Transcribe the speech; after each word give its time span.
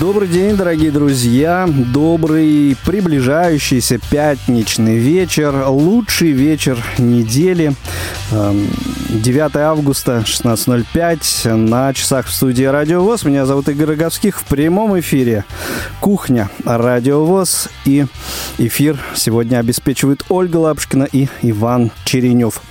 Добрый 0.00 0.28
день, 0.28 0.56
дорогие 0.56 0.90
друзья. 0.90 1.68
Добрый 1.68 2.74
приближающийся 2.86 3.98
пятничный 4.10 4.96
вечер. 4.96 5.54
Лучший 5.66 6.30
вечер 6.30 6.82
недели. 6.96 7.74
9 8.30 9.54
эм, 9.54 9.60
августа, 9.60 10.24
16.05. 10.24 11.54
На 11.54 11.92
часах 11.92 12.28
в 12.28 12.32
студии 12.32 12.64
Радио 12.64 13.02
ВОЗ. 13.02 13.24
Меня 13.24 13.44
зовут 13.44 13.68
Игорь 13.68 13.88
Роговских. 13.88 14.40
В 14.40 14.44
прямом 14.44 14.98
эфире 15.00 15.44
Кухня 16.00 16.48
Радио 16.64 17.22
ВОЗ. 17.26 17.68
И 17.84 18.06
эфир 18.56 18.98
сегодня 19.14 19.58
обеспечивают 19.58 20.24
Ольга 20.30 20.56
Лапушкина 20.56 21.08
и 21.12 21.28
Иван 21.42 21.90
Черенев. 22.06 22.62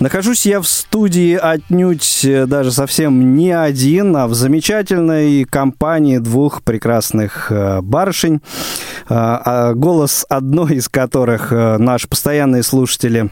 Нахожусь 0.00 0.46
я 0.46 0.60
в 0.60 0.68
студии 0.68 1.34
отнюдь 1.34 2.24
э, 2.24 2.46
даже 2.46 2.70
совсем 2.70 3.34
не 3.34 3.50
один, 3.50 4.16
а 4.16 4.28
в 4.28 4.34
замечательной 4.34 5.42
компании 5.44 6.18
двух 6.18 6.57
прекрасных 6.62 7.50
э, 7.50 7.80
барышень, 7.80 8.36
э, 8.36 8.40
а 9.08 9.74
голос 9.74 10.26
одной 10.28 10.76
из 10.76 10.88
которых 10.88 11.50
наши 11.50 12.08
постоянные 12.08 12.62
слушатели 12.62 13.30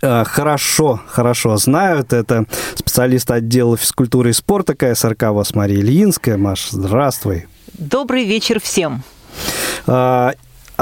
хорошо, 0.00 1.00
хорошо 1.08 1.56
знают. 1.56 2.12
Это 2.12 2.46
специалист 2.76 3.28
отдела 3.30 3.76
физкультуры 3.76 4.30
и 4.30 4.32
спорта 4.32 4.74
КСРК 4.74 5.30
ВОЗ 5.30 5.54
Мария 5.54 5.80
Ильинская. 5.80 6.36
Маш, 6.36 6.68
здравствуй. 6.70 7.46
Добрый 7.78 8.24
вечер 8.24 8.60
всем. 8.60 9.02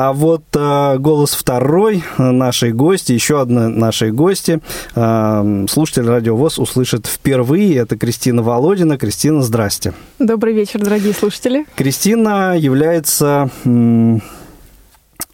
А 0.02 0.14
вот 0.14 0.44
э, 0.54 0.96
голос 0.96 1.34
второй 1.34 2.02
нашей 2.16 2.72
гости, 2.72 3.12
еще 3.12 3.42
одной 3.42 3.68
нашей 3.68 4.12
гости, 4.12 4.60
э, 4.94 5.66
слушатель 5.68 6.06
Радио 6.06 6.36
ВОЗ 6.36 6.58
услышит 6.58 7.06
впервые. 7.06 7.76
Это 7.76 7.98
Кристина 7.98 8.42
Володина. 8.42 8.96
Кристина, 8.96 9.42
здрасте. 9.42 9.92
Добрый 10.18 10.54
вечер, 10.54 10.80
дорогие 10.80 11.12
слушатели. 11.12 11.66
Кристина 11.76 12.56
является... 12.56 13.50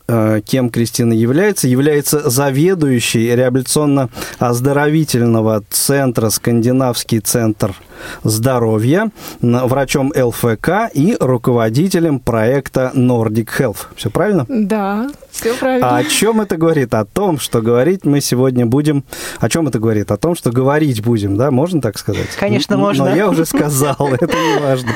Э, 0.08 0.41
кем 0.44 0.70
Кристина 0.70 1.12
является, 1.12 1.69
является 1.69 2.28
заведующей 2.28 3.32
реабилитационно-оздоровительного 3.36 5.62
центра 5.70 6.30
«Скандинавский 6.30 7.20
центр 7.20 7.72
здоровья», 8.25 9.11
врачом 9.41 10.12
ЛФК 10.16 10.91
и 10.92 11.16
руководителем 11.19 12.20
проекта 12.20 12.92
Nordic 12.94 13.48
Health. 13.58 13.86
Все 13.97 14.11
правильно? 14.11 14.47
Да, 14.48 15.08
все 15.30 15.55
правильно. 15.55 15.97
А 15.97 15.98
о 15.98 16.05
чем 16.05 16.41
это 16.41 16.56
говорит? 16.56 16.94
О 16.94 17.05
том, 17.05 17.38
что 17.38 17.61
говорить 17.61 18.05
мы 18.05 18.20
сегодня 18.20 18.66
будем... 18.66 19.05
О 19.38 19.48
чем 19.48 19.69
это 19.69 19.78
говорит? 19.78 20.11
О 20.11 20.16
том, 20.16 20.34
что 20.34 20.50
говорить 20.50 21.03
будем, 21.03 21.36
да? 21.36 21.50
Можно 21.50 21.80
так 21.80 21.98
сказать? 21.98 22.28
Конечно, 22.38 22.77
можно. 22.77 23.06
Но 23.06 23.16
я 23.16 23.28
уже 23.28 23.44
сказал, 23.44 23.97
это 24.20 24.27
не 24.27 24.60
важно. 24.60 24.91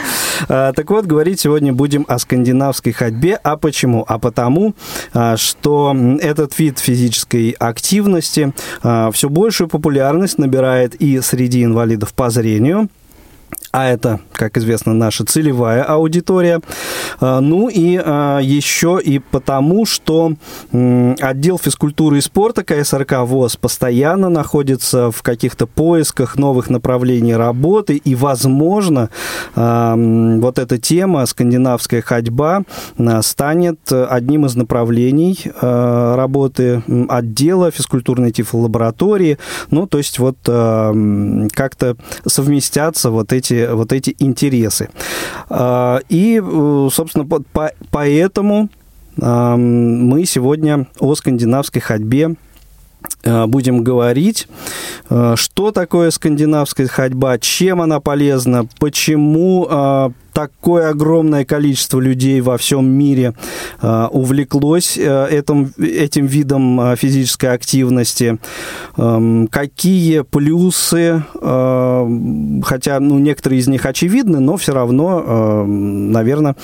А, 0.49 0.73
так 0.73 0.91
вот, 0.91 1.07
говорить 1.07 1.41
сегодня 1.41 1.73
будем 1.73 2.05
о 2.09 2.19
скандинавской 2.19 2.93
ходьбе. 2.93 3.39
А 3.43 3.57
почему? 3.57 4.05
А 4.09 4.19
потому, 4.19 4.75
а, 5.13 5.37
что 5.37 5.95
этот 6.21 6.59
вид 6.59 6.79
физической 6.79 7.51
активности 7.51 8.53
а, 8.83 9.11
все 9.11 9.29
большую 9.29 9.69
популярность 9.69 10.39
набирает 10.39 10.95
и 10.95 11.21
среди 11.21 11.65
инвалидов 11.65 12.15
по 12.15 12.31
зрению, 12.31 12.89
а 13.73 13.89
это, 13.89 14.21
как 14.33 14.57
известно, 14.59 14.95
наша 14.95 15.25
целевая 15.25 15.85
аудитория. 15.85 16.61
А, 17.21 17.41
ну 17.41 17.69
и 17.69 18.01
а, 18.05 18.41
еще 18.41 19.01
и 19.03 19.21
потому, 19.21 19.87
что 19.87 20.33
отдел 20.73 21.59
физкультуры 21.59 22.19
и 22.19 22.21
спорта 22.21 22.65
КСРК 22.65 23.21
ВОЗ 23.21 23.57
постоянно 23.57 24.29
находится 24.29 25.13
в 25.13 25.23
каких-то 25.23 25.67
поисках 25.67 26.37
новых 26.37 26.69
направлений 26.69 27.37
работы, 27.37 27.97
и, 27.97 28.15
возможно, 28.17 29.11
а, 29.55 29.95
вот 29.97 30.59
эта 30.59 30.79
тема 30.79 31.25
скандинавская 31.27 32.03
ходьба 32.03 32.63
станет 33.21 33.93
одним 33.93 34.47
из 34.47 34.57
направлений 34.57 35.39
работы 35.61 36.83
отдела 37.09 37.71
физкультурной 37.71 38.33
тифлолаборатории. 38.33 39.39
Ну, 39.71 39.87
то 39.87 39.99
есть 39.99 40.19
вот 40.19 40.37
как-то 40.43 41.97
совместятся 42.27 43.11
вот 43.11 43.33
эти 43.33 43.60
вот 43.69 43.93
эти 43.93 44.15
интересы. 44.19 44.89
А, 45.49 46.01
и, 46.09 46.41
э, 46.43 46.89
собственно, 46.93 47.27
поэтому 47.91 48.69
мы 49.17 50.25
сегодня 50.25 50.87
о 50.99 51.15
скандинавской 51.15 51.83
ходьбе 51.83 52.37
будем 53.25 53.83
говорить, 53.83 54.49
э, 55.09 55.35
что 55.37 55.73
такое 55.73 56.11
скандинавская 56.11 56.89
ходьба, 56.89 57.39
чем 57.39 57.81
она 57.81 58.01
полезна, 58.01 58.67
почему 58.79 60.15
такое 60.33 60.91
огромное 60.91 61.45
количество 61.45 62.01
людей 62.01 62.41
во 62.41 62.57
всем 62.57 62.89
мире 62.89 63.35
э, 63.83 64.07
увлеклось 64.11 64.97
э, 64.97 65.29
этим, 65.31 65.73
этим 65.79 66.27
видом 66.27 66.81
э, 66.81 66.97
физической 66.97 67.53
активности. 67.53 68.39
Эм, 68.97 69.49
какие 69.49 70.23
плюсы, 70.23 71.23
хотя 71.33 73.01
ну, 73.01 73.19
некоторые 73.19 73.61
из 73.61 73.69
них 73.69 73.87
очевидны, 73.87 74.41
но 74.41 74.57
все 74.57 74.73
равно, 74.73 75.65
наверное, 75.67 76.57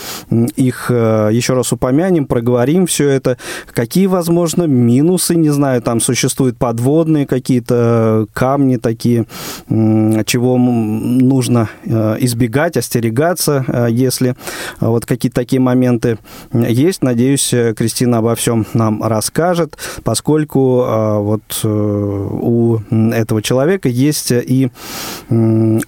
их 0.57 0.91
еще 0.91 1.55
раз 1.55 1.73
упомянем, 1.73 2.27
проговорим 2.27 2.87
все 2.87 3.09
это. 3.09 3.39
Какие, 3.73 4.07
возможно, 4.07 4.65
минусы, 4.65 5.35
не 5.35 5.51
знаю, 5.51 5.83
там 5.83 6.01
существуют 6.01 6.46
подводные 6.53 7.27
какие-то 7.27 8.27
камни 8.33 8.77
такие, 8.77 9.27
чего 9.69 10.57
нужно 10.57 11.69
избегать, 11.85 12.77
остерегаться, 12.77 13.65
Э, 13.77 13.89
если 13.91 14.31
э, 14.31 14.35
вот 14.81 15.07
какие-то 15.07 15.37
такие 15.37 15.61
моменты 15.61 16.19
есть. 16.53 17.03
Надеюсь, 17.03 17.53
э, 17.53 17.75
Кристина 17.75 18.19
обо 18.19 18.35
всем 18.35 18.67
нам 18.75 19.03
расскажет, 19.03 19.77
поскольку 20.05 20.85
вот 20.87 21.65
у 21.65 22.79
этого 22.91 23.43
человека 23.43 23.89
есть 23.89 24.31
и 24.31 24.71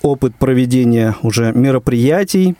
опыт 0.02 0.34
проведения 0.36 1.16
уже 1.22 1.52
мероприятий, 1.52 2.56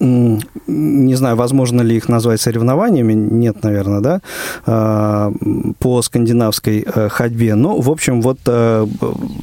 не 0.00 1.14
знаю, 1.14 1.36
возможно 1.36 1.82
ли 1.82 1.96
их 1.96 2.08
назвать 2.08 2.40
соревнованиями, 2.40 3.12
нет, 3.12 3.62
наверное, 3.62 4.00
да, 4.00 4.20
а, 4.64 5.32
по 5.78 6.00
скандинавской 6.00 6.86
э, 6.86 7.08
ходьбе. 7.10 7.54
Ну, 7.54 7.80
в 7.80 7.90
общем, 7.90 8.22
вот 8.22 8.38
э, 8.46 8.86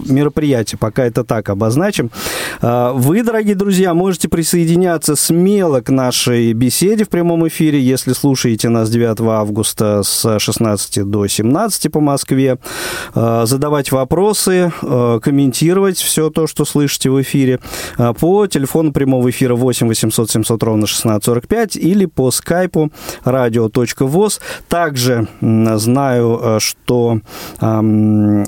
мероприятие, 0.06 0.80
пока 0.80 1.06
это 1.06 1.24
так 1.24 1.50
обозначим. 1.50 2.10
А, 2.62 2.92
вы, 2.94 3.22
дорогие 3.22 3.56
друзья, 3.56 3.94
можете 3.94 4.30
присоединяться 4.30 5.16
смело 5.16 5.82
к 5.82 5.90
нашей 5.90 6.54
беседе 6.54 7.06
в 7.06 7.10
прямом 7.10 7.48
эфире, 7.48 7.80
если 7.80 8.14
слушаете 8.14 8.70
нас 8.70 8.90
9 8.90 9.22
августа 9.22 10.02
с 10.04 10.40
16 10.40 11.04
до 11.04 11.28
17 11.28 11.92
по 11.92 12.00
Москве, 12.00 12.58
а, 13.14 13.46
задавать 13.46 13.92
вопросы, 13.92 14.72
комментировать 14.82 15.98
все 15.98 16.32
то, 16.32 16.48
что 16.48 16.66
слышите 16.66 17.12
в 17.12 17.22
эфире 17.22 17.60
по 18.20 18.48
телефону 18.48 18.92
прямого 18.92 19.30
эфира 19.30 19.56
8 19.56 19.88
800 19.88 20.32
700 20.32 20.47
ровно 20.50 20.86
1645 20.86 21.76
или 21.76 22.06
по 22.06 22.32
скайпу 22.32 22.92
radio.voz. 23.26 24.40
Также 24.68 25.28
знаю, 25.42 26.40
э, 26.42 26.60
что 26.60 27.20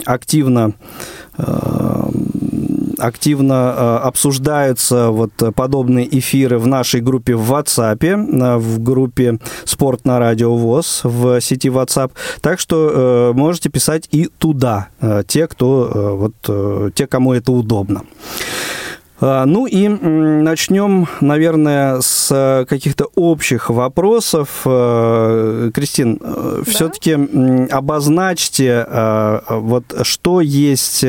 активно 0.05 0.73
э, 1.37 2.09
активно 2.97 3.53
э, 3.77 3.97
обсуждаются 4.07 5.09
вот 5.09 5.31
подобные 5.55 6.19
эфиры 6.19 6.59
в 6.59 6.67
нашей 6.67 6.99
группе 6.99 7.33
в 7.33 7.53
WhatsApp, 7.53 8.57
в 8.57 8.83
группе 8.83 9.39
«Спорт 9.63 10.03
на 10.03 10.19
радио 10.19 10.57
ВОЗ» 10.57 11.01
в 11.03 11.39
сети 11.39 11.69
WhatsApp. 11.69 12.11
Так 12.41 12.59
что 12.59 13.31
можете 13.33 13.69
писать 13.69 14.09
и 14.11 14.27
туда, 14.37 14.89
те, 15.27 15.47
кто, 15.47 16.17
вот, 16.19 16.93
те, 16.93 17.07
кому 17.07 17.33
это 17.33 17.53
удобно. 17.53 18.01
А, 19.21 19.45
ну 19.45 19.65
и 19.65 19.87
начнем, 19.87 21.07
наверное, 21.21 21.99
с 22.01 22.65
каких-то 22.69 23.07
общих 23.15 23.69
вопросов. 23.69 24.61
А, 24.65 25.69
Кристин, 25.71 26.17
да? 26.17 26.63
все-таки 26.65 27.17
обозначьте, 27.71 28.87
вот 29.49 29.83
что 30.03 30.41
есть 30.41 31.05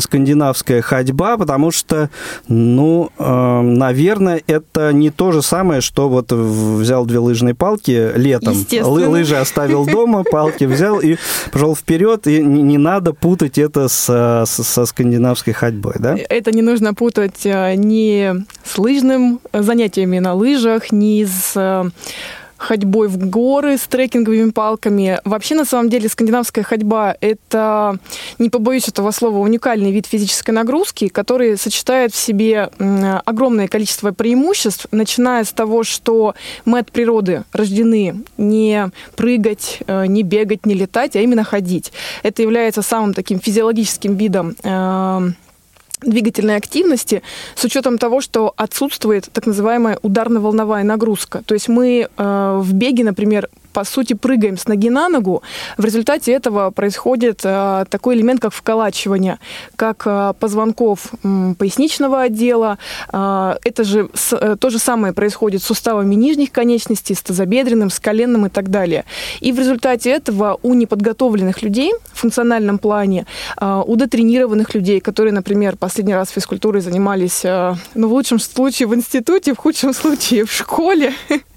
скандинавская 0.00 0.82
ходьба, 0.82 1.36
потому 1.36 1.70
что, 1.70 2.10
ну, 2.48 3.10
наверное, 3.18 4.42
это 4.46 4.92
не 4.92 5.10
то 5.10 5.32
же 5.32 5.42
самое, 5.42 5.80
что 5.80 6.08
вот 6.08 6.32
взял 6.32 7.06
две 7.06 7.18
лыжные 7.18 7.54
палки 7.54 8.12
летом, 8.16 8.56
лыжи 8.82 9.36
оставил 9.36 9.86
дома, 9.86 10.24
палки 10.24 10.64
взял 10.64 11.00
и 11.00 11.16
пошел 11.50 11.76
вперед, 11.76 12.26
и 12.26 12.42
не 12.42 12.78
надо 12.78 13.12
путать 13.12 13.58
это 13.58 13.88
с, 13.88 14.44
со 14.46 14.86
скандинавской 14.86 15.52
ходьбой, 15.52 15.94
да? 15.98 16.16
Это 16.28 16.50
не 16.52 16.62
нужно 16.62 16.94
путать 16.94 17.11
путать 17.12 17.44
э, 17.44 17.74
ни 17.74 18.34
с 18.64 18.78
лыжным 18.78 19.40
занятиями 19.52 20.18
на 20.18 20.34
лыжах, 20.34 20.92
ни 20.92 21.24
с 21.24 21.52
э, 21.56 21.90
ходьбой 22.56 23.08
в 23.08 23.18
горы 23.28 23.76
с 23.76 23.82
трекинговыми 23.82 24.50
палками. 24.50 25.18
Вообще, 25.24 25.54
на 25.54 25.64
самом 25.64 25.90
деле, 25.90 26.08
скандинавская 26.08 26.64
ходьба– 26.64 27.16
это, 27.20 27.98
не 28.38 28.50
побоюсь 28.50 28.88
этого 28.88 29.10
слова, 29.10 29.38
уникальный 29.38 29.90
вид 29.90 30.06
физической 30.06 30.52
нагрузки, 30.52 31.08
который 31.08 31.58
сочетает 31.58 32.14
в 32.14 32.16
себе 32.16 32.70
огромное 33.24 33.68
количество 33.68 34.12
преимуществ, 34.12 34.86
начиная 34.92 35.44
с 35.44 35.52
того, 35.52 35.82
что 35.82 36.34
мы 36.64 36.78
от 36.78 36.92
природы 36.92 37.44
рождены 37.52 38.22
не 38.38 38.90
прыгать, 39.16 39.80
э, 39.86 40.06
не 40.06 40.22
бегать, 40.22 40.64
не 40.64 40.74
летать, 40.74 41.16
а 41.16 41.20
именно 41.20 41.44
ходить. 41.44 41.92
Это 42.22 42.42
является 42.42 42.82
самым 42.82 43.12
таким 43.12 43.40
физиологическим 43.40 44.16
видом 44.16 44.54
э, 44.62 45.32
двигательной 46.02 46.56
активности 46.56 47.22
с 47.54 47.64
учетом 47.64 47.98
того, 47.98 48.20
что 48.20 48.52
отсутствует 48.56 49.28
так 49.32 49.46
называемая 49.46 49.98
ударно-волновая 50.02 50.84
нагрузка. 50.84 51.42
То 51.44 51.54
есть 51.54 51.68
мы 51.68 52.08
э, 52.16 52.60
в 52.60 52.72
беге, 52.72 53.04
например, 53.04 53.48
по 53.72 53.84
сути, 53.84 54.14
прыгаем 54.14 54.56
с 54.56 54.66
ноги 54.66 54.90
на 54.90 55.08
ногу. 55.08 55.42
В 55.76 55.84
результате 55.84 56.32
этого 56.32 56.70
происходит 56.70 57.40
э, 57.44 57.84
такой 57.88 58.16
элемент, 58.16 58.40
как 58.40 58.52
вколачивание, 58.52 59.38
как 59.76 60.02
э, 60.06 60.34
позвонков 60.38 61.12
поясничного 61.58 62.22
отдела. 62.22 62.78
Э, 63.12 63.54
это 63.64 63.84
же 63.84 64.08
то 64.60 64.70
же 64.70 64.78
самое 64.78 65.12
происходит 65.12 65.62
с 65.62 65.66
суставами 65.66 66.14
нижних 66.14 66.52
конечностей, 66.52 67.14
с 67.14 67.22
тазобедренным, 67.22 67.90
с 67.90 67.98
коленным 68.00 68.46
и 68.46 68.48
так 68.48 68.70
далее. 68.70 69.04
И 69.40 69.52
в 69.52 69.58
результате 69.58 70.10
этого 70.10 70.58
у 70.62 70.74
неподготовленных 70.74 71.62
людей 71.62 71.92
в 72.12 72.20
функциональном 72.20 72.78
плане, 72.78 73.26
у 73.60 73.96
дотренированных 73.96 74.74
людей, 74.74 75.00
которые, 75.00 75.32
например, 75.32 75.76
последний 75.76 76.14
раз 76.14 76.30
физкультурой 76.30 76.82
занимались, 76.82 77.44
э, 77.44 77.74
ну, 77.94 78.08
в 78.08 78.12
лучшем 78.12 78.38
случае 78.38 78.88
в 78.88 78.94
институте, 78.94 79.54
в 79.54 79.58
худшем 79.58 79.92
случае 79.92 80.44
в 80.44 80.52
школе, 80.52 81.12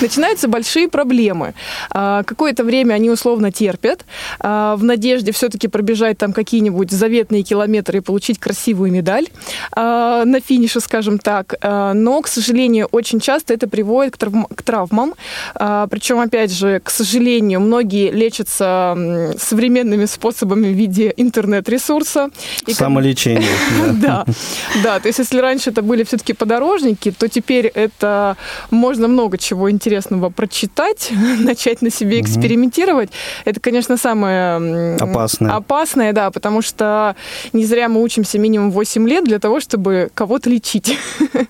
начинаются 0.00 0.48
большие 0.48 0.88
проблемы. 0.88 1.54
А, 1.90 2.22
какое-то 2.22 2.64
время 2.64 2.94
они 2.94 3.10
условно 3.10 3.52
терпят, 3.52 4.04
а, 4.38 4.76
в 4.76 4.84
надежде 4.84 5.32
все-таки 5.32 5.68
пробежать 5.68 6.18
там 6.18 6.32
какие-нибудь 6.32 6.90
заветные 6.90 7.42
километры 7.42 7.98
и 7.98 8.00
получить 8.00 8.38
красивую 8.38 8.92
медаль 8.92 9.26
а, 9.72 10.24
на 10.24 10.40
финише, 10.40 10.80
скажем 10.80 11.18
так. 11.18 11.54
Но, 11.62 12.20
к 12.22 12.28
сожалению, 12.28 12.88
очень 12.92 13.20
часто 13.20 13.54
это 13.54 13.68
приводит 13.68 14.16
к, 14.16 14.18
травм- 14.18 14.54
к 14.54 14.62
травмам. 14.62 15.14
Причем, 15.54 16.20
опять 16.20 16.52
же, 16.52 16.80
к 16.80 16.90
сожалению, 16.90 17.60
многие 17.60 18.10
лечатся 18.10 19.34
современными 19.38 20.06
способами 20.06 20.68
в 20.68 20.76
виде 20.76 21.12
интернет-ресурса. 21.16 22.30
Самолечение. 22.68 23.48
Да, 24.00 24.24
да. 24.82 25.00
То 25.00 25.08
есть, 25.08 25.18
если 25.18 25.38
раньше 25.38 25.70
это 25.70 25.82
были 25.82 26.04
все-таки 26.04 26.32
подорожники, 26.32 27.10
то 27.10 27.28
теперь 27.28 27.66
это 27.66 28.36
можно 28.70 29.08
много 29.08 29.38
чего 29.40 29.70
интересного 29.70 30.30
прочитать, 30.30 31.10
начать 31.38 31.82
на 31.82 31.90
себе 31.90 32.20
экспериментировать, 32.20 33.10
это, 33.44 33.60
конечно, 33.60 33.96
самое 33.96 34.96
опасное. 34.96 35.54
опасное, 35.54 36.12
да, 36.12 36.30
потому 36.30 36.62
что 36.62 37.16
не 37.52 37.64
зря 37.64 37.88
мы 37.88 38.02
учимся 38.02 38.38
минимум 38.38 38.70
8 38.70 39.08
лет 39.08 39.24
для 39.24 39.38
того, 39.38 39.60
чтобы 39.60 40.10
кого-то 40.14 40.50
лечить. 40.50 40.96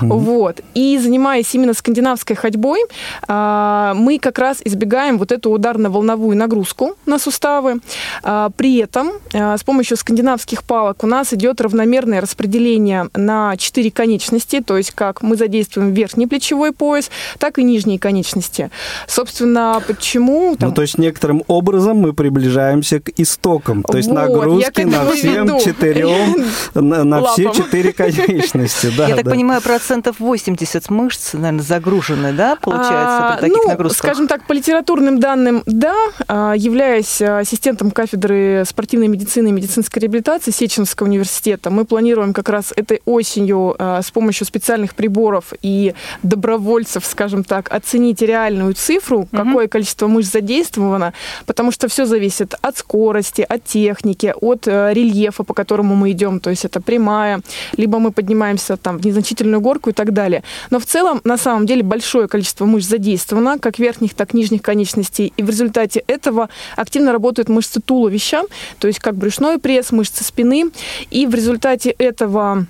Вот. 0.00 0.60
И 0.74 0.98
занимаясь 0.98 1.52
именно 1.54 1.74
скандинавской 1.74 2.36
ходьбой, 2.36 2.80
а, 3.26 3.94
мы 3.94 4.18
как 4.18 4.38
раз 4.38 4.58
избегаем 4.64 5.18
вот 5.18 5.32
эту 5.32 5.50
ударно-волновую 5.50 6.36
нагрузку 6.36 6.96
на 7.06 7.18
суставы. 7.18 7.80
А, 8.22 8.50
при 8.50 8.78
этом 8.78 9.10
а, 9.34 9.56
с 9.56 9.64
помощью 9.64 9.96
скандинавских 9.96 10.64
палок 10.64 11.02
у 11.04 11.06
нас 11.06 11.32
идет 11.32 11.60
равномерное 11.60 12.20
распределение 12.20 13.08
на 13.14 13.56
4 13.56 13.90
конечности, 13.90 14.60
то 14.60 14.76
есть 14.76 14.92
как 14.92 15.22
мы 15.22 15.36
задействуем 15.36 15.92
верхний 15.92 16.26
плечевой 16.26 16.72
пояс, 16.72 17.10
так 17.38 17.58
и 17.58 17.62
нижние 17.62 17.98
конечности. 17.98 18.70
Собственно, 19.06 19.82
почему... 19.86 20.50
Ну, 20.50 20.56
там... 20.56 20.68
Ну, 20.70 20.74
то 20.74 20.82
есть 20.82 20.98
некоторым 20.98 21.42
образом 21.46 21.98
мы 21.98 22.12
приближаемся 22.12 23.00
к 23.00 23.10
истокам. 23.16 23.82
То 23.82 23.96
есть 23.96 24.08
вот, 24.08 24.14
нагрузки 24.14 24.82
на 24.82 25.10
всем 25.10 25.60
четырем, 25.60 26.44
на, 26.74 27.04
на 27.04 27.24
все 27.24 27.50
четыре 27.52 27.92
конечности. 27.92 28.92
Да, 28.96 29.08
я 29.08 29.16
так 29.16 29.24
понимаю, 29.24 29.60
процентов 29.62 30.16
80 30.18 30.90
мышц, 30.90 31.32
наверное, 31.34 31.62
загружены, 31.62 32.32
да, 32.32 32.56
получается, 32.56 33.36
при 33.38 33.48
таких 33.48 33.64
ну, 33.64 33.68
нагрузках? 33.68 33.98
скажем 33.98 34.28
так, 34.28 34.46
по 34.46 34.52
литературным 34.52 35.20
данным, 35.20 35.62
да. 35.66 35.96
А, 36.28 36.54
являясь 36.56 37.20
ассистентом 37.22 37.90
кафедры 37.90 38.64
спортивной 38.66 39.08
медицины 39.08 39.48
и 39.48 39.52
медицинской 39.52 40.02
реабилитации 40.02 40.50
Сеченского 40.50 41.06
университета, 41.06 41.70
мы 41.70 41.84
планируем 41.84 42.32
как 42.32 42.48
раз 42.48 42.72
этой 42.76 43.02
осенью 43.04 43.76
а, 43.78 44.02
с 44.02 44.10
помощью 44.10 44.46
специальных 44.46 44.94
приборов 44.94 45.52
и 45.62 45.94
добровольцев, 46.22 47.04
скажем 47.20 47.44
так, 47.44 47.70
оценить 47.70 48.22
реальную 48.22 48.72
цифру, 48.72 49.18
угу. 49.18 49.28
какое 49.30 49.68
количество 49.68 50.06
мышц 50.06 50.32
задействовано, 50.32 51.12
потому 51.44 51.70
что 51.70 51.86
все 51.86 52.06
зависит 52.06 52.54
от 52.62 52.78
скорости, 52.78 53.44
от 53.46 53.62
техники, 53.62 54.32
от 54.40 54.66
э, 54.66 54.94
рельефа, 54.94 55.44
по 55.44 55.52
которому 55.52 55.94
мы 55.96 56.12
идем, 56.12 56.40
то 56.40 56.48
есть 56.48 56.64
это 56.64 56.80
прямая, 56.80 57.42
либо 57.76 57.98
мы 57.98 58.10
поднимаемся 58.10 58.78
там 58.78 58.96
в 58.96 59.04
незначительную 59.04 59.60
горку 59.60 59.90
и 59.90 59.92
так 59.92 60.14
далее. 60.14 60.42
Но 60.70 60.78
в 60.78 60.86
целом, 60.86 61.20
на 61.24 61.36
самом 61.36 61.66
деле, 61.66 61.82
большое 61.82 62.26
количество 62.26 62.64
мышц 62.64 62.88
задействовано, 62.88 63.58
как 63.58 63.78
верхних, 63.78 64.14
так 64.14 64.32
и 64.32 64.38
нижних 64.38 64.62
конечностей, 64.62 65.34
и 65.36 65.42
в 65.42 65.50
результате 65.50 66.02
этого 66.06 66.48
активно 66.74 67.12
работают 67.12 67.50
мышцы 67.50 67.82
туловища, 67.82 68.44
то 68.78 68.88
есть 68.88 68.98
как 68.98 69.14
брюшной 69.14 69.58
пресс, 69.58 69.92
мышцы 69.92 70.24
спины, 70.24 70.70
и 71.10 71.26
в 71.26 71.34
результате 71.34 71.90
этого 71.90 72.66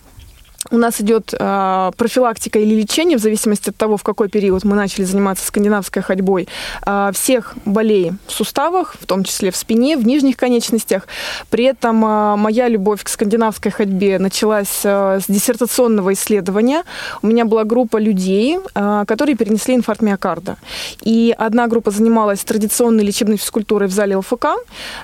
у 0.70 0.76
нас 0.76 1.00
идет 1.00 1.34
э, 1.38 1.90
профилактика 1.96 2.58
или 2.58 2.74
лечение, 2.74 3.16
в 3.16 3.20
зависимости 3.20 3.70
от 3.70 3.76
того, 3.76 3.96
в 3.96 4.02
какой 4.02 4.28
период 4.28 4.64
мы 4.64 4.76
начали 4.76 5.04
заниматься 5.04 5.46
скандинавской 5.46 6.02
ходьбой, 6.02 6.48
э, 6.86 7.10
всех 7.14 7.54
болей 7.64 8.12
в 8.26 8.32
суставах, 8.32 8.94
в 9.00 9.06
том 9.06 9.24
числе 9.24 9.50
в 9.50 9.56
спине, 9.56 9.96
в 9.96 10.06
нижних 10.06 10.36
конечностях. 10.36 11.08
При 11.48 11.64
этом 11.64 12.04
э, 12.04 12.36
моя 12.36 12.68
любовь 12.68 13.02
к 13.02 13.08
скандинавской 13.08 13.72
ходьбе 13.72 14.18
началась 14.18 14.80
э, 14.84 15.20
с 15.20 15.32
диссертационного 15.32 16.12
исследования. 16.12 16.84
У 17.22 17.26
меня 17.26 17.46
была 17.46 17.64
группа 17.64 17.96
людей, 17.96 18.58
э, 18.74 19.04
которые 19.06 19.36
перенесли 19.36 19.74
инфаркт 19.74 20.02
миокарда. 20.02 20.56
И 21.00 21.34
одна 21.38 21.68
группа 21.68 21.90
занималась 21.90 22.44
традиционной 22.44 23.02
лечебной 23.02 23.38
физкультурой 23.38 23.88
в 23.88 23.92
зале 23.92 24.16
ЛФК, 24.16 24.46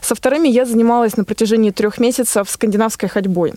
со 0.02 0.14
вторыми 0.14 0.48
я 0.48 0.66
занималась 0.66 1.16
на 1.16 1.24
протяжении 1.24 1.70
трех 1.70 1.98
месяцев 1.98 2.50
скандинавской 2.50 3.08
ходьбой. 3.08 3.54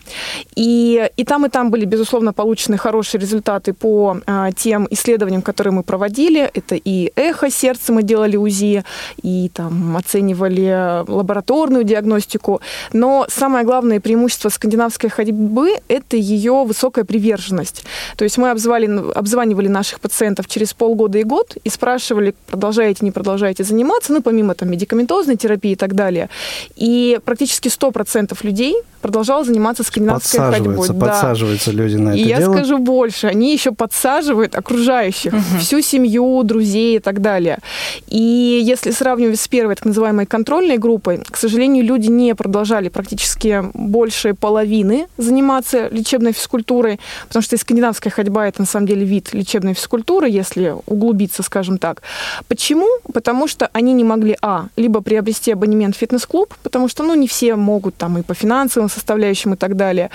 И, 0.55 1.09
и 1.17 1.25
там, 1.25 1.45
и 1.45 1.49
там 1.49 1.69
были 1.71 1.88
безусловно, 1.89 2.33
получены 2.33 2.77
хорошие 2.77 3.19
результаты 3.19 3.73
по 3.73 4.17
а, 4.25 4.51
тем 4.51 4.87
исследованиям, 4.89 5.41
которые 5.41 5.73
мы 5.73 5.83
проводили. 5.83 6.49
Это 6.53 6.75
и 6.75 7.11
эхо 7.15 7.49
сердца 7.49 7.91
мы 7.91 8.03
делали 8.03 8.37
УЗИ, 8.37 8.83
и 9.21 9.49
там 9.53 9.97
оценивали 9.97 11.03
лабораторную 11.07 11.83
диагностику. 11.83 12.61
Но 12.93 13.25
самое 13.29 13.65
главное 13.65 13.99
преимущество 13.99 14.49
скандинавской 14.49 15.09
ходьбы– 15.09 15.71
это 15.87 16.15
ее 16.15 16.63
высокая 16.65 17.03
приверженность. 17.03 17.83
То 18.15 18.23
есть 18.23 18.37
мы 18.37 18.51
обзвали, 18.51 18.87
обзванивали 19.15 19.67
наших 19.67 19.99
пациентов 19.99 20.47
через 20.47 20.73
полгода 20.73 21.17
и 21.17 21.23
год 21.23 21.57
и 21.63 21.69
спрашивали, 21.69 22.35
продолжаете, 22.47 23.03
не 23.05 23.11
продолжаете 23.11 23.63
заниматься, 23.63 24.13
ну, 24.13 24.21
помимо 24.21 24.53
там 24.53 24.69
медикаментозной 24.69 25.35
терапии 25.35 25.71
и 25.71 25.75
так 25.75 25.95
далее. 25.95 26.29
И 26.75 27.19
практически 27.25 27.67
100% 27.67 28.37
людей 28.43 28.75
продолжала 29.01 29.43
заниматься 29.43 29.83
скандинавской 29.83 30.39
ходьбой. 30.39 30.87
Подсаживаются 30.99 31.71
да. 31.71 31.78
Люди 31.79 31.95
на 31.95 32.09
это 32.09 32.17
И 32.17 32.23
дело. 32.23 32.39
я 32.39 32.51
скажу 32.51 32.77
больше, 32.77 33.27
они 33.27 33.53
еще 33.53 33.71
подсаживают 33.71 34.55
окружающих, 34.55 35.33
угу. 35.33 35.59
всю 35.59 35.81
семью, 35.81 36.43
друзей 36.43 36.97
и 36.97 36.99
так 36.99 37.21
далее. 37.21 37.59
И 38.07 38.61
если 38.63 38.91
сравнивать 38.91 39.39
с 39.39 39.47
первой 39.47 39.75
так 39.75 39.85
называемой 39.85 40.25
контрольной 40.25 40.77
группой, 40.77 41.19
к 41.29 41.37
сожалению, 41.37 41.85
люди 41.85 42.07
не 42.07 42.35
продолжали 42.35 42.89
практически 42.89 43.63
больше 43.73 44.33
половины 44.33 45.07
заниматься 45.17 45.87
лечебной 45.89 46.33
физкультурой, 46.33 46.99
потому 47.27 47.43
что 47.43 47.55
и 47.55 47.59
скандинавская 47.59 48.11
ходьба 48.11 48.47
это 48.47 48.61
на 48.61 48.67
самом 48.67 48.87
деле 48.87 49.05
вид 49.05 49.33
лечебной 49.33 49.73
физкультуры, 49.73 50.29
если 50.29 50.75
углубиться, 50.85 51.43
скажем 51.43 51.77
так. 51.77 52.01
Почему? 52.47 52.87
Потому 53.13 53.47
что 53.47 53.69
они 53.73 53.93
не 53.93 54.03
могли, 54.03 54.37
а, 54.41 54.67
либо 54.75 55.01
приобрести 55.01 55.51
абонемент 55.51 55.95
в 55.95 55.99
фитнес-клуб, 55.99 56.53
потому 56.63 56.87
что, 56.87 57.03
ну, 57.03 57.15
не 57.15 57.27
все 57.27 57.55
могут 57.55 57.95
там 57.95 58.17
и 58.17 58.21
по 58.21 58.33
финансовым 58.33 58.89
составляющим 58.89 59.53
и 59.53 59.57
так 59.57 59.75
далее. 59.75 60.09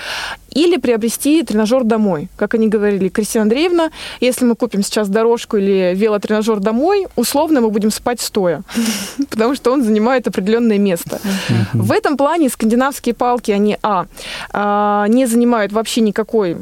Или 0.51 0.77
приобрести 0.77 1.43
тренажер 1.55 1.85
домой. 1.85 2.27
Как 2.35 2.53
они 2.53 2.67
говорили, 2.67 3.07
Кристина 3.07 3.43
Андреевна, 3.43 3.89
если 4.19 4.43
мы 4.43 4.55
купим 4.55 4.83
сейчас 4.83 5.07
дорожку 5.07 5.55
или 5.55 5.93
велотренажер 5.95 6.59
домой, 6.59 7.07
условно 7.15 7.61
мы 7.61 7.69
будем 7.69 7.91
спать 7.91 8.19
стоя, 8.19 8.63
потому 9.29 9.55
что 9.55 9.71
он 9.71 9.81
занимает 9.81 10.27
определенное 10.27 10.77
место. 10.77 11.21
В 11.73 11.93
этом 11.93 12.17
плане 12.17 12.49
скандинавские 12.49 13.15
палки, 13.15 13.51
они, 13.51 13.77
а, 13.81 14.05
а 14.51 15.05
не 15.07 15.27
занимают 15.27 15.71
вообще 15.71 16.01
никакой 16.01 16.57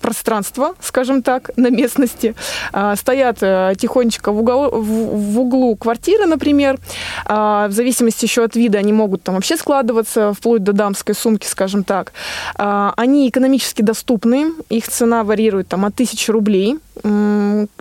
пространства, 0.00 0.74
скажем 0.80 1.22
так, 1.22 1.50
на 1.56 1.68
местности, 1.68 2.34
а, 2.72 2.96
стоят 2.96 3.38
э, 3.42 3.74
тихонечко 3.78 4.32
в, 4.32 4.40
угол, 4.40 4.70
в 4.70 5.38
углу 5.40 5.76
квартиры, 5.76 6.26
например, 6.26 6.78
а, 7.24 7.68
в 7.68 7.72
зависимости 7.72 8.24
еще 8.24 8.44
от 8.44 8.56
вида 8.56 8.78
они 8.78 8.92
могут 8.92 9.22
там 9.22 9.34
вообще 9.34 9.56
складываться 9.56 10.32
вплоть 10.32 10.62
до 10.62 10.72
дамской 10.72 11.14
сумки, 11.14 11.46
скажем 11.46 11.84
так. 11.84 12.12
Они 12.56 13.28
экономически 13.28 13.82
доступны, 13.82 13.97
их 14.68 14.88
цена 14.88 15.24
варьирует 15.24 15.68
там 15.68 15.84
от 15.84 15.94
1000 15.94 16.32
рублей 16.32 16.78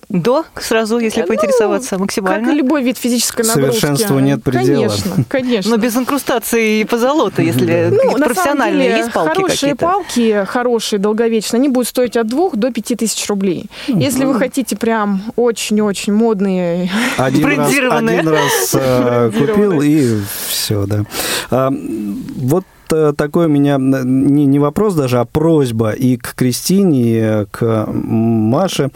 До 0.10 0.46
сразу, 0.60 1.00
если 1.00 1.22
Ну, 1.22 1.28
поинтересоваться, 1.28 1.90
как 1.92 1.98
и 2.00 2.02
максимально. 2.02 2.52
любой 2.54 2.82
вид 2.82 2.98
физической 2.98 3.46
нагрузки. 3.46 3.80
Совершенству 3.80 4.20
нет 4.20 4.42
предела. 4.44 4.88
Конечно, 4.88 5.24
конечно. 5.28 5.72
Но 5.72 5.78
без 5.78 5.96
инкрустации 5.98 6.80
и 6.82 6.84
позолоты, 6.86 7.44
если 7.44 7.90
Ну, 7.92 8.14
профессиональные 8.18 8.36
самом 8.36 8.72
деле, 8.82 8.98
есть 8.98 9.12
палки 9.12 9.36
хорошие 9.36 9.72
какие-то. 9.76 9.86
палки, 9.86 10.46
хорошие, 10.48 11.00
долговечные, 11.00 11.60
они 11.60 11.70
будут 11.70 11.90
стоить 11.90 12.16
от 12.16 12.28
двух 12.28 12.56
до 12.56 12.72
пяти 12.72 12.96
тысяч 12.96 13.28
рублей. 13.28 13.70
Если 13.88 14.24
вы 14.26 14.36
хотите 14.36 14.78
прям 14.78 15.22
очень-очень 15.36 16.14
модные, 16.14 16.90
Один 17.18 17.46
раз, 17.46 17.58
Брендированные. 17.58 18.20
один 18.20 18.30
раз 18.32 18.76
э, 18.80 19.32
купил 19.38 19.82
и 19.82 20.20
все, 20.50 20.86
да. 20.86 21.04
А, 21.52 21.70
вот 21.70 22.64
э, 22.92 23.14
такой 23.18 23.46
у 23.48 23.50
меня 23.50 23.78
не, 23.78 24.46
не 24.46 24.60
вопрос 24.60 24.96
даже, 24.96 25.20
а 25.20 25.26
просьба 25.26 25.92
и 25.92 26.18
к 26.18 26.34
Кристине, 26.36 27.42
и 27.42 27.46
к 27.52 27.86
Маше 27.88 28.86
э, 28.86 28.90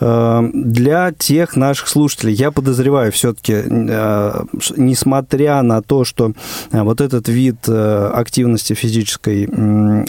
для 0.00 1.12
тех 1.12 1.56
наших 1.56 1.88
слушателей. 1.88 2.34
Я 2.34 2.50
подозреваю 2.50 3.12
все-таки, 3.12 3.64
несмотря 4.76 5.62
на 5.62 5.82
то, 5.82 6.04
что 6.04 6.32
э, 6.72 6.82
вот 6.82 7.00
этот 7.00 7.28
вид 7.28 7.56
э, 7.68 8.10
активности 8.14 8.74
физической, 8.74 9.48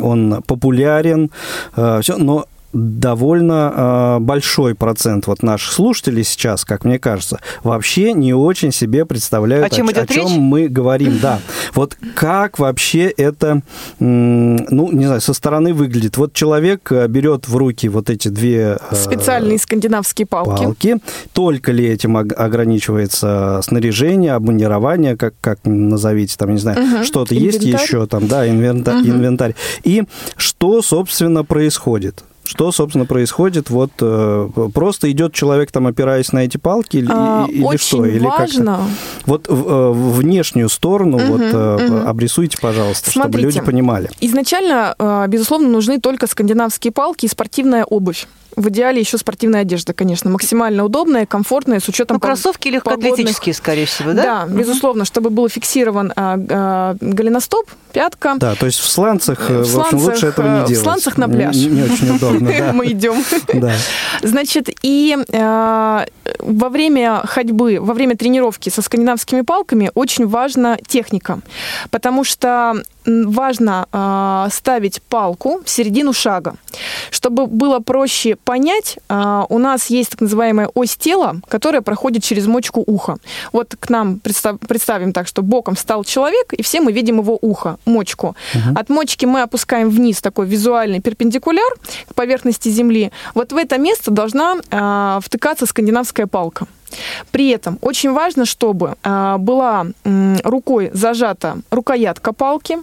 он 0.01 0.41
популярен, 0.45 1.31
э, 1.75 2.01
но 2.17 2.45
довольно 2.73 3.73
э, 3.75 4.19
большой 4.19 4.75
процент 4.75 5.27
вот 5.27 5.41
наших 5.43 5.71
слушателей 5.73 6.23
сейчас, 6.23 6.65
как 6.65 6.85
мне 6.85 6.99
кажется, 6.99 7.39
вообще 7.63 8.13
не 8.13 8.33
очень 8.33 8.71
себе 8.71 9.05
представляют, 9.05 9.65
О 9.65 9.75
чем 9.75 9.91
идет 9.91 10.09
чем 10.09 10.27
речь? 10.27 10.37
мы 10.37 10.67
говорим. 10.67 11.19
Да. 11.21 11.39
Вот 11.73 11.97
как 12.15 12.59
вообще 12.59 13.05
это, 13.09 13.61
ну, 13.99 14.91
не 14.91 15.05
знаю, 15.05 15.21
со 15.21 15.33
стороны 15.33 15.73
выглядит. 15.73 16.17
Вот 16.17 16.33
человек 16.33 16.91
э, 16.91 17.07
берет 17.07 17.47
в 17.47 17.55
руки 17.55 17.89
вот 17.89 18.09
эти 18.09 18.27
две 18.27 18.77
э, 18.91 18.95
специальные 18.95 19.57
скандинавские 19.57 20.25
палки. 20.27 20.63
палки. 20.63 20.97
Только 21.33 21.71
ли 21.71 21.87
этим 21.87 22.17
ог- 22.17 22.33
ограничивается 22.37 23.61
снаряжение, 23.63 24.33
обмундирование, 24.33 25.17
как, 25.17 25.33
как 25.41 25.59
назовите, 25.63 26.35
там, 26.37 26.51
не 26.51 26.59
знаю, 26.59 27.03
что-то 27.03 27.33
есть 27.35 27.59
Инвентарь. 27.63 27.81
еще, 27.83 28.05
там, 28.07 28.27
да, 28.27 28.47
инвента- 28.47 28.93
Мгм. 28.93 29.09
инвентарь. 29.09 29.55
И 29.83 30.03
что, 30.37 30.81
собственно, 30.81 31.43
происходит? 31.43 32.23
Что, 32.49 32.71
собственно, 32.71 33.05
происходит? 33.05 33.69
Вот 33.69 33.91
э, 34.01 34.49
просто 34.73 35.11
идет 35.11 35.33
человек, 35.33 35.71
там, 35.71 35.85
опираясь 35.85 36.31
на 36.31 36.39
эти 36.39 36.57
палки, 36.57 36.97
или, 36.97 37.07
А, 37.07 37.45
или 37.47 37.63
Очень 37.63 37.77
что? 37.77 38.05
Или 38.05 38.25
важно. 38.25 38.79
Вот 39.27 39.45
э, 39.47 39.53
внешнюю 39.53 40.67
сторону 40.69 41.19
Мгм, 41.19 41.27
вот 41.27 41.41
мгм. 41.41 42.07
обрисуйте, 42.07 42.57
пожалуйста, 42.59 43.11
чтобы 43.11 43.25
Смотрите. 43.25 43.45
люди 43.45 43.61
понимали. 43.61 44.09
Изначально, 44.19 44.95
безусловно, 45.27 45.69
нужны 45.69 45.99
только 45.99 46.25
скандинавские 46.25 46.91
палки 46.91 47.27
и 47.27 47.29
спортивная 47.29 47.85
обувь. 47.85 48.25
В 48.55 48.69
идеале 48.69 48.99
еще 48.99 49.17
спортивная 49.17 49.61
одежда, 49.61 49.93
конечно, 49.93 50.29
максимально 50.29 50.83
удобная, 50.83 51.25
комфортная, 51.25 51.79
с 51.79 51.87
учетом 51.87 52.15
Ну, 52.15 52.19
кроссовки 52.19 52.67
легкоатлетические, 52.67 53.53
скорее 53.53 53.85
всего, 53.85 54.13
да? 54.13 54.23
Да, 54.23 54.45
безусловно, 54.47 55.05
чтобы 55.05 55.29
был 55.29 55.47
фиксирован 55.47 56.11
а, 56.15 56.37
а, 56.49 56.95
голеностоп, 56.99 57.69
пятка. 57.93 58.35
Да, 58.37 58.55
то 58.55 58.65
есть 58.65 58.79
в 58.79 58.87
сланцах, 58.87 59.49
э, 59.49 59.63
В 59.63 59.71
в 59.71 59.79
общем, 59.79 59.97
лучше 59.99 60.27
этого 60.27 60.47
не 60.47 60.59
э, 60.59 60.63
в 60.65 60.67
делать. 60.67 60.83
сланцах 60.83 61.17
на 61.17 61.29
пляж. 61.29 61.55
Не, 61.55 61.65
не 61.67 61.83
очень 61.83 62.15
удобно, 62.15 62.51
да. 62.51 62.73
Мы 62.73 62.87
идем. 62.87 63.23
Да. 63.53 63.73
Значит, 64.21 64.69
и 64.81 65.17
э, 65.27 66.05
во 66.39 66.69
время 66.69 67.21
ходьбы, 67.25 67.79
во 67.79 67.93
время 67.93 68.15
тренировки 68.15 68.69
со 68.69 68.81
скандинавскими 68.81 69.41
палками 69.41 69.91
очень 69.95 70.27
важна 70.27 70.77
техника, 70.87 71.39
потому 71.91 72.23
что 72.23 72.83
важно 73.09 73.87
э, 73.91 74.51
ставить 74.51 75.01
палку 75.01 75.61
в 75.63 75.69
середину 75.69 76.13
шага. 76.13 76.55
Чтобы 77.11 77.47
было 77.47 77.79
проще 77.79 78.35
понять, 78.35 78.97
э, 79.09 79.43
у 79.49 79.57
нас 79.57 79.89
есть 79.89 80.11
так 80.11 80.21
называемая 80.21 80.69
ось 80.73 80.95
тела, 80.95 81.35
которая 81.47 81.81
проходит 81.81 82.23
через 82.23 82.47
мочку 82.47 82.83
уха. 82.85 83.17
Вот 83.51 83.75
к 83.79 83.89
нам 83.89 84.19
представ- 84.19 84.59
представим 84.67 85.13
так, 85.13 85.27
что 85.27 85.41
боком 85.41 85.75
встал 85.75 86.03
человек, 86.03 86.53
и 86.53 86.61
все 86.61 86.81
мы 86.81 86.91
видим 86.91 87.19
его 87.19 87.37
ухо, 87.41 87.77
мочку. 87.85 88.35
От 88.75 88.89
мочки 88.89 89.25
мы 89.25 89.41
опускаем 89.41 89.89
вниз 89.89 90.21
такой 90.21 90.45
визуальный 90.47 91.01
перпендикуляр 91.01 91.73
к 92.09 92.13
поверхности 92.15 92.69
земли. 92.69 93.11
Вот 93.33 93.51
в 93.51 93.57
это 93.57 93.77
место 93.77 94.11
должна 94.11 94.57
э, 94.69 95.19
втыкаться 95.21 95.65
скандинавская 95.65 96.27
палка. 96.27 96.67
При 97.31 97.49
этом 97.49 97.77
очень 97.81 98.11
важно, 98.11 98.45
чтобы 98.45 98.95
э, 99.03 99.35
была 99.37 99.87
рукой 100.43 100.91
зажата 100.93 101.57
рукоятка 101.71 102.33
палки, 102.33 102.77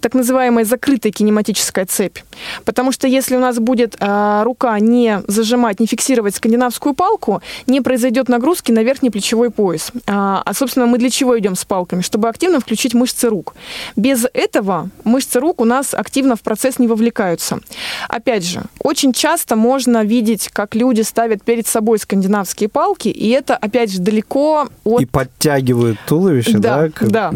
так 0.00 0.14
называемая 0.14 0.64
закрытая 0.64 1.12
кинематическая 1.12 1.86
цепь. 1.86 2.18
Потому 2.64 2.92
что 2.92 3.06
если 3.06 3.36
у 3.36 3.40
нас 3.40 3.58
будет 3.58 3.96
э, 3.98 4.42
рука 4.44 4.78
не 4.80 5.22
зажимать, 5.26 5.80
не 5.80 5.86
фиксировать 5.86 6.34
скандинавскую 6.34 6.94
палку, 6.94 7.42
не 7.66 7.80
произойдет 7.80 8.28
нагрузки 8.28 8.72
на 8.72 8.82
верхний 8.82 9.10
плечевой 9.10 9.50
пояс. 9.50 9.92
А, 10.06 10.42
а, 10.44 10.54
собственно, 10.54 10.86
мы 10.86 10.98
для 10.98 11.10
чего 11.10 11.38
идем 11.38 11.56
с 11.56 11.64
палками? 11.64 12.02
Чтобы 12.02 12.28
активно 12.28 12.60
включить 12.60 12.94
мышцы 12.94 13.28
рук. 13.28 13.54
Без 13.96 14.26
этого 14.32 14.90
мышцы 15.04 15.40
рук 15.40 15.60
у 15.60 15.64
нас 15.64 15.94
активно 15.94 16.36
в 16.36 16.40
процесс 16.42 16.78
не 16.78 16.86
вовлекаются. 16.86 17.60
Опять 18.08 18.44
же, 18.44 18.62
очень 18.80 19.12
часто 19.12 19.56
можно 19.56 20.04
видеть, 20.04 20.48
как 20.52 20.74
люди 20.74 21.02
ставят 21.02 21.42
перед 21.42 21.66
собой 21.66 21.98
скандинавские 21.98 22.68
палки, 22.68 23.08
и 23.08 23.28
это, 23.30 23.45
опять 23.54 23.92
же, 23.92 24.00
далеко 24.00 24.68
от... 24.84 25.02
И 25.02 25.06
подтягивают 25.06 25.98
туловище, 26.06 26.58
да? 26.58 26.82
Да, 26.82 26.90
как- 26.90 27.10
да. 27.10 27.32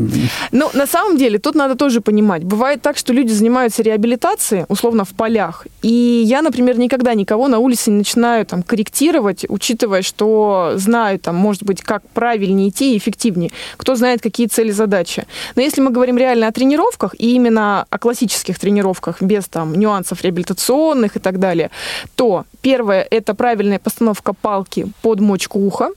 Ну, 0.53 0.71
на 0.75 0.87
самом 0.87 1.17
деле, 1.17 1.39
тут 1.39 1.55
надо 1.55 1.77
тоже 1.77 2.01
понимать. 2.01 2.43
Бывает 2.45 2.83
так, 2.83 2.97
что 2.97 3.13
люди 3.13 3.33
занимаются 3.33 3.83
реабилитацией, 3.83 4.65
условно, 4.69 5.05
в 5.05 5.11
полях. 5.11 5.67
И 5.83 6.23
я, 6.27 6.43
например, 6.43 6.79
никогда 6.79 7.15
никого 7.15 7.49
на 7.49 7.59
улице 7.59 7.91
не 7.91 7.99
начинаю 7.99 8.45
там 8.47 8.63
корректировать, 8.63 9.45
учитывая, 9.49 10.03
что 10.03 10.73
знаю, 10.77 11.19
там, 11.19 11.37
может 11.37 11.63
быть, 11.63 11.83
как 11.83 12.03
правильнее 12.15 12.69
идти 12.71 12.95
и 12.95 12.99
эффективнее. 12.99 13.51
Кто 13.77 13.95
знает, 13.95 14.21
какие 14.23 14.47
цели, 14.47 14.71
задачи. 14.71 15.27
Но 15.57 15.63
если 15.63 15.81
мы 15.81 15.91
говорим 15.91 16.17
реально 16.17 16.49
о 16.49 16.53
тренировках, 16.53 17.15
и 17.19 17.35
именно 17.35 17.87
о 17.91 17.99
классических 17.99 18.59
тренировках, 18.59 19.23
без 19.23 19.47
там 19.49 19.75
нюансов 19.75 20.23
реабилитационных 20.23 21.17
и 21.17 21.19
так 21.21 21.39
далее, 21.39 21.71
то 22.15 22.45
первое– 22.63 23.07
это 23.11 23.35
правильная 23.35 23.79
постановка 23.79 24.33
палки 24.33 24.87
под 25.03 25.21
мочку 25.21 25.59
уха. 25.59 25.91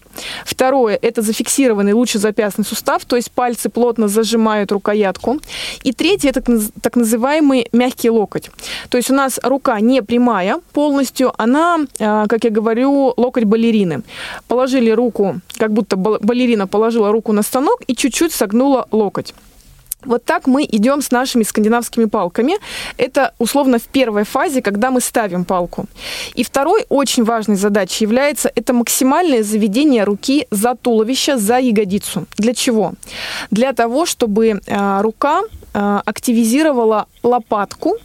Второе– 0.45 0.97
это 1.01 1.21
зафиксированный 1.21 1.93
лучезапястный 1.93 2.65
сустав, 2.65 3.05
то 3.05 3.15
есть 3.15 3.31
пальцы 3.31 3.69
плотно 3.69 4.07
зажимают 4.07 4.71
рукоятку. 4.71 5.39
И 5.83 5.91
третье– 5.91 6.29
это 6.31 6.41
так 6.41 6.49
наз- 6.49 6.71
так 6.81 6.95
называемый 6.95 7.67
мягкий 7.71 8.09
локоть. 8.09 8.49
То 8.89 8.97
есть 8.97 9.09
у 9.11 9.13
нас 9.13 9.39
рука 9.43 9.79
не 9.79 10.01
прямая 10.01 10.59
полностью, 10.73 11.33
она, 11.37 11.79
э, 11.99 12.25
как 12.27 12.43
я 12.43 12.49
говорю, 12.49 13.13
локоть 13.17 13.43
балерины. 13.45 14.03
Положили 14.47 14.91
руку, 14.91 15.39
как 15.57 15.71
будто 15.71 15.95
бал- 15.95 16.19
балерина 16.21 16.67
положила 16.67 17.11
руку 17.11 17.31
на 17.33 17.43
станок 17.43 17.81
и 17.87 17.95
чуть-чуть 17.95 18.33
согнула 18.33 18.87
локоть. 18.91 19.33
Вот 20.05 20.23
так 20.25 20.47
мы 20.47 20.63
идем 20.63 21.01
с 21.01 21.11
нашими 21.11 21.43
скандинавскими 21.43 22.05
палками. 22.05 22.53
Это 22.97 23.33
условно 23.39 23.79
в 23.79 23.83
первой 23.83 24.23
фазе, 24.23 24.61
когда 24.61 24.91
мы 24.91 25.01
ставим 25.01 25.45
палку. 25.45 25.85
И 26.35 26.43
второй 26.43 26.85
очень 26.89 27.23
важной 27.23 27.55
задачей 27.55 28.05
является 28.05 28.51
это 28.55 28.73
максимальное 28.73 29.43
заведение 29.43 30.03
руки 30.03 30.47
за 30.51 30.75
туловище, 30.75 31.37
за 31.37 31.59
ягодицу. 31.59 32.25
Для 32.37 32.53
чего? 32.53 32.93
Для 33.51 33.73
того, 33.73 34.05
чтобы 34.05 34.61
э, 34.65 35.01
рука 35.01 35.41
э, 35.73 35.99
активизировала 36.05 37.07
лопатку 37.23 37.97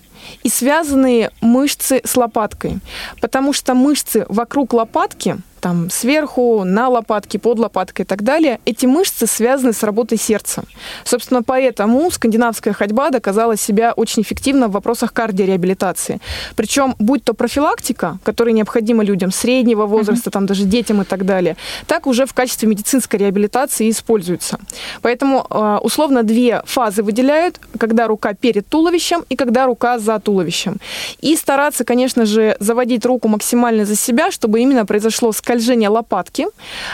и 0.42 0.48
связанные 0.48 1.30
мышцы 1.40 2.00
с 2.04 2.16
лопаткой. 2.16 2.78
Потому 3.20 3.52
что 3.52 3.74
мышцы 3.74 4.26
вокруг 4.28 4.72
лопатки, 4.72 5.38
там 5.60 5.90
сверху, 5.90 6.64
на 6.64 6.88
лопатке, 6.88 7.38
под 7.38 7.58
лопаткой 7.58 8.04
и 8.04 8.06
так 8.06 8.22
далее, 8.22 8.60
эти 8.64 8.86
мышцы 8.86 9.26
связаны 9.26 9.72
с 9.72 9.82
работой 9.82 10.18
сердца. 10.18 10.64
Собственно, 11.04 11.42
поэтому 11.42 12.10
скандинавская 12.10 12.72
ходьба 12.72 13.10
доказала 13.10 13.56
себя 13.56 13.92
очень 13.92 14.22
эффективно 14.22 14.68
в 14.68 14.72
вопросах 14.72 15.12
кардиореабилитации. 15.12 16.20
Причем, 16.56 16.94
будь 16.98 17.24
то 17.24 17.34
профилактика, 17.34 18.18
которая 18.22 18.54
необходима 18.54 19.04
людям 19.04 19.30
среднего 19.30 19.86
возраста, 19.86 20.30
там 20.30 20.46
даже 20.46 20.64
детям 20.64 21.02
и 21.02 21.04
так 21.04 21.24
далее, 21.24 21.56
так 21.86 22.06
уже 22.06 22.26
в 22.26 22.34
качестве 22.34 22.68
медицинской 22.68 23.18
реабилитации 23.18 23.90
используется. 23.90 24.58
Поэтому 25.02 25.46
э, 25.48 25.78
условно 25.82 26.22
две 26.22 26.62
фазы 26.64 27.02
выделяют, 27.02 27.60
когда 27.78 28.06
рука 28.06 28.34
перед 28.34 28.66
туловищем 28.68 29.24
и 29.28 29.36
когда 29.36 29.66
рука 29.66 29.98
за 29.98 30.18
туловищем. 30.18 30.76
И 31.20 31.36
стараться, 31.36 31.84
конечно 31.84 32.26
же, 32.26 32.56
заводить 32.60 33.04
руку 33.04 33.28
максимально 33.28 33.84
за 33.84 33.96
себя, 33.96 34.30
чтобы 34.30 34.60
именно 34.60 34.86
произошло 34.86 35.32
скольжения 35.48 35.88
лопатки 35.88 36.46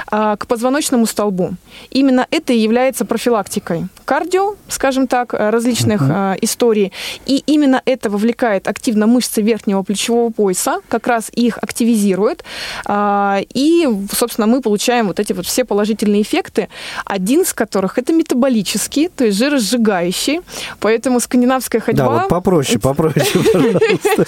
а, 0.06 0.37
к 0.37 0.46
позвоночному 0.46 1.06
столбу. 1.06 1.54
Именно 1.90 2.28
это 2.30 2.52
и 2.52 2.58
является 2.58 3.04
профилактикой 3.04 3.88
кардио, 4.04 4.54
скажем 4.68 5.06
так, 5.06 5.32
различных 5.32 6.02
uh-huh. 6.02 6.38
историй. 6.42 6.92
И 7.26 7.42
именно 7.46 7.80
это 7.87 8.11
вовлекает 8.11 8.68
активно 8.68 9.06
мышцы 9.06 9.42
верхнего 9.42 9.82
плечевого 9.82 10.30
пояса, 10.30 10.80
как 10.88 11.06
раз 11.06 11.30
их 11.32 11.58
активизирует. 11.58 12.44
И, 12.87 13.88
собственно, 14.12 14.46
мы 14.46 14.61
получаем 14.61 15.06
вот 15.06 15.20
эти 15.20 15.32
вот 15.32 15.46
все 15.46 15.64
положительные 15.64 16.20
эффекты, 16.20 16.68
один 17.06 17.42
из 17.42 17.54
которых 17.54 17.99
это 17.99 18.12
метаболический, 18.12 19.08
то 19.08 19.25
есть 19.25 19.38
жиросжигающий. 19.38 20.40
Поэтому 20.80 21.18
скандинавская 21.18 21.80
ходьба... 21.80 22.04
Да, 22.04 22.11
вот 22.11 22.28
попроще, 22.28 22.78
попроще, 22.78 23.25
пожалуйста. 23.52 24.26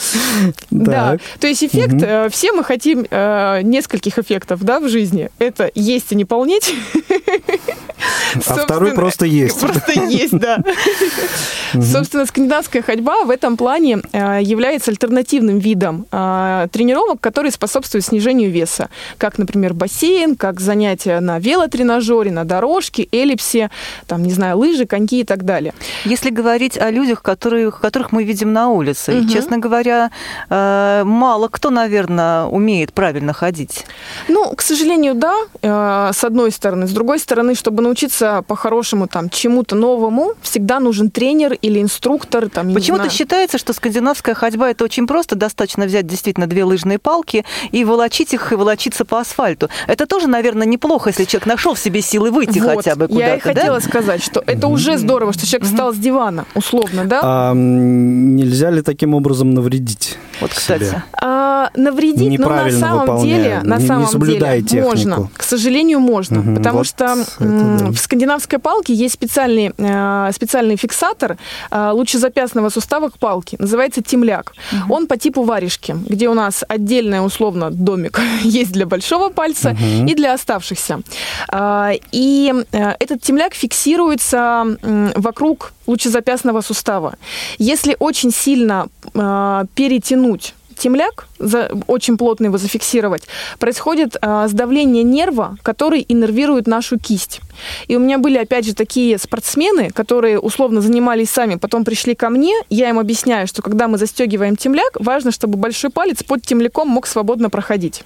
Да, 0.71 1.19
то 1.39 1.47
есть 1.47 1.63
эффект, 1.63 2.03
э, 2.03 2.29
все 2.31 2.53
мы 2.53 2.65
хотим 2.65 3.07
э, 3.11 3.61
нескольких 4.17 4.19
эффектов 4.19 4.63
да, 4.63 4.81
в 4.81 4.89
жизни. 4.89 5.31
Это 5.39 5.71
есть 5.75 6.13
и 6.13 6.15
не 6.15 6.25
полнеть. 6.25 6.75
А 8.47 8.55
второй 8.55 8.93
просто 8.93 9.27
есть. 9.27 9.61
Просто 9.61 10.01
есть, 10.01 10.37
да. 10.37 10.59
Собственно, 11.73 12.27
скандинавская 12.27 12.83
ходьба 12.83 13.25
в 13.25 13.31
этом 13.31 13.57
плане 13.57 13.99
э, 14.13 14.41
является 14.43 14.91
альтернативным 14.91 15.59
видом 15.59 16.07
тренировок, 16.11 17.21
которые 17.21 17.53
способствуют 17.53 18.05
снижению 18.05 18.51
веса. 18.51 18.89
Как, 19.19 19.39
например, 19.39 19.75
бассейн, 19.75 20.37
как 20.37 20.61
занятия 20.61 21.21
на 21.21 21.39
велотренажере, 21.39 22.31
на 22.31 22.45
дорожке, 22.45 23.09
эллипсе, 23.13 23.71
там, 24.07 24.23
не 24.23 24.33
знаю, 24.33 24.59
лыжи, 24.59 24.87
коньки 24.87 25.21
и 25.21 25.25
так 25.25 25.45
далее. 25.45 25.73
Если 26.05 26.31
говорить 26.31 26.79
о 26.79 26.91
людях, 26.91 27.23
которые, 27.23 27.71
которых 27.71 28.13
мы 28.13 28.25
видим 28.25 28.53
на 28.53 28.69
улице, 28.69 29.21
угу. 29.21 29.29
честно 29.29 29.59
говоря, 29.59 30.11
э, 30.51 31.03
мало 31.05 31.49
кто, 31.49 31.71
наверное, 31.71 32.45
умеет 32.45 32.93
правильно 32.93 33.33
ходить. 33.33 33.87
Ну, 34.29 34.55
к 34.55 34.63
сожалению, 34.63 35.15
да, 35.15 35.35
э, 35.63 36.11
с 36.13 36.25
одной 36.25 36.51
стороны. 36.51 36.87
С 36.87 36.93
другой 36.93 37.19
стороны, 37.19 37.55
чтобы 37.55 37.83
научиться 37.83 38.43
по-хорошему 38.47 39.07
там 39.07 39.31
чему-то 39.31 39.77
новому, 39.77 40.33
всегда 40.43 40.81
нужен 40.81 41.11
тренер 41.11 41.55
или 41.55 41.81
инструктор. 41.81 42.49
Там, 42.49 42.73
Почему-то 42.75 43.11
считается, 43.11 43.59
что 43.59 43.73
скандинавская 43.73 44.35
ходьба 44.35 44.71
это 44.71 44.85
очень 44.85 45.07
просто. 45.07 45.37
Достаточно 45.37 45.85
взять 45.85 46.07
действительно 46.07 46.47
две 46.47 46.65
лыжные 46.65 46.99
палки 46.99 47.45
и 47.73 47.85
волочить 47.85 48.35
их, 48.35 48.53
и 48.53 48.55
волочиться 48.55 49.05
по 49.05 49.21
асфальту. 49.21 49.69
Это 49.87 50.07
тоже, 50.07 50.27
наверное, 50.29 50.67
неплохо, 50.67 51.11
если 51.11 51.25
человек 51.25 51.47
нашел 51.47 51.75
в 51.75 51.79
себе 51.79 52.03
силы 52.03 52.31
выйти 52.31 52.59
вот, 52.59 52.77
хотя 52.77 52.97
бы 52.97 53.09
куда-то. 53.09 53.27
Я 53.27 53.37
и 53.37 53.41
хотела 53.41 53.81
да? 53.81 53.87
сказать, 53.87 54.23
что 54.23 54.43
это 54.47 54.69
уже 54.69 54.99
здорово, 54.99 55.33
что 55.33 55.47
человек 55.47 55.69
встал 55.69 55.93
с 55.93 55.97
дивана, 55.97 56.47
условно, 56.55 57.05
да? 57.05 57.21
А 57.23 57.53
нельзя 57.55 58.71
ли 58.71 58.83
таким 58.83 59.15
образом 59.15 59.55
навредить? 59.55 60.19
Вот, 60.41 60.51
кстати. 60.51 60.85
Себе? 60.85 61.03
А, 61.67 61.79
навредить, 61.79 62.39
но 62.39 62.49
на 62.49 62.71
самом 62.71 63.23
деле, 63.23 63.61
на 63.63 63.79
не, 63.79 63.87
самом 63.87 64.07
не 64.07 64.27
деле 64.27 64.63
технику. 64.63 64.87
можно. 64.87 65.29
К 65.37 65.43
сожалению, 65.43 66.01
можно, 66.01 66.41
угу, 66.41 66.57
потому 66.57 66.79
вот 66.79 66.87
что 66.87 67.17
да. 67.39 67.91
в 67.91 67.97
скандинавской 67.97 68.59
палке 68.59 68.95
есть 68.95 69.15
специальный, 69.15 69.73
э, 69.77 70.31
специальный 70.33 70.77
фиксатор 70.77 71.37
э, 71.71 71.91
лучезапястного 71.93 72.69
сустава 72.71 73.09
к 73.09 73.19
палке, 73.19 73.57
называется 73.59 74.03
темляк. 74.03 74.53
Угу. 74.73 74.95
Он 74.95 75.07
по 75.07 75.17
типу 75.17 75.43
варежки, 75.43 75.97
где 76.07 76.29
у 76.29 76.35
нас 76.35 76.65
отдельная 76.69 77.23
условно 77.23 77.71
домик 77.71 78.21
есть 78.43 78.73
для 78.73 78.87
большого 78.87 79.31
пальца 79.31 79.71
угу. 79.71 80.09
и 80.09 80.15
для 80.15 80.35
оставшихся. 80.35 81.01
А, 81.49 81.93
и 82.13 82.53
э, 82.73 82.95
этот 82.99 83.23
темляк 83.23 83.55
фиксируется 83.55 84.65
вокруг 85.17 85.73
лучезапястного 85.87 86.61
сустава. 86.61 87.15
Если 87.59 87.97
очень 87.99 88.33
сильно 88.33 88.89
перетянуть 89.13 90.27
тянуть 90.27 90.55
темляк, 90.79 91.27
за, 91.39 91.71
очень 91.87 92.17
плотно 92.17 92.47
его 92.47 92.59
зафиксировать, 92.59 93.23
происходит 93.59 94.17
а, 94.21 94.49
сдавление 94.49 95.03
нерва, 95.03 95.57
который 95.63 96.05
иннервирует 96.09 96.67
нашу 96.67 96.99
кисть. 96.99 97.41
И 97.89 97.97
у 97.97 98.01
меня 98.01 98.19
были, 98.19 98.39
опять 98.39 98.67
же, 98.67 98.75
такие 98.75 99.19
спортсмены, 99.19 99.91
которые 99.91 100.39
условно 100.39 100.81
занимались 100.81 101.31
сами, 101.31 101.57
потом 101.57 101.85
пришли 101.85 102.15
ко 102.15 102.29
мне, 102.29 102.55
я 102.71 102.91
им 102.91 102.99
объясняю, 102.99 103.47
что 103.47 103.63
когда 103.63 103.89
мы 103.89 103.99
застегиваем 103.99 104.57
темляк, 104.57 104.97
важно, 105.01 105.31
чтобы 105.31 105.59
большой 105.59 105.91
палец 105.91 106.23
под 106.23 106.43
темляком 106.43 106.89
мог 106.89 107.07
свободно 107.07 107.51
проходить. 107.51 108.03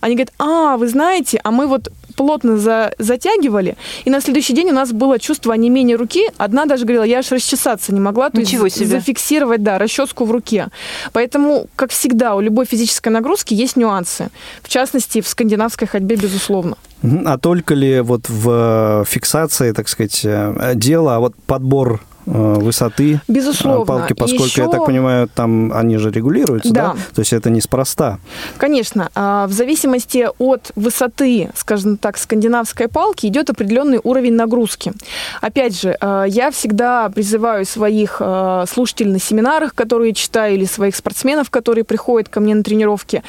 Они 0.00 0.14
говорят, 0.14 0.32
а, 0.38 0.76
вы 0.76 0.88
знаете, 0.88 1.40
а 1.44 1.50
мы 1.50 1.66
вот 1.66 1.90
плотно 2.18 2.58
за, 2.58 2.92
затягивали, 2.98 3.76
и 4.04 4.10
на 4.10 4.20
следующий 4.20 4.52
день 4.52 4.70
у 4.70 4.74
нас 4.74 4.92
было 4.92 5.18
чувство 5.18 5.54
онемения 5.54 5.96
руки. 5.96 6.24
Одна 6.36 6.66
даже 6.66 6.84
говорила, 6.84 7.04
я 7.04 7.18
аж 7.20 7.30
расчесаться 7.30 7.94
не 7.94 8.00
могла, 8.00 8.28
то 8.30 8.40
Ничего 8.40 8.64
есть 8.66 8.76
себе. 8.76 8.88
зафиксировать, 8.88 9.62
да, 9.62 9.78
расческу 9.78 10.24
в 10.24 10.32
руке. 10.32 10.66
Поэтому, 11.12 11.68
как 11.76 11.90
всегда, 11.90 12.34
у 12.34 12.40
любой 12.40 12.66
физической 12.66 13.10
нагрузки 13.10 13.54
есть 13.54 13.76
нюансы. 13.76 14.30
В 14.62 14.68
частности, 14.68 15.20
в 15.20 15.28
скандинавской 15.28 15.86
ходьбе, 15.86 16.16
безусловно. 16.16 16.76
А 17.24 17.38
только 17.38 17.74
ли 17.74 18.00
вот 18.00 18.28
в 18.28 19.04
фиксации, 19.08 19.70
так 19.72 19.88
сказать, 19.88 20.20
э, 20.24 20.72
дело, 20.74 21.14
а 21.14 21.20
вот 21.20 21.34
подбор 21.46 22.00
Э, 22.00 22.17
высоты 22.28 23.20
Безусловно. 23.28 23.84
палки, 23.84 24.12
поскольку, 24.12 24.44
Еще... 24.44 24.62
я 24.62 24.68
так 24.68 24.86
понимаю, 24.86 25.28
там 25.28 25.72
они 25.72 25.96
же 25.96 26.10
регулируются, 26.10 26.72
да? 26.72 26.92
да? 26.94 26.96
То 27.14 27.20
есть 27.20 27.32
это 27.32 27.50
неспроста. 27.50 28.18
Конечно. 28.56 29.10
А, 29.14 29.46
в 29.46 29.52
зависимости 29.52 30.28
от 30.38 30.72
высоты, 30.76 31.50
скажем 31.54 31.96
так, 31.96 32.18
скандинавской 32.18 32.88
палки 32.88 33.26
идет 33.26 33.50
определенный 33.50 34.00
уровень 34.02 34.34
нагрузки. 34.34 34.92
Опять 35.40 35.80
же, 35.80 35.96
а, 36.00 36.24
я 36.24 36.50
всегда 36.50 37.08
призываю 37.08 37.64
своих 37.64 38.20
слушателей 38.68 39.12
на 39.12 39.18
семинарах, 39.18 39.74
которые 39.74 40.12
читаю, 40.12 40.54
или 40.54 40.64
своих 40.64 40.96
спортсменов, 40.96 41.50
которые 41.50 41.84
приходят 41.84 42.28
ко 42.28 42.40
мне 42.40 42.54
на 42.54 42.62
тренировки, 42.62 43.22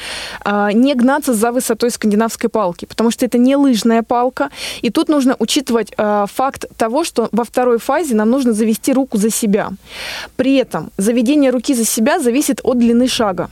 не 0.72 0.94
гнаться 0.94 1.34
за 1.34 1.52
высотой 1.52 1.90
скандинавской 1.90 2.50
палки, 2.50 2.84
потому 2.84 3.10
что 3.10 3.24
это 3.24 3.38
не 3.38 3.56
лыжная 3.56 4.02
палка. 4.02 4.50
И 4.82 4.90
тут 4.90 5.08
нужно 5.08 5.36
учитывать 5.38 5.92
факт 5.96 6.66
того, 6.76 7.04
что 7.04 7.28
во 7.32 7.44
второй 7.44 7.78
фазе 7.78 8.14
нам 8.14 8.30
нужно 8.30 8.52
завести 8.52 8.89
завести 8.90 8.92
руку 8.92 9.18
за 9.18 9.30
себя. 9.30 9.70
При 10.36 10.56
этом 10.56 10.90
заведение 10.98 11.50
руки 11.50 11.74
за 11.74 11.84
себя 11.84 12.18
зависит 12.18 12.60
от 12.62 12.78
длины 12.78 13.08
шага. 13.08 13.48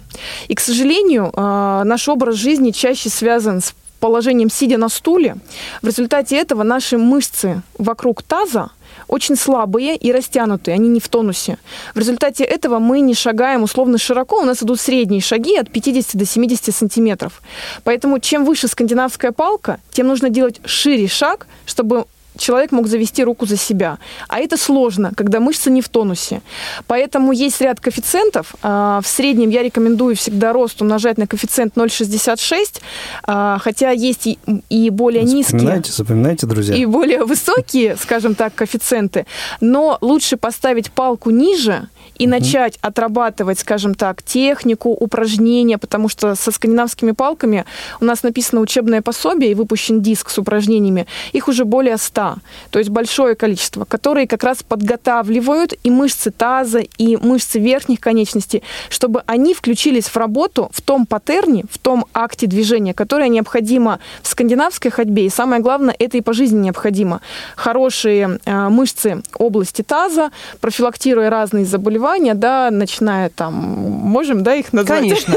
И, 0.48 0.54
к 0.54 0.60
сожалению, 0.60 1.30
а, 1.34 1.84
наш 1.84 2.08
образ 2.08 2.36
жизни 2.36 2.72
чаще 2.72 3.08
связан 3.10 3.60
с 3.60 3.74
положением 4.00 4.50
сидя 4.50 4.78
на 4.78 4.88
стуле. 4.88 5.36
В 5.82 5.86
результате 5.86 6.36
этого 6.36 6.64
наши 6.64 6.96
мышцы 6.96 7.62
вокруг 7.78 8.22
таза 8.22 8.70
очень 9.08 9.36
слабые 9.36 9.96
и 9.96 10.12
растянутые, 10.12 10.74
они 10.74 10.88
не 10.88 11.00
в 11.00 11.08
тонусе. 11.08 11.56
В 11.94 11.98
результате 11.98 12.44
этого 12.44 12.78
мы 12.78 13.00
не 13.00 13.14
шагаем 13.14 13.62
условно 13.62 13.98
широко, 13.98 14.40
у 14.40 14.44
нас 14.44 14.62
идут 14.62 14.80
средние 14.80 15.20
шаги 15.20 15.56
от 15.56 15.70
50 15.70 16.16
до 16.16 16.24
70 16.24 16.74
сантиметров. 16.74 17.42
Поэтому 17.84 18.20
чем 18.20 18.44
выше 18.44 18.68
скандинавская 18.68 19.32
палка, 19.32 19.78
тем 19.90 20.06
нужно 20.06 20.28
делать 20.28 20.60
шире 20.64 21.08
шаг, 21.08 21.46
чтобы 21.66 22.04
человек 22.38 22.72
мог 22.72 22.86
завести 22.86 23.24
руку 23.24 23.46
за 23.46 23.56
себя. 23.56 23.98
А 24.28 24.38
это 24.38 24.56
сложно, 24.56 25.12
когда 25.16 25.40
мышцы 25.40 25.70
не 25.70 25.82
в 25.82 25.88
тонусе. 25.88 26.40
Поэтому 26.86 27.32
есть 27.32 27.60
ряд 27.60 27.80
коэффициентов. 27.80 28.54
А, 28.62 29.00
в 29.02 29.06
среднем 29.06 29.50
я 29.50 29.62
рекомендую 29.62 30.16
всегда 30.16 30.52
рост 30.52 30.80
умножать 30.80 31.18
на 31.18 31.26
коэффициент 31.26 31.76
0,66, 31.76 32.80
а, 33.24 33.58
хотя 33.58 33.90
есть 33.90 34.38
и 34.70 34.90
более 34.90 35.24
низкие. 35.24 35.58
Запоминайте, 35.58 35.92
запоминайте, 35.92 36.46
друзья. 36.46 36.76
И 36.76 36.86
более 36.86 37.24
высокие, 37.24 37.96
скажем 37.96 38.34
так, 38.34 38.54
коэффициенты. 38.54 39.26
Но 39.60 39.98
лучше 40.00 40.36
поставить 40.36 40.90
палку 40.90 41.30
ниже, 41.30 41.88
и 42.16 42.24
угу. 42.24 42.30
начать 42.30 42.78
отрабатывать, 42.80 43.58
скажем 43.58 43.94
так, 43.94 44.22
технику, 44.22 44.90
упражнения, 44.90 45.78
потому 45.78 46.08
что 46.08 46.34
со 46.34 46.50
скандинавскими 46.50 47.12
палками 47.12 47.64
у 48.00 48.04
нас 48.04 48.22
написано 48.22 48.60
учебное 48.60 49.02
пособие 49.02 49.52
и 49.52 49.54
выпущен 49.54 50.00
диск 50.00 50.30
с 50.30 50.38
упражнениями. 50.38 51.06
Их 51.32 51.48
уже 51.48 51.64
более 51.64 51.96
100, 51.96 52.36
то 52.70 52.78
есть 52.78 52.90
большое 52.90 53.34
количество, 53.34 53.84
которые 53.84 54.26
как 54.26 54.44
раз 54.44 54.62
подготавливают 54.62 55.74
и 55.82 55.90
мышцы 55.90 56.30
таза, 56.30 56.80
и 56.80 57.16
мышцы 57.16 57.58
верхних 57.58 58.00
конечностей, 58.00 58.62
чтобы 58.88 59.22
они 59.26 59.54
включились 59.54 60.06
в 60.06 60.16
работу 60.16 60.70
в 60.72 60.80
том 60.80 61.06
паттерне, 61.06 61.64
в 61.70 61.78
том 61.78 62.06
акте 62.14 62.46
движения, 62.46 62.94
которое 62.94 63.28
необходимо 63.28 63.98
в 64.22 64.28
скандинавской 64.28 64.90
ходьбе. 64.90 65.26
И 65.26 65.30
самое 65.30 65.62
главное, 65.62 65.94
это 65.98 66.16
и 66.16 66.20
по 66.20 66.32
жизни 66.32 66.58
необходимо. 66.58 67.20
Хорошие 67.56 68.38
э, 68.44 68.68
мышцы 68.68 69.22
области 69.34 69.82
таза, 69.82 70.30
профилактируя 70.60 71.30
разные 71.30 71.64
заболевания, 71.64 71.97
заболевания, 71.98 72.34
да, 72.34 72.70
начиная 72.70 73.28
там, 73.28 73.54
можем, 73.54 74.42
да, 74.42 74.54
их 74.54 74.72
назвать? 74.72 75.00
Конечно, 75.00 75.34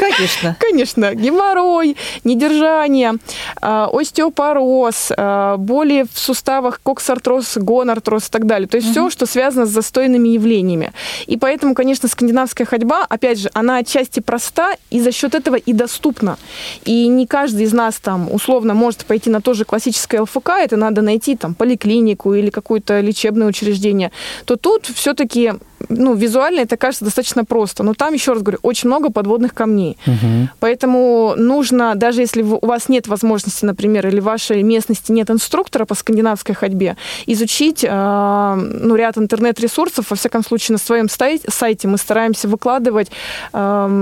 конечно. 0.00 0.56
Конечно, 0.70 1.14
геморрой, 1.14 1.96
недержание, 2.24 3.14
а, 3.60 3.90
остеопороз, 3.92 5.12
а, 5.16 5.56
боли 5.56 6.06
в 6.12 6.18
суставах, 6.18 6.80
коксартроз, 6.82 7.56
гонартроз 7.56 8.28
и 8.28 8.30
так 8.30 8.46
далее. 8.46 8.68
То 8.68 8.76
есть 8.76 8.88
угу. 8.88 8.92
все, 8.92 9.10
что 9.10 9.26
связано 9.26 9.66
с 9.66 9.70
застойными 9.70 10.28
явлениями. 10.28 10.92
И 11.26 11.36
поэтому, 11.36 11.74
конечно, 11.74 12.08
скандинавская 12.08 12.66
ходьба, 12.66 13.04
опять 13.08 13.38
же, 13.40 13.50
она 13.52 13.78
отчасти 13.78 14.20
проста 14.20 14.76
и 14.90 15.00
за 15.00 15.12
счет 15.12 15.34
этого 15.34 15.56
и 15.56 15.72
доступна. 15.72 16.38
И 16.84 17.06
не 17.08 17.26
каждый 17.26 17.64
из 17.64 17.72
нас 17.72 17.96
там 17.96 18.32
условно 18.32 18.74
может 18.74 19.04
пойти 19.04 19.30
на 19.30 19.40
то 19.40 19.54
же 19.54 19.64
классическое 19.64 20.22
ЛФК, 20.22 20.50
это 20.60 20.76
надо 20.76 21.02
найти 21.02 21.36
там 21.36 21.54
поликлинику 21.54 22.34
или 22.34 22.50
какое-то 22.50 23.00
лечебное 23.00 23.48
учреждение, 23.48 24.12
то 24.44 24.56
тут 24.56 24.86
все-таки 24.86 25.52
ну, 25.88 26.14
визуально 26.14 26.60
это 26.60 26.76
кажется 26.76 27.04
достаточно 27.04 27.44
просто. 27.44 27.82
Но 27.82 27.94
там, 27.94 28.14
еще 28.14 28.32
раз 28.32 28.42
говорю, 28.42 28.58
очень 28.62 28.88
много 28.88 29.10
подводных 29.10 29.54
камней. 29.54 29.96
Мгм. 30.06 30.50
Поэтому 30.60 31.34
нужно, 31.36 31.94
даже 31.94 32.20
если 32.20 32.42
у 32.42 32.64
вас 32.66 32.88
нет 32.88 33.08
возможности, 33.08 33.64
например, 33.64 34.06
или 34.06 34.20
в 34.20 34.24
вашей 34.24 34.62
местности 34.62 35.12
нет 35.12 35.30
инструктора 35.30 35.84
по 35.84 35.94
скандинавской 35.94 36.54
ходьбе, 36.54 36.96
изучить 37.26 37.84
э, 37.84 38.54
ну, 38.54 38.94
ряд 38.94 39.18
интернет-ресурсов. 39.18 40.10
Во 40.10 40.16
всяком 40.16 40.44
случае, 40.44 40.74
на 40.74 40.78
своем 40.78 41.08
сайте 41.08 41.88
мы 41.88 41.98
стараемся 41.98 42.48
выкладывать 42.48 43.10
э, 43.52 43.58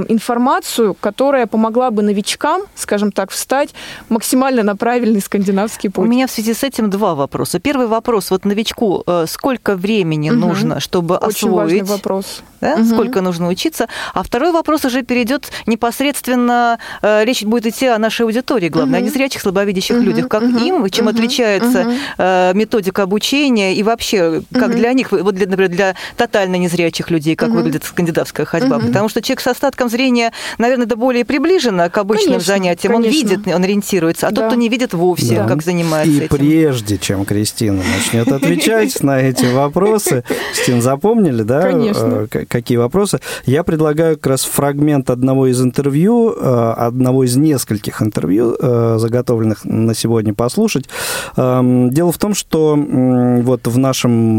информацию, 0.09 0.95
которая 0.95 1.47
помогла 1.47 1.91
бы 1.91 2.03
новичкам, 2.03 2.63
скажем 2.75 3.13
так, 3.13 3.31
встать 3.31 3.71
максимально 4.09 4.63
на 4.63 4.77
правильный 4.77 5.21
скандинавский 5.21 5.89
У 5.89 5.93
путь. 5.93 6.09
меня 6.09 6.27
в 6.27 6.31
связи 6.31 6.55
с 6.55 6.63
этим 6.65 6.91
два 6.91 7.15
вопроса. 7.15 7.61
Первый 7.61 7.87
вопрос. 7.87 8.31
Вот 8.31 8.45
новичку 8.45 9.03
э, 9.07 9.25
сколько 9.29 9.77
времени 9.77 10.31
Мгм. 10.31 10.41
нужно, 10.41 10.81
чтобы 10.81 11.17
Очень 11.17 11.49
важный 11.69 11.83
освоить? 11.83 12.01
вопрос. 12.03 12.43
да, 12.61 12.77
Мгм. 12.77 12.87
сколько 12.89 13.21
нужно 13.21 13.49
учиться. 13.49 13.87
А 14.15 14.23
второй 14.25 14.51
вопрос 14.53 14.85
уже 14.85 15.03
перейдет 15.03 15.49
непосредственно, 15.67 16.79
э, 17.03 17.25
речь 17.25 17.43
будет 17.45 17.67
идти 17.67 17.87
о 17.87 17.99
нашей 17.99 18.23
аудитории, 18.23 18.69
главное, 18.69 18.99
о 18.99 19.03
Мгм. 19.03 19.11
незрячих, 19.11 19.41
слабовидящих 19.43 19.97
Мгм, 19.97 20.05
людях. 20.05 20.29
Как 20.29 20.43
мгм, 20.43 20.59
им, 20.59 20.91
чем 20.91 21.07
мгм, 21.07 21.15
отличается 21.17 21.93
э, 22.19 22.53
методика 22.55 23.03
обучения 23.05 23.75
и 23.75 23.83
вообще, 23.83 24.43
как 24.53 24.69
Мгм. 24.71 24.77
для 24.77 24.93
них, 24.93 25.13
вот 25.13 25.35
для, 25.35 25.47
например, 25.47 25.71
для 25.71 25.95
тотально 26.17 26.57
незрячих 26.57 27.11
людей, 27.11 27.37
как 27.37 27.49
Мгм. 27.51 27.59
выглядит 27.59 27.85
скандинавская 27.85 28.45
ходьба. 28.47 28.79
Мгм. 28.79 28.89
Потому 28.89 29.09
что 29.09 29.23
человек 29.23 29.41
с 29.41 29.47
остатком 29.47 29.89
зрения, 29.89 30.33
наверное, 30.59 30.87
да 30.87 30.97
более 30.97 31.25
приближенно 31.25 31.89
к 31.91 31.99
обычным 31.99 32.35
Конечно, 32.35 32.55
занятиям. 32.55 32.95
Он 32.95 33.03
конечно. 33.03 33.29
видит, 33.29 33.47
он 33.55 33.63
ориентируется. 33.63 34.27
А 34.27 34.31
тот, 34.31 34.39
Да. 34.41 34.47
кто 34.49 34.57
не 34.57 34.69
видит 34.69 34.95
вовсе, 34.95 35.37
Да. 35.37 35.45
как 35.47 35.63
занимается 35.63 36.11
И 36.13 36.17
этим. 36.25 36.37
прежде 36.37 36.99
чем 36.99 37.25
Кристина 37.25 37.83
начнет 37.97 38.29
отвечать 38.33 39.01
на 39.03 39.21
эти 39.21 39.45
вопросы, 39.47 40.25
Стин, 40.55 40.83
запомнили, 40.83 41.43
да? 41.43 41.58
Конечно. 41.63 42.29
э, 42.31 42.45
Какие 42.47 42.79
вопросы? 42.79 43.21
Я 43.47 43.63
предлагаю 43.63 44.17
как 44.17 44.27
раз 44.27 44.45
фрагмент 44.45 45.11
одного 45.11 45.47
из 45.47 45.61
интервью, 45.63 46.33
э, 46.33 46.75
одного 46.77 47.25
из 47.25 47.37
нескольких 47.37 48.03
интервью, 48.03 48.57
э, 48.59 48.97
заготовленных 48.99 49.65
на 49.65 49.95
сегодня 49.95 50.35
послушать. 50.35 50.89
Эм, 51.37 51.91
Дело 51.91 52.13
в 52.13 52.19
том, 52.19 52.35
что 52.35 52.77
вот 52.77 53.67
в 53.67 53.79
нашем 53.79 54.39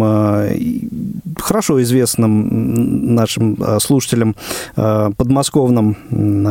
хорошо 1.39 1.82
известном 1.82 3.15
нашим 3.15 3.58
слушателям 3.79 4.36
подмосковном 4.75 5.97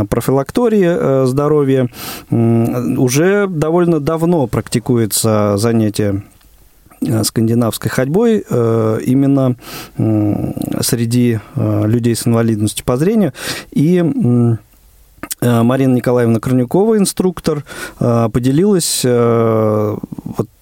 профилактории 0.08 1.26
здоровья 1.26 1.88
уже 2.30 3.46
довольно 3.48 4.00
давно 4.00 4.46
практикуется 4.46 5.54
занятие 5.56 6.22
скандинавской 7.22 7.90
ходьбой 7.90 8.44
э, 8.48 9.00
именно 9.04 9.56
среди 10.80 11.40
э, 11.54 11.86
людей 11.86 12.14
с 12.14 12.26
инвалидностью 12.26 12.84
по 12.84 12.96
зрению. 12.96 13.32
И 13.70 13.98
э, 13.98 15.62
Марина 15.62 15.94
Николаевна 15.94 16.40
Корнюкова, 16.40 16.98
инструктор, 16.98 17.64
э, 18.00 18.28
поделилась 18.32 19.02
э, 19.04 19.96
вот 20.24 20.46
э, 20.46 20.57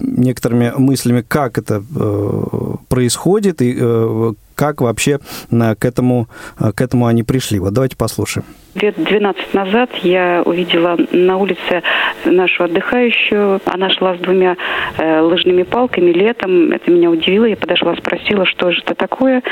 некоторыми 0.00 0.72
мыслями, 0.76 1.24
как 1.26 1.58
это 1.58 1.82
э, 1.96 2.42
происходит 2.88 3.62
и 3.62 3.76
э, 3.78 4.32
как 4.54 4.80
вообще 4.80 5.18
э, 5.50 5.74
к 5.74 5.84
этому, 5.84 6.28
э, 6.58 6.72
к 6.72 6.80
этому 6.80 7.06
они 7.06 7.22
пришли. 7.22 7.58
Вот 7.58 7.72
давайте 7.72 7.96
послушаем. 7.96 8.46
Лет 8.74 8.94
12 8.96 9.54
назад 9.54 9.90
я 10.02 10.42
увидела 10.44 10.98
на 11.12 11.36
улице 11.36 11.82
нашу 12.24 12.64
отдыхающую. 12.64 13.60
Она 13.66 13.90
шла 13.90 14.16
с 14.16 14.18
двумя 14.18 14.56
э, 14.98 15.20
лыжными 15.20 15.62
палками 15.62 16.10
летом. 16.10 16.72
Это 16.72 16.90
меня 16.90 17.10
удивило. 17.10 17.44
Я 17.44 17.56
подошла, 17.56 17.94
спросила, 17.96 18.46
что 18.46 18.72
же 18.72 18.80
это 18.84 18.94
такое. 18.94 19.42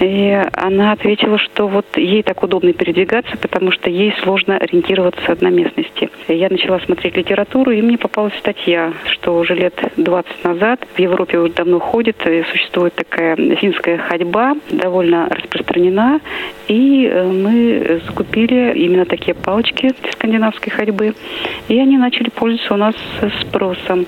И 0.00 0.42
она 0.54 0.92
ответила, 0.92 1.38
что 1.38 1.68
вот 1.68 1.86
ей 1.96 2.22
так 2.22 2.42
удобно 2.42 2.72
передвигаться, 2.72 3.36
потому 3.36 3.72
что 3.72 3.90
ей 3.90 4.14
сложно 4.22 4.56
ориентироваться 4.56 5.36
на 5.40 5.48
местности. 5.48 6.10
Я 6.28 6.48
начала 6.50 6.80
смотреть 6.80 7.16
литературу, 7.16 7.70
и 7.70 7.82
мне 7.82 7.98
попалась 7.98 8.34
статья, 8.38 8.87
что 9.12 9.36
уже 9.36 9.54
лет 9.54 9.74
20 9.96 10.44
назад 10.44 10.80
в 10.94 10.98
Европе 10.98 11.38
уже 11.38 11.52
давно 11.52 11.78
ходит, 11.80 12.16
и 12.26 12.42
существует 12.50 12.94
такая 12.94 13.36
финская 13.56 13.98
ходьба, 13.98 14.54
довольно 14.70 15.28
распространена, 15.28 16.20
и 16.68 17.06
э, 17.06 17.26
мы 17.26 18.00
закупили 18.06 18.72
именно 18.74 19.04
такие 19.04 19.34
палочки 19.34 19.92
скандинавской 20.12 20.72
ходьбы, 20.72 21.14
и 21.68 21.78
они 21.78 21.96
начали 21.98 22.30
пользоваться 22.30 22.74
у 22.74 22.76
нас 22.76 22.94
спросом. 23.40 24.06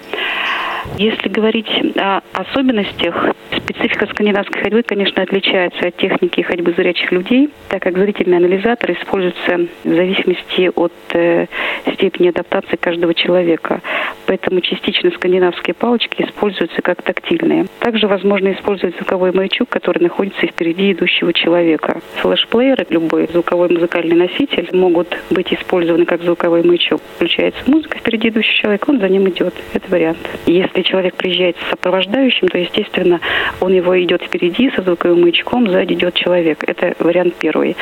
Если 0.99 1.29
говорить 1.29 1.71
о 1.97 2.21
особенностях, 2.33 3.35
специфика 3.57 4.07
скандинавской 4.07 4.62
ходьбы, 4.62 4.83
конечно, 4.83 5.23
отличается 5.23 5.88
от 5.88 5.97
техники 5.97 6.40
ходьбы 6.43 6.73
зрячих 6.77 7.11
людей, 7.12 7.51
так 7.69 7.83
как 7.83 7.97
зрительный 7.97 8.38
анализатор 8.38 8.93
используется 8.93 9.66
в 9.85 9.88
зависимости 9.88 10.71
от 10.75 10.93
э, 11.12 11.47
степени 11.95 12.29
адаптации 12.29 12.77
каждого 12.77 13.14
человека. 13.14 13.81
Поэтому 14.27 14.61
частично 14.61 15.11
скандинавские 15.11 15.75
палочки 15.75 16.23
используются 16.23 16.83
как 16.83 17.03
тактильные. 17.03 17.66
Также 17.81 18.07
возможно 18.07 18.53
использовать 18.53 18.97
звуковой 18.97 19.33
маячок, 19.33 19.69
который 19.69 20.03
находится 20.03 20.47
впереди 20.47 20.93
идущего 20.93 21.33
человека. 21.33 22.01
Флешплееры, 22.16 22.87
любой 22.90 23.27
звуковой 23.27 23.69
музыкальный 23.69 24.16
носитель, 24.16 24.69
могут 24.73 25.16
быть 25.31 25.53
использованы 25.53 26.05
как 26.05 26.23
звуковой 26.23 26.62
маячок. 26.62 27.01
Включается 27.16 27.62
музыка 27.66 27.99
впереди 27.99 28.29
идущего 28.29 28.55
человека, 28.55 28.90
он 28.90 29.01
за 29.01 29.09
ним 29.09 29.29
идет. 29.29 29.55
Это 29.75 29.90
вариант. 29.90 30.19
Если 30.47 30.69
человек 30.83 31.14
приезжает 31.14 31.56
с 31.56 31.70
сопровождающим, 31.70 32.48
то, 32.48 32.59
естественно, 32.59 33.20
он 33.61 33.72
его 33.72 34.00
идет 34.02 34.22
впереди 34.22 34.70
со 34.70 34.83
звуковым 34.83 35.22
маячком, 35.22 35.68
сзади 35.68 35.94
идет 35.94 36.14
человек. 36.14 36.64
Это 36.66 36.94
вариант 36.98 37.35
первый. 37.38 37.76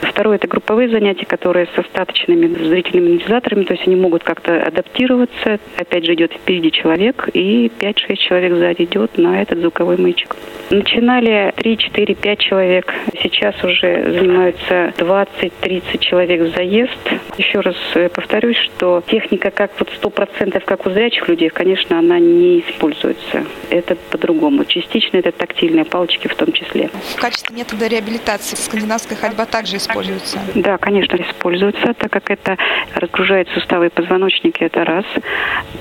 Второй– 0.00 0.36
это 0.36 0.48
групповые 0.48 0.88
занятия, 0.88 1.26
которые 1.26 1.66
с 1.74 1.78
остаточными 1.78 2.46
зрительными 2.46 3.12
анализаторами, 3.12 3.64
то 3.64 3.74
есть 3.74 3.86
они 3.86 3.96
могут 3.96 4.24
как-то 4.24 4.62
адаптироваться. 4.62 5.58
Опять 5.76 6.04
же, 6.04 6.14
идет 6.14 6.32
впереди 6.32 6.70
человек, 6.70 7.28
и 7.32 7.70
5-6 7.78 8.16
человек 8.16 8.54
сзади 8.54 8.82
идет 8.82 9.18
на 9.18 9.42
этот 9.42 9.60
звуковой 9.60 9.96
маячок. 9.96 10.36
Начинали 10.70 11.52
3, 11.56 11.76
4, 11.76 12.14
5 12.14 12.38
человек. 12.38 12.94
Сейчас 13.22 13.54
уже 13.62 14.12
занимаются 14.12 14.92
20-30 14.96 15.98
человек 15.98 16.54
заезд. 16.54 17.12
Еще 17.36 17.60
раз 17.60 17.76
э, 17.94 18.08
повторюсь, 18.08 18.56
что 18.56 19.02
техника 19.06 19.50
как 19.50 19.70
вот 19.78 19.90
100% 20.02 20.62
как 20.64 20.86
у 20.86 20.90
зрячих 20.90 21.28
людей, 21.28 21.50
конечно, 21.50 21.98
она 21.98 22.18
не 22.18 22.31
используется. 22.32 23.44
Это 23.70 23.96
по-другому. 24.10 24.64
Частично 24.64 25.18
это 25.18 25.32
тактильные 25.32 25.84
палочки 25.84 26.28
в 26.28 26.34
том 26.34 26.52
числе. 26.52 26.90
В 27.16 27.20
качестве 27.20 27.56
метода 27.56 27.86
реабилитации 27.86 28.56
скандинавская 28.56 29.16
ходьба 29.16 29.46
также 29.46 29.76
используется. 29.76 30.38
Да, 30.54 30.78
конечно, 30.78 31.16
используется, 31.16 31.94
так 31.94 32.10
как 32.10 32.30
это 32.30 32.56
разгружает 32.94 33.48
суставы 33.50 33.86
и 33.86 33.88
позвоночники, 33.88 34.62
это 34.62 34.84
раз. 34.84 35.04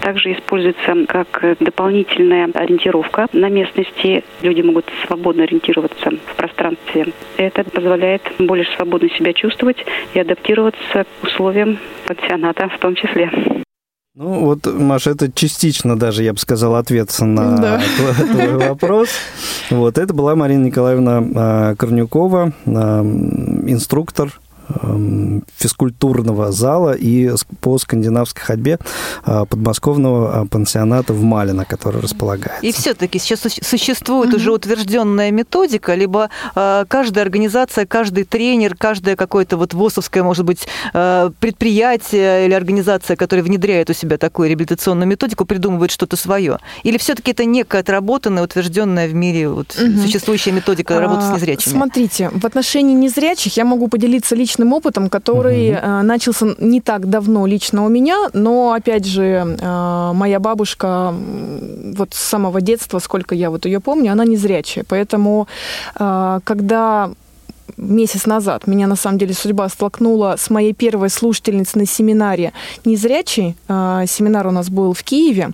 Также 0.02 0.34
используется 0.34 1.06
как 1.08 1.58
дополнительная 1.60 2.50
ориентировка 2.54 3.28
на 3.34 3.50
местности. 3.50 4.24
Люди 4.42 4.62
могут 4.62 4.86
свободно 5.06 5.44
ориентироваться 5.44 6.12
в 6.12 6.36
пространстве. 6.36 7.08
Это 7.38 7.64
позволяет 7.64 8.22
более 8.40 8.66
свободно 8.76 9.10
себя 9.10 9.34
чувствовать 9.34 9.78
и 10.14 10.20
адаптироваться 10.20 11.06
к 11.22 11.24
условиям 11.24 11.80
пансионата 12.06 12.70
в 12.70 12.78
том 12.80 12.96
числе. 12.96 13.32
Ну, 14.14 14.44
вот, 14.44 14.66
Маша, 14.66 15.12
это 15.12 15.32
частично 15.32 15.98
даже, 15.98 16.24
я 16.24 16.34
бы 16.34 16.40
сказал, 16.40 16.76
ответ 16.76 17.16
на 17.22 17.56
Да. 17.62 17.82
твой, 18.30 18.58
вопрос. 18.58 19.08
Вот, 19.70 19.98
это 19.98 20.14
была 20.14 20.36
Марина 20.36 20.66
Николаевна 20.66 21.24
а, 21.34 21.76
Корнюкова, 21.76 22.52
инструктор 22.66 24.38
физкультурного 25.58 26.52
зала 26.52 26.94
и 26.94 27.32
по 27.60 27.78
скандинавской 27.78 28.44
ходьбе 28.44 28.80
а, 29.24 29.46
подмосковного 29.46 30.42
а, 30.42 30.46
пансионата 30.46 31.14
в 31.14 31.22
Малино, 31.22 31.66
который 31.66 32.02
располагается. 32.02 32.66
И 32.66 32.72
все-таки 32.72 33.20
сейчас 33.20 33.42
су- 33.42 33.50
существует 33.50 34.34
уже 34.34 34.52
утвержденная 34.52 35.32
методика, 35.32 35.94
либо 35.96 36.30
э, 36.56 36.86
каждая 36.88 37.24
организация, 37.26 37.86
каждый 37.86 38.24
тренер, 38.24 38.76
каждое 38.78 39.16
какое-то 39.16 39.58
вот 39.58 39.74
ВОСовское, 39.74 40.24
может 40.24 40.46
быть, 40.46 40.68
э, 40.94 41.32
предприятие 41.40 42.46
или 42.46 42.54
организация, 42.54 43.16
которая 43.16 43.44
внедряет 43.44 43.90
у 43.90 43.94
себя 43.94 44.18
такую 44.18 44.50
реабилитационную 44.50 45.08
методику, 45.08 45.46
придумывает 45.46 45.92
что-то 45.92 46.16
свое. 46.16 46.60
Или 46.84 46.98
все-таки 46.98 47.32
это 47.32 47.46
некая 47.46 47.82
отработанная, 47.82 48.44
утвержденная 48.44 49.08
в 49.08 49.14
мире 49.14 49.50
вот, 49.50 49.76
Мгм. 49.80 50.02
существующая 50.02 50.52
методика 50.52 51.00
работы 51.00 51.22
с 51.22 51.30
А, 51.30 51.34
незрячими? 51.36 51.74
Смотрите, 51.74 52.30
в 52.34 52.46
отношении 52.46 52.94
незрячих 52.96 53.58
я 53.58 53.66
могу 53.66 53.88
поделиться 53.88 54.36
личным 54.62 54.74
опытом, 54.74 55.10
который 55.10 55.70
э, 55.70 56.02
начался 56.04 56.46
не 56.60 56.82
так 56.82 57.10
давно 57.10 57.48
лично 57.48 57.86
у 57.86 57.90
меня, 57.90 58.30
но, 58.34 58.74
опять 58.74 59.06
же, 59.06 59.58
э, 59.62 60.12
моя 60.14 60.40
бабушка 60.40 61.14
вот 61.98 62.14
с 62.14 62.30
самого 62.30 62.62
детства, 62.62 63.00
сколько 63.00 63.36
я 63.36 63.50
вот 63.50 63.66
ее 63.66 63.80
помню, 63.80 64.12
она 64.12 64.26
незрячая. 64.26 64.84
Поэтому, 64.88 65.48
э, 66.00 66.40
когда 66.44 67.10
месяц 67.78 68.26
назад 68.26 68.68
меня, 68.68 68.88
на 68.88 68.96
самом 68.96 69.18
деле, 69.18 69.34
судьба 69.34 69.70
столкнула 69.70 70.36
с 70.38 70.50
моей 70.50 70.74
первой 70.74 71.10
слушательницей 71.10 71.82
на 71.82 71.88
семинаре 71.88 72.54
«Незрячий». 72.86 73.56
Э, 73.68 74.06
семинар 74.08 74.48
у 74.48 74.52
нас 74.52 74.70
был 74.70 74.94
в 74.94 75.04
Киеве. 75.04 75.52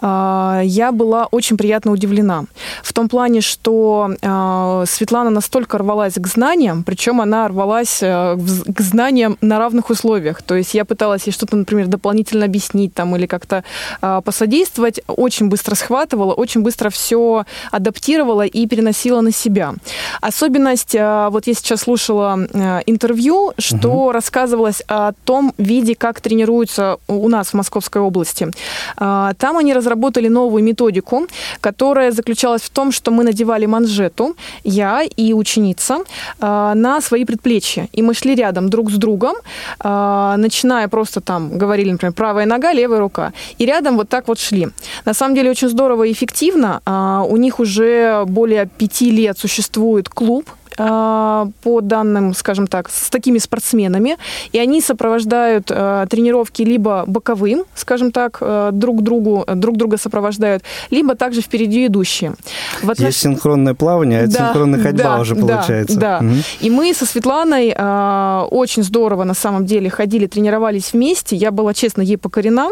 Э, 0.00 0.62
я 0.64 0.92
была 0.92 1.26
очень 1.30 1.56
приятно 1.56 1.92
удивлена. 1.92 2.44
В 2.82 2.92
том 2.92 3.08
плане, 3.08 3.40
что 3.40 4.10
э, 4.20 4.84
Светлана 4.86 5.30
настолько 5.30 5.78
рвалась 5.78 6.14
к 6.14 6.26
знаниям, 6.26 6.82
причем 6.84 7.20
она 7.20 7.48
рвалась 7.48 7.98
э, 8.02 8.36
к 8.36 8.80
знаниям 8.80 9.36
на 9.40 9.58
равных 9.58 9.90
условиях. 9.90 10.42
То 10.42 10.54
есть 10.54 10.74
я 10.74 10.84
пыталась 10.84 11.26
ей 11.26 11.32
что-то, 11.32 11.56
например, 11.56 11.86
дополнительно 11.86 12.44
объяснить 12.44 12.94
там, 12.94 13.16
или 13.16 13.26
как-то 13.26 13.64
э, 14.00 14.20
посодействовать. 14.24 15.00
Очень 15.06 15.48
быстро 15.48 15.74
схватывала, 15.74 16.34
очень 16.34 16.62
быстро 16.62 16.90
все 16.90 17.44
адаптировала 17.70 18.46
и 18.46 18.66
переносила 18.66 19.20
на 19.20 19.32
себя. 19.32 19.74
Особенность, 20.20 20.94
вот 20.94 21.46
я 21.46 21.54
сейчас 21.60 21.80
слушала 21.80 22.38
э, 22.38 22.80
интервью, 22.86 23.52
что 23.58 24.12
рассказывалось 24.12 24.82
о 24.88 25.12
том 25.24 25.52
виде, 25.58 25.94
как 25.94 26.20
тренируются 26.20 26.98
у 27.08 27.28
нас 27.28 27.48
в 27.48 27.54
Московской 27.54 28.02
области. 28.02 28.48
А, 28.96 29.32
Там 29.34 29.56
они 29.56 29.74
разработали 29.74 30.28
новую 30.28 30.64
методику, 30.64 31.26
которая 31.60 32.12
заключалась 32.12 32.62
в 32.62 32.70
том, 32.70 32.92
что 32.92 33.10
мы 33.10 33.24
надевали 33.24 33.66
манжету, 33.66 34.36
я 34.64 35.02
и 35.02 35.32
ученица, 35.32 35.98
а, 36.40 36.74
на 36.74 37.00
свои 37.00 37.24
предплечья. 37.24 37.88
И 37.92 38.02
мы 38.02 38.14
шли 38.14 38.34
рядом 38.34 38.68
друг 38.70 38.90
с 38.90 38.94
другом, 38.94 39.36
а, 39.78 40.36
начиная 40.36 40.88
просто 40.88 41.20
там, 41.20 41.58
говорили, 41.58 41.92
например, 41.92 42.12
правая 42.12 42.46
нога, 42.46 42.72
левая 42.72 43.00
рука. 43.00 43.32
И 43.58 43.66
рядом 43.66 43.96
вот 43.96 44.08
так 44.08 44.28
вот 44.28 44.38
шли. 44.38 44.68
На 45.04 45.14
самом 45.14 45.34
деле 45.34 45.50
очень 45.50 45.68
здорово 45.68 46.04
и 46.04 46.12
эффективно. 46.12 46.80
У 47.28 47.36
них 47.36 47.60
уже 47.60 48.24
более 48.26 48.66
пяти 48.66 49.10
лет 49.10 49.38
существует 49.38 50.08
клуб, 50.08 50.48
по 50.80 51.80
данным, 51.82 52.34
скажем 52.34 52.66
так, 52.66 52.88
с 52.88 53.10
такими 53.10 53.38
спортсменами, 53.38 54.16
и 54.52 54.58
они 54.58 54.80
сопровождают 54.80 55.70
а, 55.70 56.06
тренировки 56.06 56.62
либо 56.62 57.04
боковым, 57.06 57.64
скажем 57.74 58.12
так, 58.12 58.38
а, 58.40 58.70
друг 58.72 59.02
другу, 59.02 59.44
друг 59.54 59.76
друга 59.76 59.98
сопровождают, 59.98 60.62
либо 60.90 61.14
также 61.14 61.40
впереди 61.42 61.86
идущие. 61.86 62.34
В 62.82 62.90
отнош- 62.90 63.06
Есть 63.06 63.18
синхронное 63.20 63.74
плавание, 63.74 64.20
а 64.20 64.22
это 64.22 64.32
Да, 64.32 64.46
синхронная 64.46 64.82
ходьба 64.82 65.02
да, 65.02 65.20
уже 65.20 65.34
да, 65.34 65.40
получается. 65.40 65.98
Да. 65.98 66.20
Мгм. 66.20 66.42
И 66.60 66.70
мы 66.70 66.94
со 66.94 67.06
Светланой 67.06 67.74
а, 67.76 68.46
очень 68.50 68.82
здорово 68.82 69.24
на 69.24 69.34
самом 69.34 69.66
деле 69.66 69.90
ходили, 69.90 70.26
тренировались 70.26 70.92
вместе. 70.92 71.36
Я 71.36 71.50
была, 71.50 71.74
честно, 71.74 72.02
ей 72.02 72.16
покорена. 72.16 72.70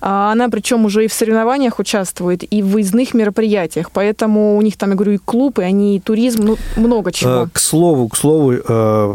А, 0.00 0.32
она 0.32 0.48
причем 0.48 0.84
уже 0.84 1.04
и 1.04 1.08
в 1.08 1.12
соревнованиях 1.12 1.78
участвует, 1.78 2.42
и 2.50 2.62
в 2.62 2.68
выездных 2.68 3.14
мероприятиях. 3.14 3.90
Поэтому 3.90 4.56
у 4.56 4.62
них 4.62 4.76
там, 4.76 4.90
я 4.90 4.96
говорю, 4.96 5.12
и 5.12 5.18
клуб, 5.18 5.58
и 5.58 5.62
они, 5.62 5.96
и 5.96 6.00
туризм, 6.00 6.44
ну, 6.44 6.56
много 6.76 7.12
чего. 7.12 7.49
Э, 7.50 7.52
К 7.52 7.58
слову, 7.58 8.08
к 8.08 8.16
слову, 8.16 8.52
э, 8.52 9.14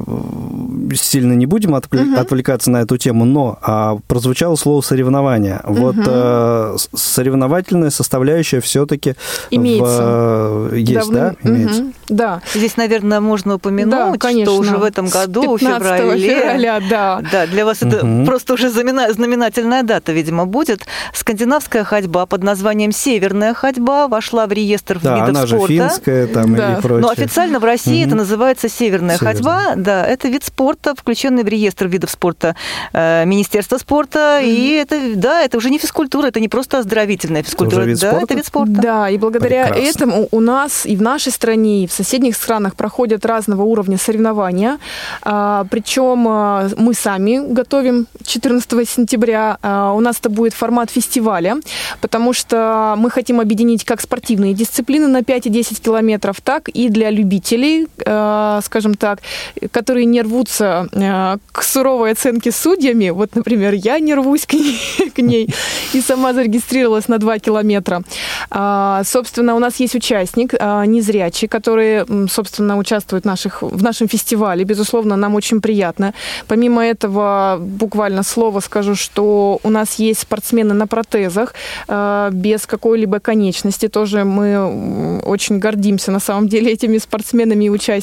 сильно 0.96 1.34
не 1.34 1.46
будем 1.46 1.76
отвле- 1.76 2.16
отвлекаться 2.16 2.70
на 2.72 2.78
эту 2.82 2.98
тему, 2.98 3.26
но 3.26 3.58
а, 3.62 3.98
прозвучало 4.08 4.56
слово 4.56 4.82
соревнования. 4.82 5.62
Вот 5.64 5.96
э, 6.06 6.76
соревновательная 6.94 7.90
составляющая 7.90 8.60
все-таки 8.62 9.16
Имеется. 9.52 10.70
есть, 10.74 11.10
Давным- 11.10 11.14
да? 11.14 11.36
Имеется. 11.50 11.82
Мгм. 11.84 11.94
Да. 12.10 12.42
Здесь, 12.54 12.78
наверное, 12.78 13.20
можно 13.20 13.52
Да, 13.52 13.56
упомянуть, 13.56 14.20
конечно. 14.20 14.52
что 14.54 14.60
уже 14.62 14.78
в 14.78 14.84
этом 14.84 15.08
году, 15.08 15.56
в 15.56 15.60
15 15.60 15.98
феврале, 16.02 16.30
февраля, 16.40 16.80
да. 16.90 17.22
Да, 17.32 17.48
для 17.48 17.66
вас 17.66 17.82
это 17.82 18.06
Мгм. 18.06 18.26
просто 18.26 18.54
уже 18.54 18.70
замена- 18.70 19.12
знаменательная 19.14 19.84
дата, 19.84 20.12
видимо, 20.12 20.46
будет. 20.46 20.86
Скандинавская 21.14 21.84
ходьба 21.84 22.26
под 22.26 22.44
названием 22.44 22.92
«Северная 22.92 23.54
ходьба» 23.54 24.08
вошла 24.08 24.46
в 24.48 24.52
реестр 24.52 25.00
Да, 25.02 25.16
видов 25.16 25.30
она 25.30 25.46
же 25.46 25.60
финская 25.68 26.28
там 26.28 26.56
Да. 26.56 26.74
и 26.78 26.82
прочее. 26.82 27.02
Но 27.02 27.10
официально 27.10 27.60
в 27.60 27.64
России 27.64 28.02
Мгм. 28.04 28.08
это 28.08 28.16
называется 28.26 28.70
северная, 28.70 29.18
Северная. 29.18 29.36
ходьба. 29.36 29.74
Да, 29.76 30.06
это 30.06 30.28
вид 30.28 30.44
спорта, 30.44 30.96
включенный 30.96 31.44
в 31.44 31.48
реестр 31.48 31.88
видов 31.88 32.10
спорта 32.10 32.56
э, 32.92 33.24
Министерства 33.26 33.78
спорта. 33.78 34.42
И 34.42 34.72
это, 34.72 35.00
да, 35.16 35.42
это 35.44 35.58
уже 35.58 35.70
не 35.70 35.78
физкультура, 35.78 36.28
это 36.28 36.40
не 36.40 36.50
просто 36.50 36.80
оздоровительная 36.80 37.44
физкультура. 37.44 37.84
вид 37.84 38.00
да, 38.00 38.10
спорта? 38.10 38.26
это 38.26 38.34
вид 38.36 38.46
спорта. 38.46 38.72
Да, 38.72 39.10
и 39.10 39.18
благодаря 39.18 39.68
Прекрасно. 39.68 39.90
этому 39.90 40.28
у 40.32 40.40
нас 40.40 40.86
и 40.86 40.96
в 40.96 41.02
нашей 41.02 41.32
стране, 41.32 41.84
и 41.84 41.88
в 41.88 41.92
соседних 41.92 42.36
странах 42.36 42.76
проходят 42.76 43.26
разного 43.26 43.62
уровня 43.64 43.98
соревнования. 43.98 44.80
А, 45.22 45.66
причем 45.70 46.26
а, 46.28 46.70
мы 46.78 46.94
сами 46.94 47.54
готовим 47.54 48.08
14 48.24 48.90
сентября. 48.90 49.58
А, 49.62 49.94
у 49.94 50.00
нас 50.00 50.18
это 50.20 50.30
будет 50.30 50.54
формат 50.54 50.90
фестиваля, 50.90 51.58
потому 52.02 52.34
что 52.34 52.96
мы 52.98 53.10
хотим 53.12 53.40
объединить 53.40 53.84
как 53.84 54.02
спортивные 54.02 54.54
дисциплины 54.54 55.08
на 55.08 55.24
5 55.24 55.46
и 55.46 55.50
10 55.50 55.80
километров, 55.80 56.42
так 56.42 56.70
и 56.70 56.90
для 56.90 57.12
любителей, 57.12 57.88
скажем 58.06 58.94
так, 58.96 59.20
которые 59.72 60.06
не 60.06 60.22
рвутся 60.22 60.88
а, 60.94 61.38
к 61.52 61.64
суровой 61.64 62.12
оценке 62.12 62.52
судьями. 62.52 63.10
Вот, 63.10 63.36
например, 63.36 63.74
я 63.74 64.00
не 64.00 64.14
рвусь 64.14 64.46
к 64.46 64.54
ней, 64.54 64.80
к 65.16 65.22
ней 65.22 65.54
и 65.94 66.02
сама 66.02 66.34
зарегистрировалась 66.34 67.08
на 67.08 67.18
2 67.18 67.40
километра. 67.40 68.02
А, 68.50 69.04
собственно, 69.06 69.56
у 69.56 69.60
нас 69.60 69.80
есть 69.80 69.96
участник, 69.96 70.54
а, 70.60 70.86
незрячий, 70.86 71.48
который, 71.48 72.06
м, 72.08 72.30
собственно, 72.30 72.78
участвует 72.78 73.24
в, 73.24 73.28
наших, 73.28 73.62
в 73.62 73.84
нашем 73.84 74.08
фестивале. 74.08 74.64
Безусловно, 74.64 75.16
нам 75.16 75.36
очень 75.36 75.62
приятно. 75.62 76.14
Помимо 76.48 76.86
этого, 76.86 77.58
буквально 77.60 78.24
слово 78.24 78.60
скажу, 78.60 78.96
что 78.96 79.60
у 79.64 79.70
нас 79.70 79.96
есть 79.96 80.22
спортсмены 80.22 80.74
на 80.74 80.88
протезах 80.88 81.54
а, 81.88 82.30
без 82.32 82.66
какой-либо 82.66 83.20
конечности. 83.20 83.88
Тоже 83.88 84.24
мы 84.24 85.22
очень 85.22 85.60
гордимся, 85.60 86.12
на 86.12 86.20
самом 86.20 86.48
деле, 86.48 86.72
этими 86.72 86.98
спортсменами 86.98 87.66
и 87.66 87.70
участниками. 87.70 87.95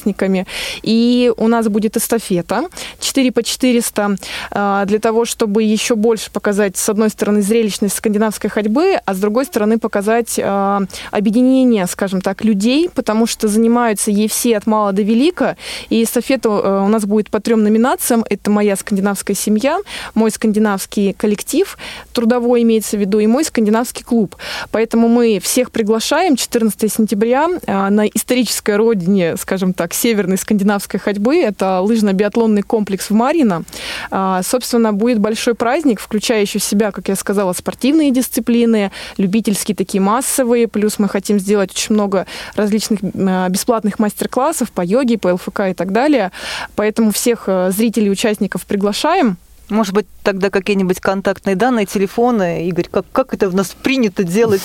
И 0.83 1.33
у 1.37 1.49
нас 1.49 1.69
будет 1.69 1.97
эстафета 1.97 2.65
4 3.01 3.33
по 3.33 3.43
400 3.43 4.17
а, 4.51 4.85
для 4.85 4.99
того, 4.99 5.25
чтобы 5.25 5.63
еще 5.63 5.95
больше 5.95 6.31
показать, 6.31 6.77
с 6.77 6.89
одной 6.89 7.11
стороны, 7.11 7.43
зрелищность 7.43 7.97
скандинавской 7.97 8.51
ходьбы, 8.51 8.99
а 9.05 9.15
с 9.15 9.19
другой 9.19 9.45
стороны, 9.45 9.79
показать 9.79 10.39
а, 10.43 10.83
объединение, 11.11 11.87
скажем 11.87 12.21
так, 12.21 12.45
людей, 12.45 12.89
потому 12.89 13.27
что 13.27 13.49
занимаются 13.49 14.11
ей 14.11 14.29
все 14.29 14.57
от 14.57 14.67
мала 14.67 14.93
до 14.93 15.03
велика. 15.03 15.57
И 15.91 16.03
эстафета 16.03 16.51
у 16.51 16.89
нас 16.89 17.05
будет 17.05 17.31
по 17.31 17.41
трем 17.41 17.63
номинациям. 17.63 18.25
Это 18.29 18.51
моя 18.51 18.77
скандинавская 18.77 19.37
семья, 19.37 19.79
мой 20.15 20.31
скандинавский 20.31 21.13
коллектив, 21.13 21.77
трудовой 22.13 22.63
имеется 22.63 22.97
в 22.97 23.01
виду, 23.01 23.19
и 23.19 23.27
мой 23.27 23.45
скандинавский 23.45 24.05
клуб. 24.05 24.37
Поэтому 24.71 25.09
мы 25.09 25.41
всех 25.41 25.71
приглашаем 25.71 26.37
14 26.37 26.93
сентября 26.93 27.49
а, 27.67 27.91
на 27.91 28.07
исторической 28.07 28.77
родине, 28.77 29.37
скажем 29.37 29.73
так, 29.73 29.82
северной 29.91 30.39
скандинавской 30.39 31.01
ходьбы. 31.01 31.37
Это 31.37 31.81
лыжно-биатлонный 31.81 32.63
комплекс 32.63 33.11
в 33.11 33.15
Марино. 33.15 33.65
А, 34.11 34.43
Собственно, 34.43 34.93
будет 34.93 35.19
большой 35.19 35.55
праздник, 35.55 36.01
включающий 36.01 36.61
в 36.61 36.65
себя, 36.65 36.91
как 36.91 37.09
я 37.09 37.17
сказала, 37.17 37.53
спортивные 37.53 38.11
дисциплины, 38.11 38.91
любительские 39.17 39.75
такие 39.75 40.01
массовые, 40.01 40.69
плюс 40.69 40.99
мы 40.99 41.09
хотим 41.09 41.39
сделать 41.39 41.71
очень 41.71 41.95
много 41.95 42.27
различных 42.55 43.01
а, 43.03 43.49
бесплатных 43.49 43.99
мастер-классов 43.99 44.71
по 44.73 44.83
йоге, 44.83 45.19
по 45.19 45.29
ЛФК 45.29 45.61
и 45.71 45.75
так 45.75 45.93
далее. 45.93 46.33
Поэтому 46.77 47.13
всех 47.13 47.45
а, 47.47 47.71
зрителей, 47.71 48.11
участников 48.11 48.67
приглашаем. 48.67 49.37
Может 49.69 49.95
быть, 49.95 50.07
тогда 50.23 50.51
какие-нибудь 50.51 51.01
контактные 51.01 51.57
данные, 51.57 51.87
телефоны. 51.87 52.67
Игорь, 52.69 52.87
как, 52.91 53.05
как 53.13 53.33
это 53.35 53.49
у 53.49 53.53
нас 53.53 53.75
принято 53.83 54.23
делать? 54.25 54.61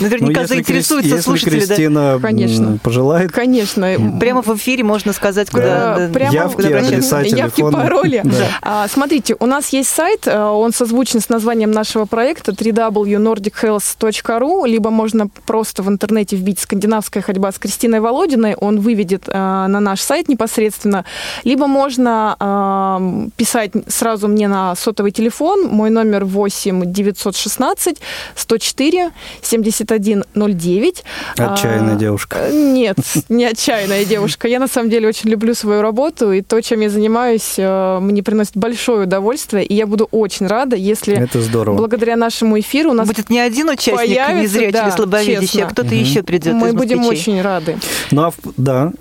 Наверняка 0.00 0.42
Ну, 0.42 0.46
заинтересуются 0.46 1.10
Крис- 1.10 1.16
если 1.16 1.22
слушатели. 1.30 1.60
да. 1.60 1.66
Кристина 1.66 1.98
м, 2.14 2.20
Конечно. 2.20 2.78
пожелает, 2.82 3.32
Конечно. 3.32 3.96
Прямо 4.20 4.42
в 4.42 4.48
эфире 4.56 4.84
можно 4.84 5.12
сказать, 5.12 5.50
куда, 5.50 5.96
Э, 5.98 6.06
да, 6.08 6.12
прямо 6.14 6.32
Явки, 6.32 6.56
куда 6.56 6.68
адреса, 6.78 7.20
Явки, 7.22 7.62
пароли. 7.62 8.20
Да. 8.24 8.48
А, 8.62 8.88
смотрите, 8.88 9.34
у 9.40 9.46
нас 9.46 9.70
есть 9.70 9.88
сайт, 9.88 10.26
э, 10.26 10.38
он 10.40 10.72
созвучен 10.72 11.20
с 11.20 11.28
названием 11.28 11.70
нашего 11.72 12.04
проекта 12.04 12.52
www.nordichealth.ru, 12.52 14.66
либо 14.66 14.90
можно 14.90 15.28
просто 15.46 15.82
в 15.82 15.88
интернете 15.88 16.36
вбить 16.36 16.60
«Скандинавская 16.60 17.22
ходьба 17.22 17.50
с 17.52 17.58
Кристиной 17.58 18.00
Володиной», 18.00 18.54
он 18.54 18.80
выведет 18.80 19.24
э, 19.28 19.32
на 19.32 19.80
наш 19.80 20.00
сайт 20.00 20.28
непосредственно, 20.28 21.04
либо 21.44 21.66
можно 21.66 22.36
э, 22.38 23.28
писать 23.36 23.72
сразу 23.88 24.25
мне 24.28 24.48
на 24.48 24.74
сотовый 24.76 25.10
телефон, 25.12 25.66
мой 25.66 25.90
номер 25.90 26.24
8 26.24 26.92
916 26.92 27.96
104 28.34 29.10
71 29.42 30.24
09. 30.34 31.04
отчаянная 31.38 31.94
А, 31.94 31.98
девушка. 31.98 32.48
Нет, 32.50 32.98
не 33.28 33.44
отчаянная 33.44 34.04
девушка. 34.04 34.48
Я 34.48 34.58
на 34.58 34.68
самом 34.68 34.90
деле 34.90 35.08
очень 35.08 35.30
люблю 35.30 35.54
свою 35.54 35.82
работу, 35.82 36.32
и 36.32 36.42
то, 36.42 36.60
чем 36.60 36.80
я 36.80 36.90
занимаюсь, 36.90 37.54
э, 37.56 37.98
мне 38.00 38.22
приносит 38.22 38.56
большое 38.56 39.04
удовольствие, 39.04 39.64
и 39.64 39.74
я 39.74 39.86
буду 39.86 40.08
очень 40.10 40.46
рада, 40.46 40.76
если 40.76 41.16
Это 41.16 41.40
здорово. 41.40 41.76
благодаря 41.76 42.16
нашему 42.16 42.58
эфиру 42.60 42.90
у 42.90 42.94
нас 42.94 43.06
Будет 43.08 43.30
не 43.30 43.38
один 43.40 43.68
участник 43.68 43.96
появится, 43.96 44.42
незрячий 44.42 44.72
да, 44.72 44.86
или 44.88 44.90
слабовидящий, 44.96 45.46
честно. 45.46 45.66
а 45.66 45.70
кто-то 45.70 45.88
Мгм. 45.94 45.98
еще 45.98 46.22
придет 46.22 46.54
мы 46.54 46.68
из 46.68 46.74
будем 46.74 47.04
очень 47.06 47.40
рады. 47.40 47.78
Ну, 48.10 48.22
а 48.22 48.32
да, 48.56 48.92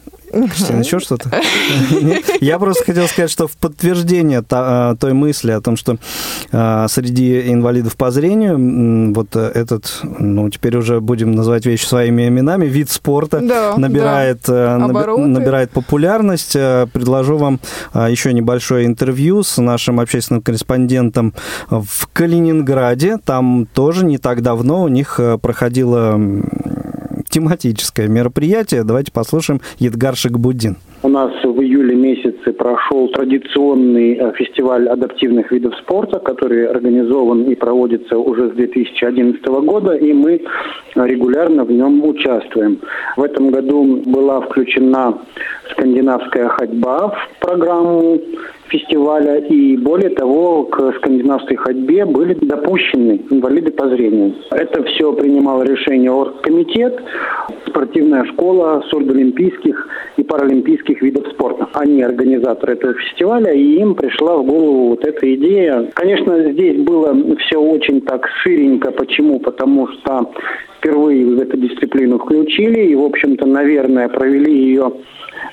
Кристина, 0.44 0.80
еще 0.80 1.00
что-то? 1.00 1.32
Я 2.42 2.60
просто 2.60 2.84
хотел 2.86 3.08
сказать, 3.08 3.32
что 3.32 3.48
в 3.48 3.56
подтверждение 3.58 4.44
а, 4.52 4.96
той 4.96 5.14
мысли 5.14 5.52
о 5.52 5.62
том, 5.62 5.78
что 5.78 5.98
а, 6.52 6.88
среди 6.88 7.52
инвалидов 7.52 7.96
по 7.96 8.12
зрению 8.12 9.14
вот 9.14 9.36
этот, 9.36 10.02
ну, 10.04 10.50
теперь 10.50 10.78
уже 10.78 11.00
будем 11.00 11.32
называть 11.32 11.66
вещи 11.66 11.86
своими 11.86 12.28
именами, 12.28 12.66
вид 12.66 12.90
спорта 12.90 13.40
набирает, 13.78 14.42
э, 14.48 14.78
набирает 14.78 15.72
популярность. 15.72 16.56
Э, 16.56 16.88
предложу 16.92 17.38
вам 17.38 17.60
а, 17.94 18.10
еще 18.10 18.34
небольшое 18.34 18.86
интервью 18.86 19.44
с 19.44 19.62
нашим 19.62 20.00
общественным 20.00 20.42
корреспондентом 20.42 21.34
в 21.70 22.08
Калининграде. 22.14 23.18
Там 23.24 23.68
тоже 23.74 24.06
не 24.06 24.18
так 24.18 24.42
давно 24.42 24.84
у 24.84 24.88
них 24.88 25.20
э, 25.20 25.38
проходило 25.38 26.20
тематическое 27.36 28.08
мероприятие. 28.08 28.86
Давайте 28.86 29.12
послушаем 29.12 29.60
Едгар 29.78 30.16
Шагбуддин. 30.16 30.78
У 31.04 31.10
нас 31.10 31.32
в 31.44 31.62
июле 31.62 31.94
месяце 31.94 32.54
прошел 32.54 33.10
традиционный 33.10 34.14
э, 34.14 34.32
фестиваль 34.38 34.88
адаптивных 34.88 35.52
видов 35.52 35.76
спорта, 35.76 36.20
который 36.20 36.66
организован 36.66 37.44
и 37.44 37.56
проводится 37.56 38.18
уже 38.18 38.52
с 38.52 38.54
2011 38.54 39.46
года, 39.46 39.96
и 39.96 40.14
мы 40.14 40.42
регулярно 40.96 41.66
в 41.66 41.72
нем 41.72 42.06
участвуем. 42.06 42.80
В 43.18 43.24
этом 43.24 43.52
году 43.52 44.02
была 44.06 44.40
включена 44.40 45.18
скандинавская 45.72 46.48
ходьба 46.48 47.10
в 47.10 47.40
программу 47.42 48.22
фестиваля. 48.68 49.38
И 49.38 49.78
более 49.78 50.10
того, 50.10 50.64
к 50.64 50.94
скандинавской 50.98 51.58
ходьбе 51.58 52.06
были 52.06 52.34
допущены 52.34 53.22
инвалиды 53.30 53.72
по 53.72 53.88
зрению. 53.88 54.36
Это 54.52 54.84
все 54.84 55.14
принимал 55.14 55.64
решение 55.64 56.12
оргкомитет, 56.12 57.00
спортивная 57.68 58.26
школа 58.26 58.84
сурдолимпийских 58.90 59.88
и 60.18 60.24
паралимпийских 60.24 61.02
видов 61.02 61.28
спорта. 61.32 61.68
Они 61.74 62.02
организаторы 62.02 62.74
этого 62.74 62.94
фестиваля, 62.94 63.54
и 63.54 63.80
им 63.80 63.96
пришла 63.96 64.38
в 64.38 64.46
голову 64.46 64.90
вот 64.90 65.06
эта 65.06 65.34
идея. 65.36 65.90
Конечно, 65.94 66.52
здесь 66.52 66.82
было 66.82 67.16
все 67.40 67.58
очень 67.58 68.02
так 68.02 68.28
ширенько. 68.44 68.92
Почему? 68.92 69.40
Потому 69.40 69.88
что 69.88 70.32
впервые 70.86 71.26
в 71.26 71.42
эту 71.42 71.58
дисциплину 71.58 72.20
включили 72.20 72.92
и, 72.92 72.96
в 72.96 73.04
общем-то, 73.04 73.46
наверное, 73.48 74.08
провели 74.08 74.54
ее 74.54 74.92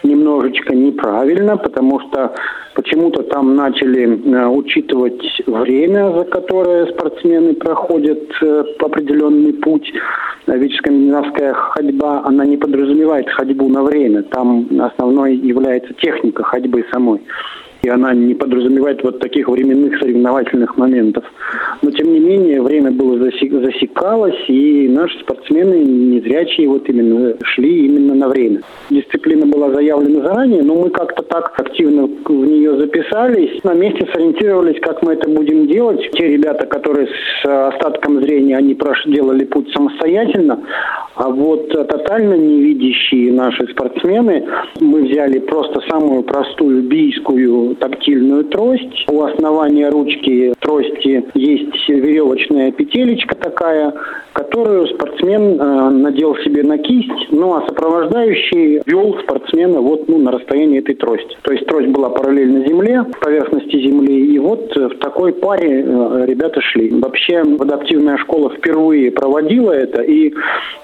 немножечко 0.02 0.74
неправильно, 0.74 1.56
потому 1.56 2.00
что 2.00 2.34
почему-то 2.74 3.22
там 3.22 3.54
начали 3.54 4.04
э, 4.04 4.46
учитывать 4.46 5.22
время, 5.46 6.12
за 6.12 6.24
которое 6.24 6.86
спортсмены 6.86 7.54
проходят 7.54 8.22
э, 8.42 8.64
определенный 8.78 9.54
путь. 9.54 9.90
Ведь 10.46 10.74
скандинавская 10.76 11.54
ходьба, 11.54 12.22
она 12.24 12.44
не 12.44 12.56
подразумевает 12.56 13.30
ходьбу 13.30 13.68
на 13.68 13.82
время. 13.84 14.24
Там 14.24 14.68
основной 14.80 15.36
является 15.36 15.94
техника 15.94 16.42
ходьбы 16.42 16.84
самой 16.92 17.22
и 17.82 17.88
она 17.88 18.14
не 18.14 18.34
подразумевает 18.34 19.02
вот 19.02 19.18
таких 19.18 19.48
временных 19.48 19.98
соревновательных 19.98 20.76
моментов. 20.76 21.24
Но, 21.82 21.90
тем 21.90 22.12
не 22.12 22.20
менее, 22.20 22.62
время 22.62 22.92
было 22.92 23.18
засекалось, 23.18 24.38
и 24.48 24.88
наши 24.88 25.18
спортсмены 25.20 25.82
незрячие 25.82 26.68
вот 26.68 26.88
именно 26.88 27.34
шли 27.42 27.86
именно 27.86 28.14
на 28.14 28.28
время. 28.28 28.60
Дисциплина 28.90 29.46
была 29.46 29.70
заявлена 29.70 30.22
заранее, 30.22 30.62
но 30.62 30.76
мы 30.76 30.90
как-то 30.90 31.22
так 31.22 31.52
активно 31.58 32.06
в 32.06 32.46
нее 32.46 32.76
записались, 32.78 33.62
на 33.64 33.74
месте 33.74 34.06
сориентировались, 34.12 34.80
как 34.80 35.02
мы 35.02 35.14
это 35.14 35.28
будем 35.28 35.66
делать. 35.66 36.08
Те 36.12 36.28
ребята, 36.28 36.66
которые 36.66 37.08
с 37.08 37.44
остатком 37.44 38.22
зрения, 38.22 38.56
они 38.56 38.76
делали 39.06 39.44
путь 39.44 39.72
самостоятельно, 39.72 40.60
а 41.14 41.28
вот 41.28 41.68
тотально 41.68 42.34
невидящие 42.34 43.32
наши 43.32 43.66
спортсмены, 43.68 44.44
мы 44.80 45.02
взяли 45.02 45.38
просто 45.38 45.80
самую 45.88 46.22
простую 46.22 46.82
бийскую 46.82 47.71
тактильную 47.74 48.44
трость. 48.44 49.04
У 49.08 49.22
основания 49.22 49.88
ручки 49.88 50.54
трости 50.60 51.24
есть 51.42 51.88
веревочная 51.88 52.70
петелечка 52.72 53.34
такая, 53.34 53.92
которую 54.32 54.86
спортсмен 54.86 55.60
э, 55.60 55.90
надел 55.90 56.36
себе 56.36 56.62
на 56.62 56.78
кисть, 56.78 57.30
ну 57.30 57.54
а 57.54 57.66
сопровождающий 57.66 58.82
вел 58.86 59.16
спортсмена 59.22 59.80
вот 59.80 60.08
ну, 60.08 60.18
на 60.18 60.32
расстоянии 60.32 60.78
этой 60.78 60.94
трости. 60.94 61.36
То 61.42 61.52
есть 61.52 61.66
трость 61.66 61.88
была 61.88 62.10
параллельно 62.10 62.66
земле, 62.66 63.04
поверхности 63.20 63.76
земли, 63.80 64.34
и 64.34 64.38
вот 64.38 64.74
в 64.74 64.98
такой 64.98 65.32
паре 65.32 65.84
э, 65.86 66.24
ребята 66.26 66.60
шли. 66.60 66.90
Вообще 66.90 67.38
адаптивная 67.38 68.16
школа 68.18 68.50
впервые 68.50 69.10
проводила 69.10 69.72
это, 69.72 70.02
и 70.02 70.32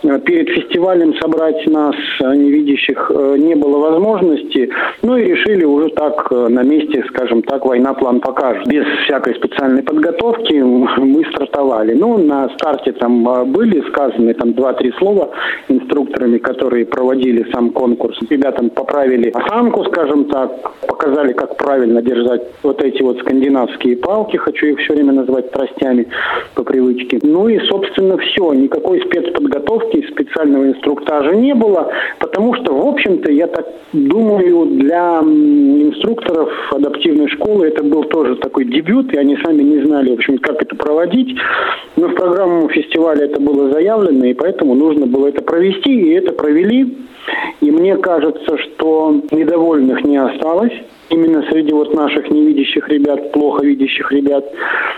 э, 0.02 0.18
перед 0.20 0.48
фестивалем 0.50 1.14
собрать 1.20 1.66
нас, 1.66 1.94
э, 2.20 2.34
невидящих, 2.34 3.10
э, 3.14 3.36
не 3.38 3.54
было 3.54 3.78
возможности, 3.78 4.70
ну 5.02 5.16
и 5.16 5.24
решили 5.24 5.64
уже 5.64 5.88
так 5.90 6.26
э, 6.30 6.48
на 6.48 6.62
месте, 6.62 7.04
скажем 7.08 7.42
так, 7.42 7.64
война 7.64 7.94
план 7.94 8.20
покажет. 8.20 8.66
Без 8.66 8.84
всякой 9.04 9.34
специальной 9.36 9.82
подготовки 9.82 10.47
мы 10.54 11.24
стартовали. 11.32 11.94
Ну, 11.94 12.18
на 12.18 12.48
старте 12.50 12.92
там 12.92 13.28
а, 13.28 13.44
были 13.44 13.80
сказаны 13.90 14.34
там 14.34 14.52
два-три 14.54 14.92
слова 14.98 15.30
инструкторами, 15.68 16.38
которые 16.38 16.86
проводили 16.86 17.50
сам 17.52 17.70
конкурс. 17.70 18.18
Ребятам 18.30 18.70
поправили 18.70 19.30
осанку, 19.30 19.84
скажем 19.84 20.24
так, 20.26 20.50
показали, 20.86 21.32
как 21.32 21.56
правильно 21.56 22.02
держать 22.02 22.42
вот 22.62 22.82
эти 22.82 23.02
вот 23.02 23.18
скандинавские 23.18 23.96
палки, 23.96 24.36
хочу 24.36 24.66
их 24.66 24.78
все 24.78 24.94
время 24.94 25.12
называть 25.12 25.50
тростями 25.50 26.08
по 26.54 26.64
привычке. 26.64 27.18
Ну 27.22 27.48
и, 27.48 27.58
собственно, 27.66 28.16
все. 28.18 28.52
Никакой 28.52 29.00
спецподготовки, 29.02 30.06
специального 30.10 30.68
инструктажа 30.68 31.34
не 31.34 31.54
было, 31.54 31.90
потому 32.18 32.54
что, 32.54 32.74
в 32.74 32.86
общем-то, 32.86 33.30
я 33.32 33.46
так 33.46 33.66
думаю, 33.92 34.66
для 34.66 35.20
инструкторов 35.20 36.50
адаптивной 36.72 37.28
школы. 37.28 37.68
Это 37.68 37.82
был 37.82 38.04
тоже 38.04 38.36
такой 38.36 38.64
дебют, 38.64 39.12
и 39.12 39.18
они 39.18 39.36
сами 39.44 39.62
не 39.62 39.84
знали, 39.84 40.10
в 40.10 40.14
общем, 40.14 40.37
как 40.40 40.62
это 40.62 40.76
проводить. 40.76 41.36
Но 41.96 42.08
в 42.08 42.14
программу 42.14 42.68
фестиваля 42.68 43.24
это 43.24 43.40
было 43.40 43.70
заявлено, 43.70 44.26
и 44.26 44.34
поэтому 44.34 44.74
нужно 44.74 45.06
было 45.06 45.28
это 45.28 45.42
провести, 45.42 45.92
и 45.92 46.10
это 46.12 46.32
провели. 46.32 46.96
И 47.60 47.70
мне 47.70 47.96
кажется, 47.96 48.56
что 48.58 49.20
недовольных 49.30 50.02
не 50.04 50.16
осталось 50.16 50.72
именно 51.10 51.42
среди 51.50 51.72
вот 51.72 51.94
наших 51.94 52.30
невидящих 52.30 52.88
ребят, 52.88 53.32
плохо 53.32 53.64
видящих 53.64 54.10
ребят, 54.12 54.44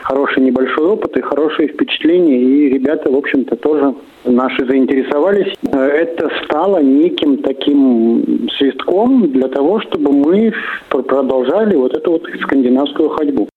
хороший 0.02 0.42
небольшой 0.42 0.86
опыт 0.86 1.16
и 1.16 1.20
хорошие 1.20 1.68
впечатления. 1.68 2.38
И 2.38 2.68
ребята, 2.70 3.10
в 3.10 3.16
общем-то, 3.16 3.56
тоже 3.56 3.94
наши 4.24 4.66
заинтересовались. 4.66 5.54
Это 5.72 6.30
стало 6.44 6.82
неким 6.82 7.38
таким 7.38 8.48
свистком 8.58 9.30
для 9.32 9.48
того, 9.48 9.80
чтобы 9.80 10.12
мы 10.12 10.52
продолжали 10.88 11.76
вот 11.76 11.96
эту 11.96 12.12
вот 12.12 12.22
скандинавскую 12.42 13.08
ходьбу. 13.10 13.49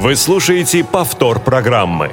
Вы 0.00 0.16
слушаете 0.16 0.82
повтор 0.82 1.40
программы. 1.40 2.10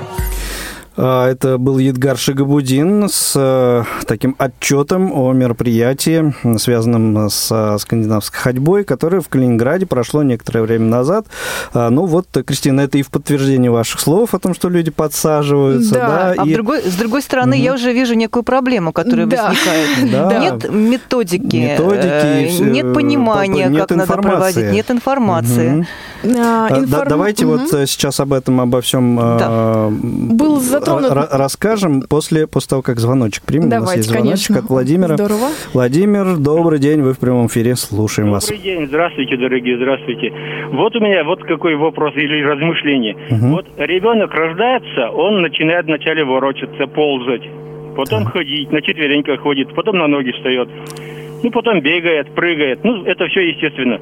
А, 0.98 1.30
это 1.30 1.60
был 1.60 1.78
Едгар 1.78 2.18
Шигабудин 2.18 3.08
с 3.08 3.34
э, 3.36 3.84
таким 4.08 4.36
отчетом 4.40 5.12
о 5.14 5.32
мероприятии, 5.32 6.34
связанном 6.58 7.30
с 7.30 7.78
скандинавской 7.80 8.40
ходьбой, 8.40 8.84
которое 8.84 9.22
в 9.22 9.30
Калининграде 9.30 9.86
прошло 9.86 10.24
некоторое 10.24 10.64
время 10.64 10.86
назад. 10.86 11.28
А, 11.74 11.92
ну 11.92 12.06
вот, 12.06 12.28
Кристина, 12.46 12.82
это 12.82 12.98
и 12.98 13.04
в 13.04 13.10
подтверждение 13.10 13.70
ваших 13.70 14.00
слов 14.00 14.34
о 14.34 14.40
том, 14.40 14.56
что 14.56 14.70
люди 14.70 14.90
подсаживаются. 14.90 15.94
Да, 15.94 16.08
да 16.08 16.36
а 16.42 16.46
и... 16.48 16.54
другой, 16.54 16.82
с 16.82 16.96
другой 16.96 17.22
стороны, 17.22 17.56
угу. 17.56 17.64
я 17.64 17.74
уже 17.76 17.94
вижу 17.94 18.16
некую 18.16 18.42
проблему, 18.42 18.92
которая 18.92 19.28
да. 19.28 19.50
возникает. 19.50 19.88
Да. 20.18 20.40
Нет 20.40 20.72
методики, 20.72 21.56
методики 21.56 22.08
э, 22.08 22.70
нет 22.70 22.94
понимания, 22.94 23.68
нет 23.68 23.88
как 23.88 23.92
информации. 23.92 23.98
надо 23.98 24.22
проводить, 24.22 24.74
нет 24.74 24.92
информации. 24.92 25.86
Угу. 26.24 26.34
А, 26.38 26.70
информ... 26.70 26.90
да, 26.90 27.06
давайте 27.06 27.46
угу. 27.46 27.58
вот 27.58 27.74
э, 27.74 27.86
сейчас 27.86 28.20
об 28.20 28.34
этом, 28.34 28.62
обо 28.62 28.82
всем 28.82 29.18
да. 29.18 29.90
Был 29.90 30.60
затронут... 30.88 31.30
расскажем 31.32 32.02
после, 32.10 32.48
после 32.48 32.70
того, 32.70 32.82
как 32.82 33.00
звоночек 33.00 33.44
примем. 33.44 33.70
Давайте, 33.70 33.84
У 33.84 33.88
нас 33.88 33.96
есть 33.98 34.10
звоночек 34.10 34.48
конечно. 34.48 34.60
от 34.60 34.70
Владимира. 34.70 35.16
Здорово. 35.16 35.48
Владимир, 35.74 36.38
добрый 36.38 36.80
день, 36.80 37.02
вы 37.02 37.14
в 37.14 37.20
прямом 37.20 37.48
эфире, 37.48 37.76
слушаем 37.76 38.28
добрый 38.28 38.34
вас. 38.36 38.48
Добрый 38.48 38.64
день, 38.64 38.88
здравствуйте, 38.88 39.38
дорогие, 39.38 39.78
здравствуйте. 39.78 40.34
Вот 40.72 40.96
у 40.96 41.00
меня 41.00 41.24
вот 41.24 41.44
какой 41.44 41.76
вопрос 41.76 42.14
или 42.16 42.44
размышление. 42.44 43.16
Угу. 43.30 43.48
Вот 43.48 43.66
ребенок 43.78 44.34
рождается, 44.34 45.10
он 45.10 45.42
начинает 45.42 45.86
вначале 45.86 46.24
ворочаться, 46.24 46.88
ползать, 46.88 47.44
потом 47.96 48.24
да. 48.24 48.32
ходить, 48.32 48.72
на 48.72 48.82
четвереньках 48.82 49.42
ходит, 49.42 49.74
потом 49.76 49.98
на 49.98 50.08
ноги 50.08 50.32
встает. 50.32 50.70
Ну, 51.44 51.52
потом 51.52 51.82
бегает, 51.82 52.34
прыгает. 52.34 52.84
Ну, 52.84 53.04
это 53.04 53.28
все 53.28 53.42
естественно. 53.42 54.00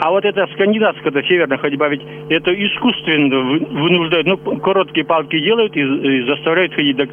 А 0.00 0.10
вот 0.10 0.24
эта 0.24 0.46
скандинавская, 0.54 1.10
это 1.10 1.22
северная 1.24 1.58
ходьба, 1.58 1.88
ведь 1.88 2.02
это 2.28 2.52
искусственно 2.54 3.40
вынуждают, 3.40 4.26
ну, 4.26 4.36
короткие 4.58 5.04
палки 5.04 5.38
делают 5.40 5.76
и, 5.76 5.80
и 5.80 6.22
заставляют 6.22 6.72
ходить. 6.74 6.96
Так 6.96 7.08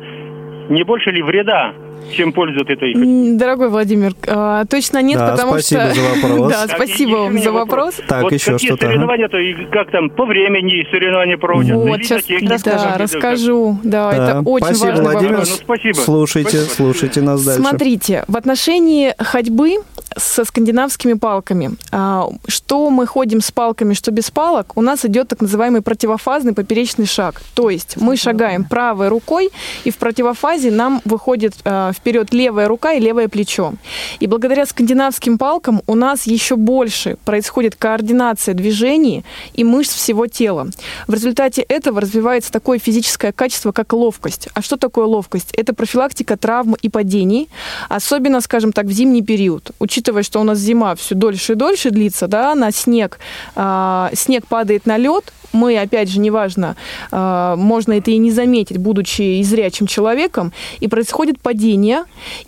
не 0.69 0.83
больше 0.83 1.11
ли 1.11 1.21
вреда 1.21 1.73
чем 2.13 2.33
польза 2.33 2.61
от 2.61 2.69
этой? 2.69 2.93
Дорогой 3.35 3.69
Владимир, 3.69 4.13
а, 4.27 4.65
точно 4.65 5.01
нет, 5.01 5.17
Да, 5.17 5.31
потому 5.31 5.53
спасибо 5.53 5.85
что... 5.91 5.95
за 5.95 6.01
вопрос. 6.01 6.51
Да, 6.55 6.67
Так, 6.67 6.75
спасибо 6.77 7.15
вам 7.15 7.39
за 7.39 7.51
вопрос. 7.51 7.95
вопрос. 7.97 8.07
Так, 8.07 8.23
вот 8.23 8.31
еще 8.31 8.53
какие 8.53 8.67
что-то, 8.69 8.85
соревнования-то, 8.87 9.37
и 9.39 9.65
как 9.71 9.91
там, 9.91 10.09
по 10.09 10.25
времени 10.25 10.87
соревнования 10.91 11.37
проводятся? 11.37 11.77
Вот, 11.77 11.97
или 11.99 12.03
сейчас 12.03 12.61
да, 12.61 12.77
Как- 12.77 12.97
расскажу. 12.99 13.79
Да, 13.83 14.11
Да, 14.11 14.15
это 14.15 14.41
очень 14.49 14.65
спасибо, 14.65 14.85
важный 14.87 15.03
Владимир. 15.03 15.31
вопрос. 15.31 15.49
Ну, 15.49 15.55
спасибо. 15.63 15.95
Слушайте, 15.95 16.49
Спасибо. 16.57 16.73
слушайте 16.75 17.21
нас 17.21 17.43
дальше. 17.43 17.61
Смотрите, 17.61 18.23
в 18.27 18.37
отношении 18.37 19.13
ходьбы 19.17 19.77
со 20.17 20.45
скандинавскими 20.45 21.13
палками, 21.13 21.71
а, 21.91 22.27
что 22.47 22.89
мы 22.89 23.05
ходим 23.05 23.41
с 23.41 23.51
палками, 23.51 23.93
что 23.93 24.11
без 24.11 24.31
палок, 24.31 24.73
у 24.77 24.81
нас 24.81 25.03
идет 25.05 25.27
так 25.27 25.41
называемый 25.41 25.81
противофазный 25.81 26.53
поперечный 26.53 27.05
шаг. 27.05 27.41
То 27.55 27.69
есть 27.69 27.97
мы 27.99 28.15
шагаем 28.15 28.63
правой 28.63 29.09
рукой, 29.09 29.49
и 29.83 29.91
в 29.91 29.97
противофазе 29.97 30.54
нам 30.63 31.01
выходит 31.05 31.53
а, 31.63 31.91
вперед 31.93 32.33
левая 32.33 32.67
рука 32.67 32.93
и 32.93 32.99
левое 32.99 33.27
плечо. 33.27 33.73
И 34.19 34.27
благодаря 34.27 34.65
скандинавским 34.65 35.37
палкам 35.37 35.81
у 35.87 35.95
нас 35.95 36.25
еще 36.25 36.55
больше 36.55 37.17
происходит 37.25 37.75
координация 37.75 38.53
движений 38.53 39.23
и 39.53 39.63
мышц 39.63 39.93
всего 39.93 40.27
тела. 40.27 40.67
В 41.07 41.13
результате 41.13 41.61
этого 41.61 42.01
развивается 42.01 42.51
такое 42.51 42.79
физическое 42.79 43.31
качество, 43.31 43.71
как 43.71 43.93
ловкость. 43.93 44.49
А 44.53 44.61
что 44.61 44.77
такое 44.77 45.05
ловкость? 45.05 45.51
Это 45.53 45.73
профилактика 45.73 46.37
травм 46.37 46.75
и 46.81 46.89
падений, 46.89 47.49
особенно, 47.89 48.41
скажем 48.41 48.71
так, 48.71 48.85
в 48.85 48.91
зимний 48.91 49.21
период. 49.21 49.71
Учитывая, 49.79 50.23
что 50.23 50.39
у 50.39 50.43
нас 50.43 50.59
зима 50.59 50.95
все 50.95 51.15
дольше 51.15 51.53
и 51.53 51.55
дольше 51.55 51.91
длится, 51.91 52.27
да, 52.27 52.55
на 52.55 52.71
снег, 52.71 53.19
а, 53.55 54.09
снег 54.13 54.47
падает 54.47 54.85
на 54.85 54.97
лед, 54.97 55.31
мы, 55.53 55.77
опять 55.77 56.09
же, 56.09 56.19
неважно, 56.19 56.75
а, 57.11 57.55
можно 57.55 57.93
это 57.93 58.11
и 58.11 58.17
не 58.17 58.31
заметить, 58.31 58.77
будучи 58.77 59.41
зрячим 59.43 59.87
человеком, 59.87 60.51
и 60.79 60.87
происходит 60.87 61.39
падение, 61.39 62.03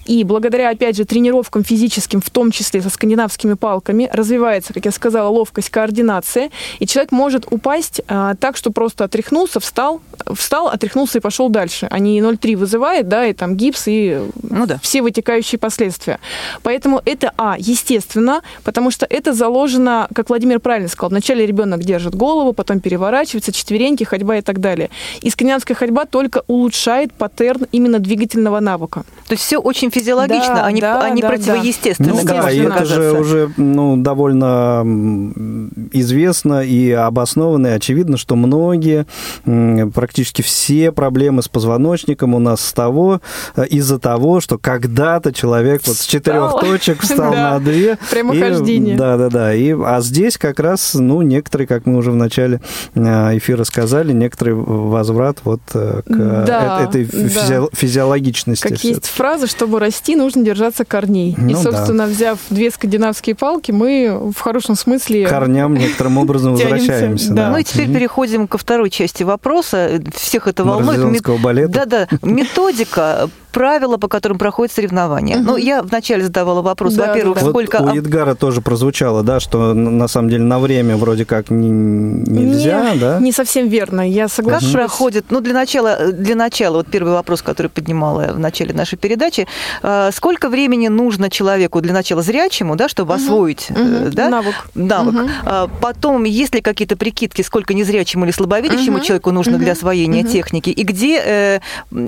и 0.06 0.24
благодаря, 0.24 0.70
опять 0.70 0.98
же, 0.98 1.06
тренировкам 1.06 1.64
физическим, 1.64 2.22
в 2.22 2.30
том 2.30 2.52
числе 2.52 2.82
со 2.82 2.90
скандинавскими 2.90 3.54
палками, 3.54 4.10
развивается, 4.12 4.74
как 4.74 4.86
я 4.86 4.92
сказала, 4.92 5.30
ловкость, 5.30 5.70
координация, 5.70 6.50
и 6.80 6.86
человек 6.86 7.12
может 7.12 7.46
упасть 7.50 8.02
а, 8.08 8.36
так, 8.36 8.58
что 8.58 8.72
просто 8.72 9.06
отряхнулся, 9.06 9.60
встал, 9.60 10.02
встал, 10.34 10.68
отряхнулся 10.68 11.20
и 11.20 11.22
пошел 11.22 11.50
дальше, 11.50 11.88
а 11.90 12.00
не 12.00 12.20
0,3 12.20 12.56
вызывает, 12.56 13.08
да, 13.08 13.26
и 13.26 13.34
там 13.34 13.56
гипс, 13.56 13.84
и 13.88 14.22
Ну 14.44 14.66
да. 14.66 14.80
все 14.82 15.02
вытекающие 15.02 15.60
последствия. 15.60 16.20
Поэтому 16.64 17.02
это, 17.06 17.34
а, 17.38 17.56
естественно, 17.58 18.42
потому 18.64 18.92
что 18.92 19.06
это 19.10 19.34
заложено, 19.34 20.08
как 20.14 20.30
Владимир 20.30 20.60
правильно 20.60 20.90
сказал, 20.90 21.10
вначале 21.10 21.46
ребенок 21.46 21.84
держит 21.84 22.16
голову, 22.16 22.54
потом 22.54 22.80
переворачивается, 22.98 23.52
четвереньки, 23.52 24.04
ходьба 24.04 24.38
и 24.38 24.42
так 24.42 24.60
далее. 24.60 24.90
И 25.22 25.30
скандинавская 25.30 25.78
ходьба 25.78 26.06
только 26.06 26.42
улучшает 26.48 27.14
паттерн 27.14 27.68
именно 27.72 28.00
двигательного 28.00 28.60
навыка. 28.60 29.04
То 29.28 29.34
есть 29.34 29.44
все 29.44 29.60
очень 29.60 29.92
физиологично, 29.92 30.56
Да, 30.56 30.66
а 30.66 30.72
не, 30.72 30.82
да, 30.82 31.02
а 31.02 31.10
не 31.10 31.22
да, 31.22 31.30
противоестественно. 31.30 32.14
Ну 32.14 32.24
да, 32.24 32.50
и 32.50 32.60
это 32.60 32.86
же 32.86 33.12
уже 33.12 33.52
ну, 33.58 33.98
довольно 33.98 34.84
известно 35.92 36.62
и 36.62 36.92
обоснованно, 36.92 37.68
и 37.68 37.72
очевидно, 37.72 38.18
что 38.18 38.36
многие, 38.36 39.06
практически 39.94 40.42
все 40.42 40.92
проблемы 40.92 41.44
с 41.44 41.48
позвоночником 41.48 42.34
у 42.34 42.40
нас 42.40 42.62
с 42.62 42.74
того, 42.74 43.22
э, 43.56 43.66
из-за 43.68 44.00
того, 44.00 44.40
что 44.40 44.58
когда-то 44.58 45.34
человек 45.34 45.82
вот 45.86 45.98
с 45.98 46.06
четырех 46.06 46.48
Встал. 46.48 46.62
точек 46.62 47.02
встал 47.02 47.32
Да. 47.32 47.52
на 47.52 47.60
две. 47.60 47.98
Прямохождение. 48.10 48.96
И, 48.96 48.98
да, 48.98 49.18
да, 49.18 49.30
да. 49.30 49.54
И, 49.54 49.74
а 49.74 50.02
здесь 50.02 50.38
как 50.38 50.60
раз, 50.60 50.94
ну, 50.96 51.22
некоторые, 51.22 51.68
как 51.68 51.86
мы 51.86 51.98
уже 51.98 52.12
в 52.12 52.16
начале 52.16 52.58
э, 52.58 52.60
эфира 52.96 53.64
сказали, 53.64 54.12
некоторый 54.14 54.54
возврат 54.56 55.40
вот 55.44 55.62
э, 55.74 56.02
к 56.06 56.10
э, 56.10 56.44
Да, 56.48 56.84
этой 56.84 57.04
физи- 57.04 57.62
да. 57.62 57.68
физиологичности. 57.74 58.64
Как 58.68 58.84
есть 58.84 59.08
фраза, 59.08 59.48
чтобы 59.48 59.80
расти, 59.80 60.16
нужно 60.16 60.44
держаться 60.44 60.86
корней. 60.86 61.32
и, 61.32 61.36
Ну 61.42 61.54
да. 61.54 61.62
собственно, 61.72 62.06
взяв 62.06 62.40
две 62.50 62.72
скандинавские 62.72 63.36
палки, 63.36 63.72
мы 63.72 64.32
в 64.36 64.40
хорошем 64.40 64.76
смысле... 64.76 65.26
К 65.26 65.30
корням 65.30 65.74
некоторым 65.76 66.18
образом 66.18 66.54
возвращаемся. 66.54 67.34
да. 67.34 67.50
Ну 67.50 67.58
и 67.58 67.64
теперь 67.64 67.92
переходим 67.94 68.48
ко 68.48 68.58
второй 68.58 68.90
части 68.90 69.24
вопроса. 69.24 70.02
Всех 70.16 70.48
это 70.48 70.64
волнует. 70.64 71.22
Балета. 71.42 71.72
Да-да, 71.86 72.08
методика, 72.22 73.30
правила, 73.58 73.98
по 73.98 74.08
которым 74.08 74.38
проходят 74.38 74.72
соревнования. 74.72 75.38
Мгм. 75.38 75.46
Ну, 75.48 75.58
я 75.58 75.82
вначале 75.82 76.24
задавала 76.24 76.62
вопрос, 76.62 76.94
Да, 76.94 77.08
во-первых, 77.08 77.36
да, 77.36 77.42
да. 77.42 77.46
Вот 77.46 77.52
сколько... 77.52 77.82
у 77.82 77.96
Едгара 77.96 78.36
тоже 78.36 78.62
прозвучало, 78.62 79.24
да, 79.24 79.40
что 79.40 79.74
на 79.74 80.08
самом 80.08 80.30
деле 80.30 80.44
на 80.44 80.60
время 80.60 80.96
вроде 80.96 81.26
как 81.26 81.50
не- 81.50 81.70
нельзя, 81.70 82.94
не, 82.94 83.00
да? 83.00 83.20
не 83.20 83.32
совсем 83.32 83.68
верно, 83.68 84.08
я 84.08 84.24
Как 84.26 84.32
соглашусь. 84.32 84.72
проходит, 84.72 85.26
ну, 85.32 85.42
для 85.42 85.54
начала, 85.54 86.12
для 86.12 86.36
начала, 86.36 86.78
вот 86.78 86.88
первый 86.88 87.14
вопрос, 87.14 87.42
который 87.42 87.68
поднимала 87.70 88.22
я 88.28 88.34
в 88.34 88.40
начале 88.40 88.74
нашей 88.76 88.98
передачи, 88.98 89.48
э, 89.82 90.12
сколько 90.14 90.50
времени 90.50 90.88
нужно 90.88 91.30
человеку 91.32 91.82
для 91.82 91.94
начала 91.94 92.22
зрячему, 92.22 92.76
да, 92.76 92.88
чтобы 92.88 93.16
Мгм. 93.16 93.24
освоить, 93.24 93.68
э, 93.70 93.74
Мгм. 93.84 94.12
да, 94.12 94.30
Навык. 94.30 94.56
навык. 94.76 95.16
А 95.46 95.68
Потом, 95.82 96.24
есть 96.26 96.54
ли 96.54 96.62
какие-то 96.62 96.96
прикидки, 96.96 97.42
сколько 97.42 97.74
незрячему 97.74 98.26
или 98.26 98.32
слабовидящему 98.32 98.98
Мгм. 98.98 99.02
человеку 99.06 99.32
нужно 99.32 99.58
для 99.58 99.68
Мгм. 99.72 99.78
освоения 99.78 100.22
Мгм. 100.24 100.32
техники, 100.32 100.70
и 100.70 100.84
где 100.84 101.22
э, 101.26 101.60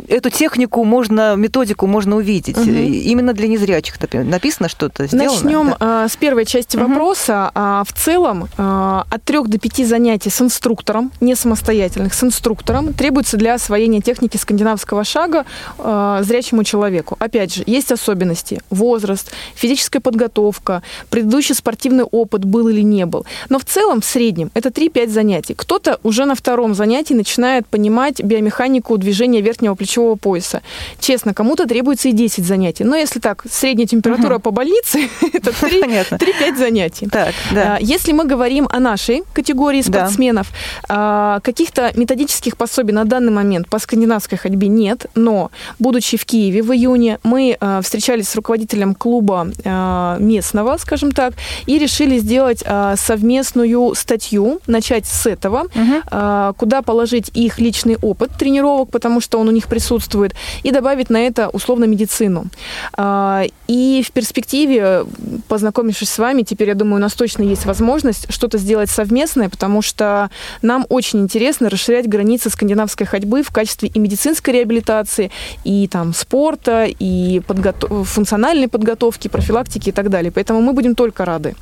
эту 0.07 0.29
технику 0.29 0.83
можно, 0.83 1.35
методику 1.39 1.87
можно 1.87 2.15
увидеть? 2.17 2.57
Мгм. 2.57 2.75
Именно 2.75 3.33
для 3.33 3.47
незрячих 3.47 3.99
например, 3.99 4.25
написано 4.27 4.69
что-то, 4.69 5.07
сделано? 5.07 5.31
Начнем 5.31 5.69
Да. 5.69 5.77
а, 5.79 6.07
с 6.07 6.15
первой 6.15 6.45
части 6.45 6.77
Мгм. 6.77 6.87
вопроса. 6.89 7.51
А, 7.55 7.83
в 7.85 7.93
целом 7.93 8.47
а, 8.57 9.05
от 9.09 9.23
трех 9.23 9.47
до 9.47 9.57
пяти 9.57 9.85
занятий 9.85 10.29
с 10.29 10.41
инструктором, 10.41 11.11
не 11.21 11.35
самостоятельных, 11.35 12.13
с 12.13 12.23
инструктором, 12.23 12.93
требуется 12.93 13.37
для 13.37 13.53
освоения 13.55 14.01
техники 14.01 14.37
скандинавского 14.37 15.03
шага 15.03 15.45
а, 15.77 16.21
зрячему 16.23 16.63
человеку. 16.63 17.15
Опять 17.19 17.53
же, 17.55 17.63
есть 17.65 17.91
особенности. 17.91 18.61
Возраст, 18.69 19.31
физическая 19.55 20.01
подготовка, 20.01 20.81
предыдущий 21.09 21.55
спортивный 21.55 22.03
опыт 22.03 22.45
был 22.45 22.67
или 22.69 22.81
не 22.81 23.05
был. 23.05 23.25
Но 23.49 23.59
в 23.59 23.65
целом, 23.65 24.01
в 24.01 24.05
среднем, 24.05 24.51
это 24.53 24.69
3-5 24.69 25.09
занятий. 25.09 25.53
Кто-то 25.55 25.99
уже 26.03 26.25
на 26.25 26.35
втором 26.35 26.73
занятии 26.75 27.13
начинает 27.13 27.65
понимать 27.67 28.21
биомеханику 28.23 28.97
движения 28.97 29.41
верхнего 29.41 29.75
плечевого 29.75 30.15
пояса. 30.15 30.61
Честно, 30.99 31.28
кому-то 31.33 31.65
требуется 31.67 32.09
и 32.09 32.11
10 32.11 32.45
занятий. 32.45 32.83
Но 32.83 32.95
если 32.95 33.19
так, 33.19 33.43
средняя 33.51 33.87
температура 33.87 34.35
Мгм. 34.35 34.41
по 34.41 34.51
больнице, 34.51 35.09
это 35.33 35.51
3, 35.51 35.81
Понятно. 35.81 36.15
3-5 36.17 36.57
занятий. 36.57 37.07
Так, 37.07 37.33
да. 37.53 37.75
А, 37.75 37.79
Если 37.81 38.11
мы 38.13 38.25
говорим 38.25 38.67
о 38.71 38.79
нашей 38.79 39.23
категории 39.33 39.81
Да. 39.81 39.99
спортсменов, 39.99 40.47
а, 40.87 41.39
каких-то 41.41 41.91
методических 41.95 42.57
пособий 42.57 42.93
на 42.93 43.05
данный 43.05 43.31
момент 43.31 43.69
по 43.69 43.79
скандинавской 43.79 44.37
ходьбе 44.37 44.67
нет, 44.67 45.05
но, 45.15 45.51
будучи 45.79 46.17
в 46.17 46.25
Киеве 46.25 46.61
в 46.61 46.71
июне, 46.73 47.19
мы 47.23 47.57
а, 47.59 47.81
встречались 47.81 48.29
с 48.29 48.35
руководителем 48.35 48.95
клуба 48.95 49.47
а, 49.65 50.17
местного, 50.19 50.77
скажем 50.77 51.11
так, 51.11 51.33
и 51.65 51.77
решили 51.77 52.17
сделать 52.19 52.63
совместную 52.95 53.93
статью, 53.95 54.59
начать 54.67 55.05
с 55.05 55.25
этого, 55.25 55.65
а, 56.11 56.53
куда 56.53 56.81
положить 56.81 57.29
их 57.33 57.59
личный 57.59 57.97
опыт 58.01 58.31
тренировок, 58.37 58.91
потому 58.91 59.21
что 59.21 59.39
он 59.39 59.47
у 59.47 59.51
них 59.51 59.67
присутствует, 59.67 60.33
и 60.63 60.71
добавить 60.71 61.08
на 61.09 61.17
это 61.17 61.49
условно 61.49 61.85
медицину. 61.85 62.45
А, 62.93 63.43
И 63.67 64.03
в 64.05 64.11
перспективе, 64.11 65.05
познакомившись 65.47 66.09
с 66.09 66.17
вами, 66.17 66.41
теперь, 66.41 66.69
я 66.69 66.75
думаю, 66.75 66.95
у 66.95 67.01
нас 67.01 67.13
точно 67.13 67.43
есть 67.43 67.65
возможность 67.65 68.31
что-то 68.33 68.57
сделать 68.57 68.89
совместное, 68.89 69.49
потому 69.49 69.81
что 69.81 70.29
нам 70.61 70.85
очень 70.89 71.19
интересно 71.19 71.69
расширять 71.69 72.07
границы 72.07 72.49
скандинавской 72.49 73.05
ходьбы 73.05 73.43
в 73.43 73.51
качестве 73.51 73.89
и 73.89 73.99
медицинской 73.99 74.53
реабилитации, 74.53 75.29
и 75.63 75.87
там 75.87 76.13
спорта, 76.13 76.85
и 76.85 77.41
подгото- 77.47 78.03
функциональной 78.03 78.67
подготовки, 78.67 79.27
профилактики 79.27 79.89
и 79.89 79.91
так 79.91 80.09
далее. 80.09 80.31
Поэтому 80.31 80.61
мы 80.61 80.73
будем 80.73 80.95
только 80.95 81.25
рады. 81.25 81.55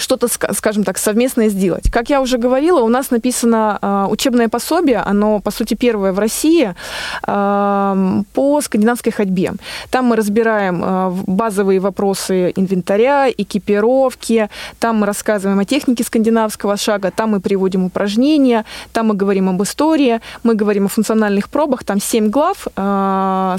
Что-то, 0.00 0.26
ска- 0.26 0.54
скажем 0.54 0.84
так, 0.84 0.98
совместное 0.98 1.48
сделать. 1.48 1.90
Как 1.90 2.10
я 2.10 2.20
уже 2.20 2.38
говорила, 2.38 2.80
у 2.80 2.88
нас 2.88 3.10
написано 3.10 3.78
а, 3.80 4.06
учебное 4.08 4.48
пособие, 4.48 4.98
оно, 4.98 5.40
по 5.40 5.50
сути, 5.50 5.74
первое 5.74 6.12
в 6.12 6.18
России 6.18 6.74
а, 7.22 8.22
по 8.32 8.60
скандинавской 8.60 9.12
ходьбе. 9.12 9.52
Там 9.90 10.06
мы 10.06 10.16
разбираем 10.16 10.82
а, 10.82 11.10
базовые 11.26 11.80
вопросы 11.80 12.52
инвентаря, 12.56 13.28
экипировки, 13.28 14.48
там 14.78 14.96
мы 15.00 15.06
рассказываем 15.06 15.58
о 15.58 15.64
технике 15.64 16.04
скандинавского 16.04 16.76
шага, 16.76 17.10
там 17.10 17.30
мы 17.30 17.40
приводим 17.40 17.84
упражнения, 17.84 18.64
там 18.92 19.08
мы 19.08 19.14
говорим 19.14 19.48
об 19.48 19.62
истории, 19.62 20.20
мы 20.42 20.54
говорим 20.54 20.86
о 20.86 20.88
функциональных 20.88 21.48
пробах, 21.48 21.84
там 21.84 22.00
семь 22.00 22.30
глав, 22.30 22.66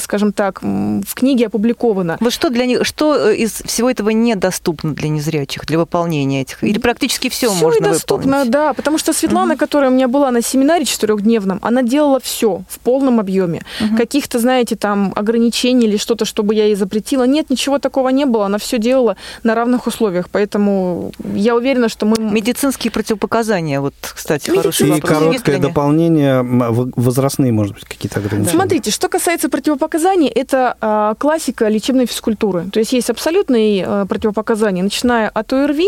скажем 0.02 0.34
так, 0.34 0.62
в 0.62 1.14
книге 1.14 1.48
опубликовано. 1.48 2.18
Вот 2.20 2.34
что 2.34 2.50
для 2.50 2.66
них, 2.66 2.86
что 2.86 3.16
э, 3.16 3.36
из 3.36 3.52
всего 3.52 3.90
этого 3.90 4.10
недоступно 4.10 4.94
для 4.94 5.10
незрячих, 5.10 5.66
для 5.66 5.78
выполнения? 5.78 6.31
Этих? 6.40 6.64
Или 6.64 6.80
практически 6.80 7.30
все, 7.30 7.50
Все 7.50 7.60
можно 7.60 7.86
и 7.88 7.90
доступно, 7.90 8.26
выполнить? 8.26 8.52
да. 8.52 8.74
Потому 8.74 8.98
что 8.98 9.14
Светлана, 9.14 9.58
которая 9.58 9.92
у 9.92 9.94
меня 9.94 10.08
была 10.08 10.32
на 10.32 10.42
семинаре 10.42 10.86
четырехдневном, 10.86 11.60
она 11.62 11.84
делала 11.84 12.20
все 12.20 12.64
в 12.70 12.80
полном 12.80 13.20
объеме. 13.20 13.64
Каких-то, 13.98 14.40
знаете, 14.40 14.76
там 14.76 15.12
ограничений 15.16 15.88
или 15.88 15.98
что-то, 15.98 16.26
чтобы 16.26 16.56
я 16.56 16.66
ей 16.66 16.76
запретила. 16.76 17.24
Нет, 17.24 17.50
ничего 17.50 17.80
такого 17.80 18.10
не 18.10 18.26
было. 18.26 18.46
Она 18.46 18.58
все 18.58 18.78
делала 18.78 19.18
на 19.44 19.56
равных 19.56 19.88
условиях. 19.88 20.30
Поэтому 20.30 21.12
я 21.36 21.56
уверена, 21.56 21.90
что 21.90 22.06
мы... 22.06 22.16
Медицинские 22.20 22.92
противопоказания, 22.92 23.82
вот, 23.82 23.94
кстати, 24.02 24.50
хороший 24.50 24.88
И 24.88 24.92
вопрос. 24.92 25.12
Есть 25.12 25.44
короткое 25.44 25.58
дополнение, 25.60 26.42
возрастные, 26.96 27.52
может 27.52 27.74
быть, 27.74 27.86
какие-то 27.86 28.20
ограничения. 28.20 28.56
Смотрите, 28.56 28.92
что 28.92 29.10
касается 29.10 29.50
противопоказаний, 29.50 30.28
это 30.28 30.78
а, 30.82 31.16
классика 31.16 31.68
лечебной 31.68 32.06
физкультуры. 32.06 32.66
То 32.72 32.80
есть 32.80 32.94
есть 32.94 33.10
абсолютные 33.10 33.86
а, 33.86 34.06
противопоказания, 34.06 34.84
начиная 34.84 35.30
от 35.30 35.52
ОРВИ, 35.54 35.88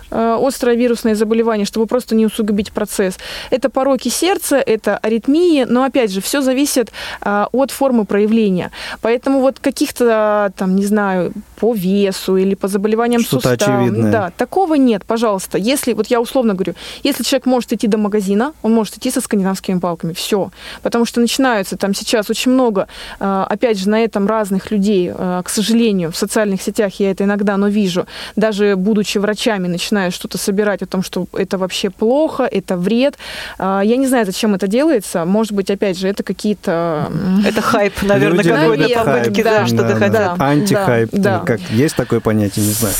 острое 0.11 0.75
вирусное 0.75 1.15
заболевание, 1.15 1.65
чтобы 1.65 1.85
просто 1.85 2.15
не 2.15 2.25
усугубить 2.25 2.71
процесс. 2.71 3.17
Это 3.49 3.69
пороки 3.69 4.09
сердца, 4.09 4.57
это 4.57 4.97
аритмии, 4.97 5.65
но 5.67 5.83
опять 5.83 6.11
же, 6.11 6.21
все 6.21 6.41
зависит 6.41 6.91
а, 7.21 7.47
от 7.51 7.71
формы 7.71 8.05
проявления. 8.05 8.71
Поэтому 9.01 9.39
вот 9.39 9.59
каких-то, 9.59 10.51
там, 10.57 10.75
не 10.75 10.85
знаю, 10.85 11.33
по 11.59 11.73
весу 11.73 12.37
или 12.37 12.55
по 12.55 12.67
заболеваниям 12.67 13.21
Что-то 13.21 13.51
очевидное. 13.51 14.11
да, 14.11 14.31
такого 14.35 14.75
нет, 14.75 15.05
пожалуйста. 15.05 15.57
Если, 15.57 15.93
вот 15.93 16.07
я 16.07 16.19
условно 16.19 16.53
говорю, 16.53 16.73
если 17.03 17.23
человек 17.23 17.45
может 17.45 17.71
идти 17.73 17.87
до 17.87 17.97
магазина, 17.97 18.53
он 18.63 18.73
может 18.73 18.97
идти 18.97 19.11
со 19.11 19.21
скандинавскими 19.21 19.79
палками, 19.79 20.13
все. 20.13 20.51
Потому 20.81 21.05
что 21.05 21.21
начинаются 21.21 21.77
там 21.77 21.93
сейчас 21.93 22.29
очень 22.29 22.51
много, 22.51 22.87
э, 23.19 23.45
опять 23.49 23.77
же, 23.77 23.89
на 23.89 24.03
этом 24.03 24.27
разных 24.27 24.71
людей, 24.71 25.11
э, 25.15 25.41
к 25.45 25.49
сожалению, 25.49 26.11
в 26.11 26.17
социальных 26.17 26.61
сетях 26.61 26.93
я 26.99 27.11
это 27.11 27.25
иногда, 27.25 27.57
но 27.57 27.67
вижу, 27.67 28.07
даже 28.35 28.75
будучи 28.75 29.19
врачами, 29.19 29.67
начинают 29.67 30.00
что-то 30.09 30.39
собирать 30.39 30.81
о 30.81 30.87
том, 30.87 31.03
что 31.03 31.27
это 31.33 31.59
вообще 31.59 31.91
плохо, 31.91 32.43
это 32.43 32.77
вред. 32.77 33.17
Э, 33.59 33.81
Я 33.83 33.97
не 33.97 34.07
знаю, 34.07 34.25
зачем 34.25 34.55
это 34.55 34.67
делается. 34.67 35.25
Может 35.25 35.51
быть, 35.51 35.69
опять 35.69 35.99
же, 35.99 36.07
это 36.07 36.23
какие-то... 36.23 37.11
Это 37.45 37.61
хайп, 37.61 37.93
наверное, 38.01 38.43
какой-то 38.43 38.89
попытки, 38.89 39.41
хайп, 39.41 39.43
да, 39.43 39.67
что-то 39.67 39.83
да, 39.83 39.95
хотят. 39.95 40.37
да. 40.37 40.45
Антихайп. 40.45 41.11
Как, 41.45 41.59
есть 41.69 41.95
такое 41.95 42.19
понятие, 42.19 42.65
не 42.65 42.71
знаю. 42.73 42.95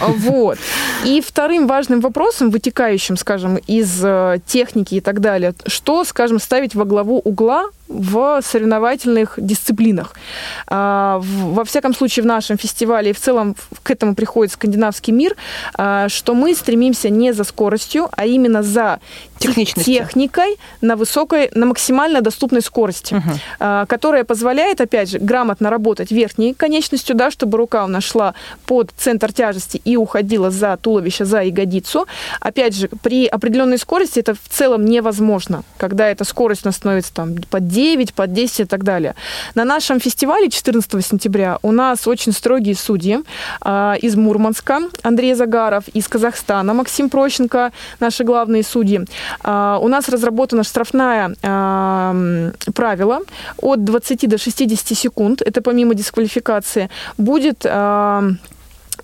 Вот. 0.16 0.58
И 1.04 1.22
вторым 1.24 1.66
важным 1.66 2.00
вопросом, 2.00 2.50
вытекающим, 2.50 3.16
скажем, 3.16 3.56
из 3.66 4.00
э, 4.02 4.38
техники 4.46 4.94
и 4.96 5.00
так 5.00 5.20
далее, 5.20 5.54
что, 5.66 6.04
скажем, 6.04 6.40
ставить 6.40 6.74
во 6.74 6.84
главу 6.84 7.18
угла 7.18 7.66
в 7.88 8.40
соревновательных 8.42 9.34
дисциплинах. 9.36 10.14
А, 10.66 11.20
Во 11.22 11.64
всяком 11.64 11.94
случае, 11.94 12.22
в 12.22 12.26
нашем 12.26 12.58
фестивале 12.58 13.10
и 13.10 13.12
в 13.12 13.20
целом 13.20 13.54
к 13.82 13.90
этому 13.90 14.14
приходит 14.14 14.52
скандинавский 14.52 15.12
мир, 15.12 15.36
а, 15.74 16.08
что 16.08 16.34
мы 16.34 16.54
стремимся 16.54 17.08
не 17.10 17.32
за 17.32 17.44
скоростью, 17.44 18.08
а 18.12 18.26
именно 18.26 18.62
за 18.62 19.00
техникой 19.38 20.56
на 20.80 20.96
высокой, 20.96 21.50
на 21.54 21.66
максимально 21.66 22.20
доступной 22.20 22.62
скорости, 22.62 23.22
а, 23.60 23.86
которая 23.86 24.24
позволяет, 24.24 24.80
опять 24.80 25.10
же, 25.10 25.18
грамотно 25.18 25.70
работать 25.70 26.10
верхней 26.10 26.54
конечностью, 26.54 27.14
да, 27.14 27.30
чтобы 27.30 27.58
рука 27.58 27.84
у 27.84 27.88
нас 27.88 28.04
шла 28.04 28.34
под 28.66 28.90
центр 28.96 29.32
тяжести 29.32 29.80
и 29.84 29.96
уходила 29.96 30.50
за 30.50 30.76
туловище, 30.76 31.24
за 31.24 31.42
ягодицу. 31.42 32.06
Опять 32.40 32.74
же, 32.74 32.88
при 33.02 33.26
определенной 33.26 33.78
скорости 33.78 34.20
это 34.20 34.34
в 34.34 34.48
целом 34.48 34.84
невозможно, 34.84 35.62
когда 35.76 36.08
эта 36.08 36.24
скорость 36.24 36.64
у 36.64 36.68
нас 36.68 36.76
становится 36.76 37.12
там 37.12 37.36
под 37.50 37.68
9, 37.76 38.14
под 38.14 38.32
10 38.32 38.60
и 38.60 38.64
так 38.64 38.84
далее. 38.84 39.14
На 39.54 39.64
нашем 39.64 40.00
фестивале 40.00 40.48
14 40.48 41.04
сентября 41.04 41.58
у 41.62 41.72
нас 41.72 42.06
очень 42.06 42.32
строгие 42.32 42.74
судьи 42.74 43.18
а, 43.60 43.96
из 44.00 44.16
Мурманска, 44.16 44.80
Андрей 45.02 45.34
Загаров, 45.34 45.84
из 45.88 46.08
Казахстана, 46.08 46.72
Максим 46.74 47.10
Прощенко, 47.10 47.72
наши 48.00 48.24
главные 48.24 48.62
судьи. 48.62 49.00
А, 49.42 49.78
У 49.82 49.88
нас 49.88 50.08
разработана 50.08 50.64
штрафная 50.64 51.34
а, 51.42 52.12
м, 52.12 52.52
правило 52.72 53.20
от 53.58 53.84
20 53.84 54.26
до 54.26 54.38
60 54.38 54.94
секунд, 54.96 55.42
это 55.42 55.60
помимо 55.60 55.94
дисквалификации, 55.94 56.88
будет 57.18 57.66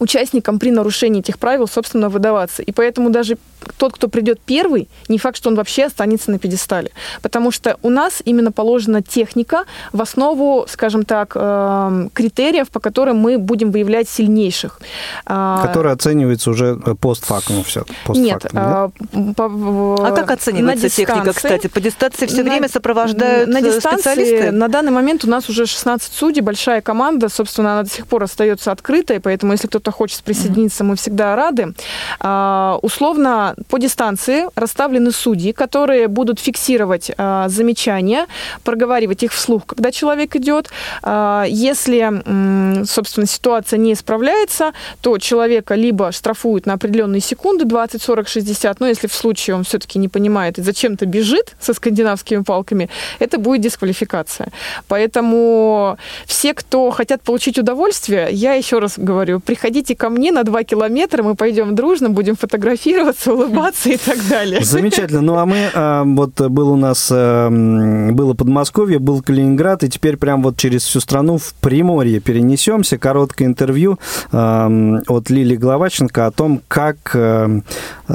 участникам 0.02 0.58
при 0.58 0.70
нарушении 0.70 1.20
этих 1.20 1.38
правил, 1.38 1.66
собственно, 1.68 2.08
выдаваться. 2.08 2.62
И 2.62 2.72
поэтому 2.72 3.10
даже 3.10 3.36
тот, 3.78 3.92
кто 3.94 4.08
придет 4.08 4.40
первый, 4.44 4.88
не 5.08 5.18
факт, 5.18 5.36
что 5.36 5.48
он 5.48 5.54
вообще 5.54 5.84
останется 5.84 6.30
на 6.32 6.38
пьедестале. 6.38 6.90
Потому 7.22 7.50
что 7.52 7.76
у 7.82 7.90
нас 7.90 8.20
именно 8.24 8.50
положена 8.52 9.02
техника 9.02 9.64
в 9.92 10.02
основу, 10.02 10.66
скажем 10.68 11.04
так, 11.04 11.32
эм, 11.36 12.10
критериев, 12.12 12.68
по 12.70 12.80
которым 12.80 13.18
мы 13.18 13.38
будем 13.38 13.70
выявлять 13.70 14.08
сильнейших. 14.08 14.80
А, 15.26 15.64
Который 15.66 15.92
оценивается 15.92 16.50
уже 16.50 16.76
постфактум 17.00 17.62
все. 17.62 17.84
Нет. 18.08 18.46
а, 18.52 18.90
по- 19.36 19.48
в- 19.48 20.04
А 20.04 20.10
как 20.10 20.30
оценивается 20.32 20.86
на 20.86 20.90
техника, 20.90 21.32
кстати? 21.32 21.68
По 21.68 21.80
дистанции 21.80 22.26
все 22.26 22.42
на- 22.42 22.50
время 22.50 22.68
сопровождают 22.68 23.48
на 23.48 23.58
э, 23.58 23.62
дистанции 23.62 24.00
специалисты? 24.12 24.50
на 24.50 24.66
данный 24.68 24.90
момент 24.90 25.24
у 25.24 25.28
нас 25.30 25.48
уже 25.48 25.66
16 25.66 26.12
судей, 26.12 26.40
большая 26.42 26.80
команда, 26.80 27.28
собственно, 27.28 27.74
она 27.74 27.82
до 27.84 27.90
сих 27.90 28.08
пор 28.08 28.24
остается 28.24 28.72
открытой, 28.72 29.20
поэтому 29.20 29.52
если 29.52 29.68
кто-то 29.68 29.91
хочет 29.92 30.22
присоединиться, 30.22 30.84
мы 30.84 30.96
всегда 30.96 31.36
рады. 31.36 31.74
А, 32.20 32.78
условно, 32.82 33.54
по 33.68 33.78
дистанции 33.78 34.46
расставлены 34.54 35.12
судьи, 35.12 35.52
которые 35.52 36.08
будут 36.08 36.40
фиксировать 36.40 37.10
а, 37.16 37.48
замечания, 37.48 38.26
проговаривать 38.64 39.22
их 39.22 39.32
вслух, 39.32 39.66
когда 39.66 39.90
человек 39.92 40.36
идет. 40.36 40.70
А, 41.02 41.44
если, 41.48 42.84
собственно, 42.86 43.26
ситуация 43.26 43.78
не 43.78 43.92
исправляется, 43.92 44.72
то 45.00 45.18
человека 45.18 45.74
либо 45.74 46.12
штрафуют 46.12 46.66
на 46.66 46.74
определенные 46.74 47.20
секунды, 47.20 47.64
20, 47.64 48.02
40, 48.02 48.28
60, 48.28 48.80
но 48.80 48.86
если 48.86 49.06
в 49.06 49.14
случае 49.14 49.56
он 49.56 49.64
все-таки 49.64 49.98
не 49.98 50.08
понимает 50.08 50.58
и 50.58 50.62
зачем-то 50.62 51.06
бежит 51.06 51.54
со 51.60 51.74
скандинавскими 51.74 52.42
палками, 52.42 52.88
это 53.18 53.38
будет 53.38 53.62
дисквалификация. 53.62 54.48
Поэтому 54.88 55.98
все, 56.26 56.54
кто 56.54 56.90
хотят 56.90 57.22
получить 57.22 57.58
удовольствие, 57.58 58.28
я 58.30 58.54
еще 58.54 58.78
раз 58.78 58.94
говорю, 58.96 59.40
приходите 59.40 59.81
ко 59.90 60.08
мне 60.08 60.30
на 60.32 60.44
2 60.44 60.62
километра, 60.64 61.22
мы 61.22 61.34
пойдем 61.34 61.74
дружно, 61.74 62.10
будем 62.10 62.36
фотографироваться, 62.36 63.32
улыбаться 63.32 63.90
и 63.90 63.96
так 63.96 64.18
далее. 64.30 64.60
Замечательно. 64.62 65.20
Ну, 65.20 65.36
а 65.36 65.44
мы, 65.46 65.68
а, 65.74 66.04
вот 66.04 66.40
был 66.40 66.70
у 66.70 66.76
нас, 66.76 67.10
м, 67.10 68.14
было 68.14 68.34
Подмосковье, 68.34 68.98
был 68.98 69.22
Калининград, 69.22 69.82
и 69.82 69.88
теперь 69.88 70.16
прям 70.16 70.42
вот 70.42 70.56
через 70.56 70.84
всю 70.84 71.00
страну 71.00 71.38
в 71.38 71.54
Приморье 71.60 72.20
перенесемся. 72.20 72.98
Короткое 72.98 73.46
интервью 73.46 73.98
м, 74.32 75.02
от 75.08 75.30
Лилии 75.30 75.56
Гловаченко 75.56 76.26
о 76.26 76.30
том, 76.30 76.60
как 76.68 76.96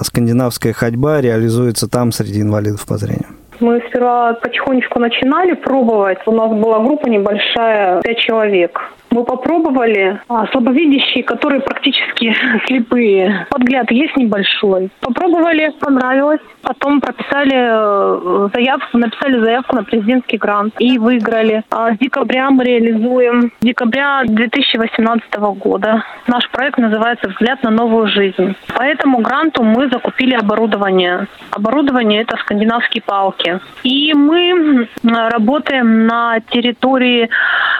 скандинавская 0.02 0.74
ходьба 0.74 1.22
реализуется 1.22 1.88
там 1.88 2.12
среди 2.12 2.42
инвалидов 2.42 2.86
по 2.86 2.98
зрению. 2.98 3.28
Мы 3.60 3.82
сперва 3.90 4.34
потихонечку 4.34 5.00
начинали 5.00 5.54
пробовать. 5.54 6.20
У 6.28 6.32
нас 6.32 6.50
была 6.52 6.80
группа 6.80 7.08
небольшая, 7.08 8.02
пять 8.02 8.20
человек. 8.20 8.80
Мы 9.10 9.24
попробовали. 9.24 10.20
А, 10.28 10.48
слабовидящие, 10.48 11.24
которые 11.24 11.62
практически 11.62 12.36
слепые. 12.68 13.48
Подгляд 13.50 13.90
есть 13.92 14.16
небольшой. 14.18 14.90
Попробовали, 15.02 15.74
понравилось. 15.80 16.42
Потом 16.62 17.00
прописали 17.00 17.56
э, 17.56 18.50
заявку, 18.54 18.98
написали 18.98 19.40
заявку 19.40 19.76
на 19.76 19.84
президентский 19.84 20.38
грант 20.38 20.74
и 20.80 20.98
выиграли. 20.98 21.64
А 21.72 21.94
с 21.94 21.98
декабря 21.98 22.50
мы 22.50 22.66
реализуем. 22.66 23.52
С 23.62 23.66
декабря 23.66 24.24
2018 24.26 25.34
года. 25.58 26.04
Наш 26.28 26.50
проект 26.50 26.78
называется 26.78 27.30
«Взгляд 27.30 27.64
на 27.64 27.70
новую 27.70 28.08
жизнь». 28.08 28.56
По 28.76 28.84
этому 28.84 29.20
гранту 29.20 29.64
мы 29.64 29.90
закупили 29.90 30.36
оборудование. 30.36 31.28
Оборудование– 31.52 32.22
это 32.24 32.36
скандинавские 32.38 33.02
палки. 33.02 33.60
И 33.84 34.14
мы 34.14 34.88
работаем 35.04 36.06
на 36.06 36.40
территории 36.52 37.30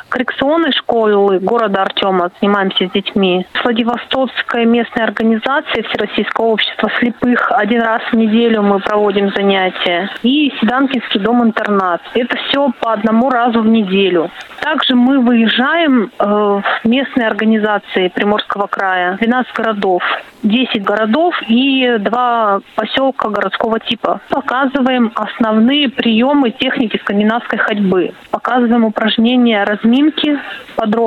коррекционной 0.10 0.72
школы 0.72 1.17
города 1.42 1.82
Артема, 1.84 2.32
занимаемся 2.40 2.88
с 2.88 2.92
детьми. 2.92 3.46
С 3.54 3.64
Владивостокской 3.64 4.66
местной 4.66 5.04
организацией 5.04 5.84
Всероссийского 5.84 6.46
общества 6.46 6.90
слепых 7.00 7.52
один 7.52 7.82
раз 7.82 8.02
в 8.12 8.16
неделю 8.16 8.62
мы 8.62 8.80
проводим 8.80 9.32
занятия. 9.34 10.10
И 10.24 10.54
Седанкинский 10.60 11.20
дом-интернат. 11.20 12.02
Это 12.14 12.38
все 12.38 12.72
по 12.80 12.94
одному 12.94 13.30
разу 13.30 13.62
в 13.62 13.68
неделю. 13.68 14.30
Также 14.62 14.96
мы 14.96 15.20
выезжаем 15.20 16.12
э, 16.20 16.26
в 16.26 16.64
местные 16.84 17.28
организации 17.28 18.10
Приморского 18.10 18.68
края. 18.68 19.18
12 19.20 19.54
городов. 19.54 20.04
10 20.44 20.84
городов 20.84 21.36
и 21.48 21.98
два 22.00 22.62
поселка 22.76 23.30
городского 23.30 23.80
типа. 23.80 24.22
Показываем 24.30 25.12
основные 25.16 25.90
приемы 25.90 26.52
техники 26.52 26.98
скандинавской 26.98 27.60
ходьбы. 27.60 28.14
Показываем 28.32 28.86
упражнения 28.86 29.64
разминки 29.64 30.40
подробно, 30.76 31.07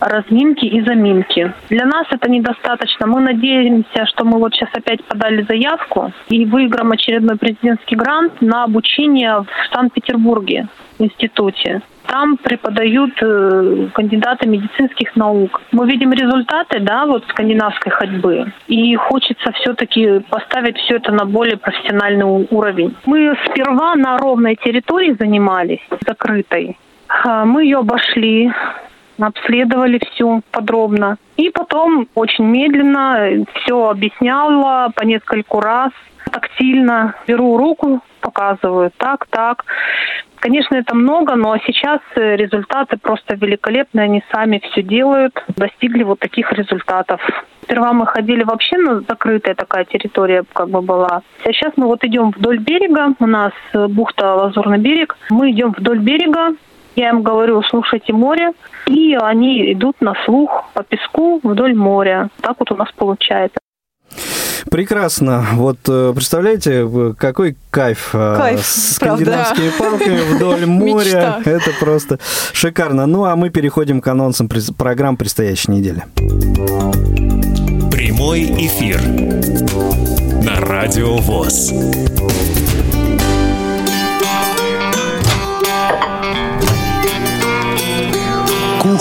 разминки 0.00 0.64
и 0.64 0.80
заминки. 0.82 1.52
Для 1.68 1.86
нас 1.86 2.06
это 2.10 2.30
недостаточно. 2.30 3.06
Мы 3.06 3.20
надеемся, 3.20 4.06
что 4.06 4.24
мы 4.24 4.38
вот 4.38 4.54
сейчас 4.54 4.70
опять 4.72 5.04
подали 5.04 5.42
заявку 5.42 6.12
и 6.28 6.44
выиграем 6.44 6.90
очередной 6.92 7.36
президентский 7.36 7.96
грант 7.96 8.40
на 8.40 8.64
обучение 8.64 9.42
в 9.42 9.74
Санкт-Петербурге 9.74 10.68
в 10.98 11.02
институте. 11.02 11.82
там 12.06 12.36
преподают 12.36 13.12
э, 13.22 13.88
кандидаты 13.94 14.48
медицинских 14.48 15.14
наук. 15.14 15.60
Мы 15.70 15.86
видим 15.86 16.12
результаты, 16.12 16.80
да, 16.80 17.06
вот 17.06 17.24
скандинавской 17.28 17.92
ходьбы. 17.92 18.52
И 18.66 18.96
хочется 18.96 19.52
все-таки 19.52 20.18
поставить 20.28 20.76
все 20.78 20.96
это 20.96 21.12
на 21.12 21.24
более 21.24 21.56
профессиональный 21.56 22.46
уровень. 22.50 22.96
Мы 23.06 23.36
сперва 23.46 23.94
на 23.94 24.18
ровной 24.18 24.56
территории 24.56 25.16
занимались, 25.18 25.86
закрытой. 26.04 26.76
Мы 27.44 27.64
ее 27.64 27.78
обошли, 27.78 28.52
обследовали 29.22 30.00
всю 30.10 30.42
подробно. 30.50 31.16
И 31.36 31.50
потом 31.50 32.08
очень 32.14 32.44
медленно 32.44 33.44
все 33.54 33.88
объясняла 33.88 34.90
по 34.94 35.04
нескольку 35.04 35.60
раз, 35.60 35.90
тактильно. 36.30 37.14
Беру 37.26 37.56
руку, 37.56 38.00
показываю 38.20 38.90
так, 38.96 39.26
так. 39.26 39.64
Конечно, 40.36 40.74
это 40.76 40.94
много, 40.94 41.34
но 41.34 41.56
сейчас 41.66 42.00
результаты 42.14 42.96
просто 42.96 43.36
великолепные. 43.36 44.04
Они 44.04 44.22
сами 44.32 44.60
все 44.70 44.82
делают, 44.82 45.34
достигли 45.48 46.02
вот 46.02 46.18
таких 46.18 46.50
результатов. 46.52 47.20
Сперва 47.62 47.92
мы 47.92 48.06
ходили 48.06 48.42
вообще 48.42 48.78
на 48.78 49.00
закрытая 49.00 49.54
такая 49.54 49.84
территория 49.84 50.44
как 50.52 50.70
бы 50.70 50.80
была. 50.80 51.22
А 51.44 51.52
сейчас 51.52 51.74
мы 51.76 51.86
вот 51.86 52.02
идем 52.04 52.30
вдоль 52.30 52.58
берега. 52.58 53.14
У 53.18 53.26
нас 53.26 53.52
бухта 53.72 54.34
Лазурный 54.34 54.78
берег. 54.78 55.16
Мы 55.28 55.50
идем 55.50 55.74
вдоль 55.76 55.98
берега, 55.98 56.54
я 56.96 57.10
им 57.10 57.22
говорю, 57.22 57.62
слушайте 57.62 58.12
море, 58.12 58.52
и 58.86 59.14
они 59.14 59.72
идут 59.72 60.00
на 60.00 60.14
слух 60.24 60.64
по 60.74 60.82
песку 60.82 61.40
вдоль 61.42 61.74
моря. 61.74 62.28
Так 62.40 62.56
вот 62.58 62.70
у 62.72 62.76
нас 62.76 62.88
получается. 62.96 63.58
Прекрасно. 64.70 65.46
Вот 65.54 65.78
э, 65.88 66.12
представляете, 66.14 66.86
какой 67.16 67.56
кайф, 67.70 68.10
э, 68.12 68.36
кайф 68.36 68.60
с 68.60 68.94
скандинавскими 68.96 69.70
правда. 69.70 69.98
палками 69.98 70.20
вдоль 70.34 70.66
моря. 70.66 71.38
Мечта. 71.38 71.42
Это 71.44 71.70
просто 71.80 72.18
шикарно. 72.52 73.06
Ну, 73.06 73.24
а 73.24 73.36
мы 73.36 73.50
переходим 73.50 74.00
к 74.00 74.06
анонсам 74.08 74.48
программ 74.76 75.16
предстоящей 75.16 75.72
недели. 75.72 76.04
Прямой 77.90 78.42
эфир 78.44 79.00
на 80.44 80.60
Радио 80.60 81.16
ВОЗ. 81.16 82.69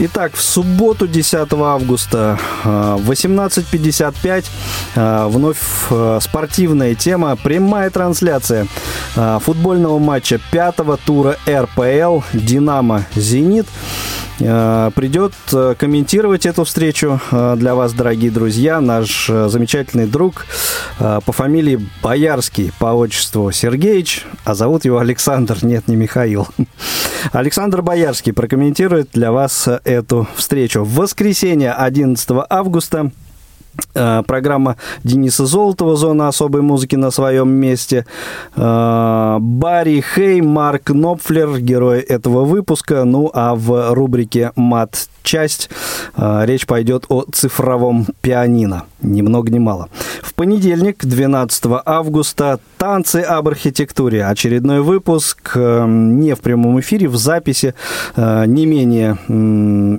Итак, 0.00 0.34
в 0.34 0.42
субботу, 0.42 1.08
10 1.08 1.52
августа, 1.54 2.38
э, 2.64 2.96
в 3.00 3.10
18.55, 3.10 4.44
э, 4.94 5.26
вновь 5.26 5.58
э, 5.90 6.18
спортивная 6.22 6.94
тема, 6.94 7.34
прямая 7.34 7.90
трансляция 7.90 8.68
футбольного 9.40 9.98
матча 9.98 10.38
пятого 10.52 10.96
тура 10.96 11.36
РПЛ 11.48 12.20
«Динамо-Зенит». 12.32 13.66
Э, 14.40 14.90
придет 14.94 15.32
э, 15.52 15.74
комментировать 15.76 16.46
эту 16.46 16.64
встречу 16.64 17.20
э, 17.30 17.56
для 17.56 17.74
вас, 17.74 17.92
дорогие 17.92 18.30
друзья, 18.30 18.80
наш 18.80 19.26
замечательный 19.26 20.06
друг 20.06 20.46
по 20.98 21.32
фамилии 21.32 21.86
Боярский, 22.02 22.72
по 22.78 22.86
отчеству 22.86 23.52
Сергеевич, 23.52 24.26
а 24.44 24.54
зовут 24.54 24.84
его 24.84 24.98
Александр, 24.98 25.58
нет, 25.62 25.86
не 25.86 25.96
Михаил. 25.96 26.48
Александр 27.32 27.82
Боярский 27.82 28.32
прокомментирует 28.32 29.10
для 29.12 29.30
вас 29.30 29.68
эту 29.88 30.28
встречу. 30.36 30.84
В 30.84 30.94
воскресенье 30.94 31.72
11 31.72 32.28
августа 32.48 33.10
Э, 33.94 34.22
программа 34.26 34.76
Дениса 35.04 35.46
Золотова 35.46 35.96
«Зона 35.96 36.28
особой 36.28 36.62
музыки» 36.62 36.96
на 36.96 37.10
своем 37.10 37.48
месте. 37.48 38.06
Э, 38.56 39.38
Барри 39.40 40.00
Хей, 40.14 40.40
Марк 40.40 40.90
Нопфлер, 40.90 41.58
герой 41.60 42.00
этого 42.00 42.44
выпуска. 42.44 43.04
Ну, 43.04 43.30
а 43.32 43.54
в 43.54 43.94
рубрике 43.94 44.52
«Мат 44.56 45.08
часть 45.22 45.70
э, 46.16 46.42
речь 46.44 46.66
пойдет 46.66 47.04
о 47.08 47.24
цифровом 47.32 48.06
пианино. 48.20 48.84
Ни 49.02 49.22
много 49.22 49.50
ни 49.50 49.58
мало. 49.58 49.88
В 50.22 50.34
понедельник, 50.34 51.04
12 51.04 51.64
августа, 51.84 52.58
«Танцы 52.78 53.16
об 53.22 53.48
архитектуре». 53.48 54.24
Очередной 54.24 54.80
выпуск 54.80 55.56
не 55.56 56.34
в 56.34 56.40
прямом 56.40 56.80
эфире, 56.80 57.08
в 57.08 57.16
записи. 57.16 57.74
Не 58.16 58.66
менее 58.66 59.18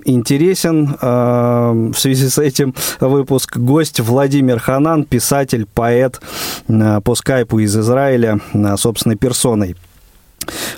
интересен 0.06 0.96
в 1.00 1.94
связи 1.96 2.30
с 2.30 2.38
этим 2.38 2.74
выпуск 3.00 3.58
гость 3.58 4.00
Владимир 4.00 4.60
Ханан, 4.60 5.04
писатель, 5.04 5.66
поэт 5.74 6.22
э, 6.68 7.02
по 7.02 7.16
скайпу 7.16 7.60
из 7.60 7.76
Израиля, 7.78 8.40
э, 8.54 8.78
собственной 8.78 9.16
персоной. 9.16 9.76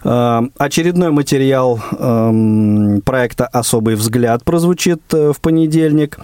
Э, 0.04 0.42
очередной 0.58 1.12
материал 1.12 1.80
эм, 1.98 3.02
проекта 3.02 3.48
«Особый 3.48 3.96
взгляд» 3.96 4.44
прозвучит 4.44 5.02
в 5.12 5.36
понедельник. 5.42 6.20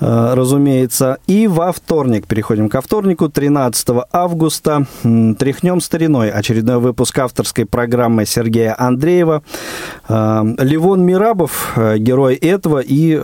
Э, 0.00 0.34
разумеется. 0.34 1.18
И 1.26 1.46
во 1.46 1.72
вторник, 1.72 2.26
переходим 2.26 2.68
ко 2.68 2.80
вторнику, 2.80 3.28
13 3.28 3.88
августа, 4.12 4.86
тряхнем 5.02 5.80
стариной. 5.80 6.30
Очередной 6.30 6.78
выпуск 6.78 7.18
авторской 7.18 7.64
программы 7.64 8.26
Сергея 8.26 8.74
Андреева. 8.78 9.42
Э, 10.08 10.42
Левон 10.58 11.04
Мирабов, 11.04 11.72
э, 11.76 11.98
герой 11.98 12.34
этого 12.34 12.82
и, 12.84 13.16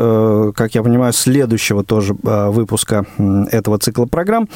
как 0.55 0.75
я 0.75 0.83
понимаю, 0.83 1.13
следующего 1.13 1.85
тоже 1.85 2.15
выпуска 2.23 3.05
этого 3.51 3.79
цикла 3.79 4.07
программ. 4.07 4.49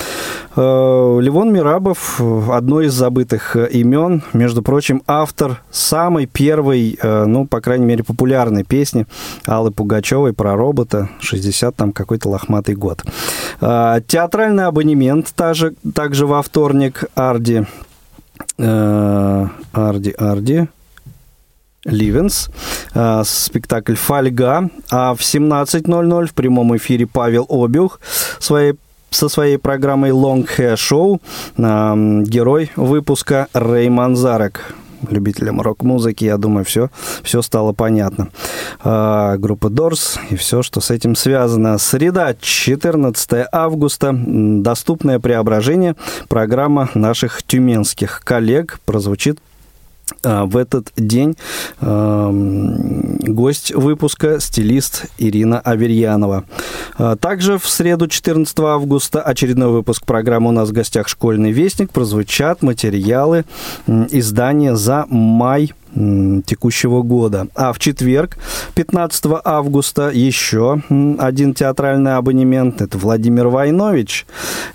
Левон 0.56 1.52
Мирабов, 1.52 2.20
одно 2.50 2.80
из 2.80 2.92
забытых 2.92 3.56
имен, 3.56 4.22
между 4.32 4.62
прочим, 4.62 5.02
автор 5.06 5.62
самой 5.70 6.26
первой, 6.26 6.98
ну, 7.02 7.46
по 7.46 7.60
крайней 7.60 7.86
мере, 7.86 8.04
популярной 8.04 8.64
песни 8.64 9.06
Аллы 9.46 9.70
Пугачевой 9.70 10.32
про 10.32 10.56
робота, 10.56 11.08
60 11.20 11.74
там 11.74 11.92
как 11.92 12.05
какой-то 12.06 12.30
лохматый 12.30 12.76
год. 12.76 13.04
А, 13.60 14.00
театральный 14.00 14.66
абонемент 14.66 15.34
также, 15.34 15.74
также 15.94 16.26
во 16.26 16.40
вторник. 16.40 17.04
Арди. 17.14 17.66
Э, 18.58 19.46
Арди, 19.72 20.10
Арди. 20.10 20.68
Ливенс, 21.84 22.50
э, 22.94 23.22
спектакль 23.24 23.94
«Фольга», 23.94 24.70
а 24.90 25.14
в 25.14 25.20
17.00 25.20 26.26
в 26.26 26.34
прямом 26.34 26.76
эфире 26.76 27.06
Павел 27.06 27.46
Обюх 27.48 28.00
своей 28.40 28.74
со 29.10 29.28
своей 29.28 29.56
программой 29.56 30.10
Long 30.10 30.46
Hair 30.46 30.74
Show, 30.74 31.20
герой 32.24 32.70
выпуска 32.76 33.46
Рэй 33.54 33.88
Манзарек 33.88 34.74
любителям 35.10 35.60
рок-музыки, 35.60 36.24
я 36.24 36.36
думаю, 36.36 36.64
все, 36.64 36.90
все 37.22 37.42
стало 37.42 37.72
понятно. 37.72 38.28
А, 38.80 39.36
группа 39.36 39.66
Doors 39.66 40.18
и 40.30 40.36
все, 40.36 40.62
что 40.62 40.80
с 40.80 40.90
этим 40.90 41.16
связано. 41.16 41.78
Среда, 41.78 42.34
14 42.38 43.46
августа, 43.52 44.12
доступное 44.14 45.18
преображение. 45.18 45.96
Программа 46.28 46.90
наших 46.94 47.42
тюменских 47.42 48.22
коллег 48.24 48.80
прозвучит 48.84 49.38
в 50.22 50.56
этот 50.56 50.92
день 50.96 51.36
гость 51.80 53.74
выпуска 53.74 54.40
стилист 54.40 55.06
Ирина 55.18 55.60
Аверьянова. 55.60 56.44
А, 56.98 57.16
также 57.16 57.58
в 57.58 57.68
среду 57.68 58.08
14 58.08 58.58
августа 58.60 59.20
очередной 59.20 59.70
выпуск 59.70 60.04
программы 60.04 60.48
«У 60.48 60.52
нас 60.52 60.70
в 60.70 60.72
гостях 60.72 61.08
школьный 61.08 61.52
вестник» 61.52 61.90
прозвучат 61.90 62.62
материалы 62.62 63.44
издания 63.86 64.76
за 64.76 65.06
май 65.08 65.72
текущего 66.46 67.02
года. 67.02 67.48
А 67.54 67.72
в 67.72 67.78
четверг, 67.78 68.36
15 68.74 69.24
августа, 69.44 70.10
еще 70.12 70.82
один 71.18 71.54
театральный 71.54 72.16
абонемент. 72.16 72.82
Это 72.82 72.98
Владимир 72.98 73.48
Войнович. 73.48 74.26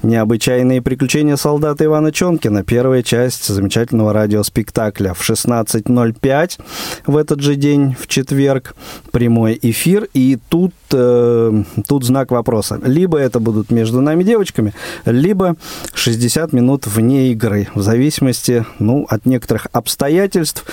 «Необычайные 0.03 0.81
приключения 0.81 1.35
солдата 1.35 1.85
Ивана 1.85 2.11
Чонкина». 2.11 2.63
Первая 2.63 3.03
часть 3.03 3.47
замечательного 3.47 4.13
радиоспектакля. 4.13 5.13
В 5.13 5.21
16.05 5.21 6.59
в 7.05 7.17
этот 7.17 7.41
же 7.41 7.55
день, 7.55 7.95
в 7.99 8.07
четверг, 8.07 8.75
прямой 9.11 9.57
эфир. 9.61 10.07
И 10.13 10.37
тут, 10.49 10.73
э, 10.93 11.63
тут 11.87 12.03
знак 12.03 12.31
вопроса. 12.31 12.79
Либо 12.83 13.17
это 13.17 13.39
будут 13.39 13.71
между 13.71 14.01
нами 14.01 14.23
девочками, 14.23 14.73
либо 15.05 15.55
60 15.93 16.53
минут 16.53 16.87
вне 16.87 17.31
игры. 17.31 17.67
В 17.75 17.81
зависимости 17.81 18.65
ну, 18.79 19.05
от 19.09 19.25
некоторых 19.25 19.67
обстоятельств 19.71 20.65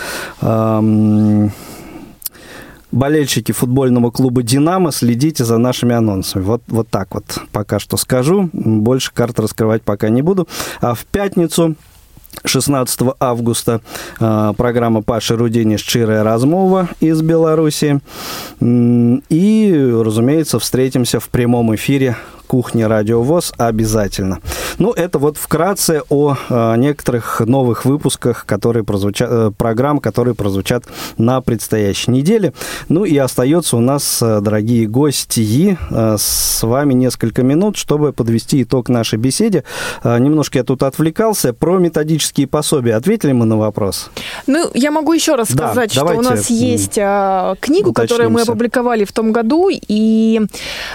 болельщики 2.91 3.53
футбольного 3.53 4.11
клуба 4.11 4.43
«Динамо», 4.43 4.93
следите 4.93 5.45
за 5.45 5.59
нашими 5.59 5.95
анонсами. 5.95 6.43
Вот, 6.43 6.63
вот 6.69 6.89
так 6.89 7.15
вот 7.15 7.25
пока 7.53 7.79
что 7.79 7.97
скажу. 7.97 8.51
Больше 8.53 9.13
карт 9.13 9.39
раскрывать 9.41 9.83
пока 9.83 10.09
не 10.09 10.23
буду. 10.23 10.49
А 10.81 10.95
в 10.95 11.05
пятницу 11.05 11.77
16 12.45 13.01
августа 13.21 13.81
э, 14.21 14.53
программа 14.57 15.03
Паши 15.03 15.37
Рудини 15.37 15.77
«Шчирая 15.77 16.23
размова» 16.23 16.89
из 17.01 17.21
Беларуси. 17.23 18.01
И, 18.61 20.01
разумеется, 20.05 20.59
встретимся 20.59 21.21
в 21.21 21.29
прямом 21.29 21.75
эфире 21.75 22.17
кухни 22.49 22.83
Радио 22.83 23.23
ВОЗ 23.23 23.53
обязательно. 23.59 24.41
Ну, 24.79 24.93
это 24.93 25.19
вот 25.19 25.37
вкратце 25.37 26.03
о 26.09 26.35
э, 26.49 26.77
некоторых 26.79 27.41
новых 27.41 27.85
выпусках, 27.85 28.47
которые 28.47 28.85
прозвучат, 28.85 29.29
э, 29.31 29.51
программ, 29.57 29.99
которые 30.01 30.35
прозвучат 30.35 30.85
на 31.19 31.41
предстоящей 31.41 32.11
неделе. 32.11 32.53
Ну 32.89 33.05
и 33.05 33.17
остается 33.17 33.77
у 33.77 33.81
нас, 33.81 34.23
э, 34.23 34.41
дорогие 34.41 34.87
гости, 34.87 35.79
э, 35.91 36.17
с 36.19 36.63
вами 36.63 36.95
несколько 36.95 37.43
минут, 37.43 37.77
чтобы 37.77 38.13
подвести 38.13 38.63
итог 38.63 38.89
нашей 38.89 39.19
беседе. 39.19 39.65
Э, 40.03 40.19
немножко 40.19 40.59
я 40.59 40.65
тут 40.65 40.83
отвлекался. 40.83 41.53
Про 41.53 41.79
методические 41.79 42.47
пособия 42.47 42.95
ответили 42.97 43.33
мы 43.33 43.45
на 43.45 43.59
вопрос? 43.59 44.11
Ну, 44.47 44.71
я 44.75 44.91
могу 44.91 45.13
еще 45.13 45.35
раз 45.35 45.51
Да, 45.51 45.67
сказать, 45.67 45.93
что 45.93 46.07
у 46.07 46.23
нас 46.23 46.49
есть 46.49 46.99
а, 46.99 47.57
книгу, 47.61 47.93
которую 47.93 48.31
мы 48.31 48.37
уточнимся. 48.37 48.53
опубликовали 48.53 49.05
в 49.05 49.13
том 49.13 49.33
году, 49.33 49.69
и 49.71 50.41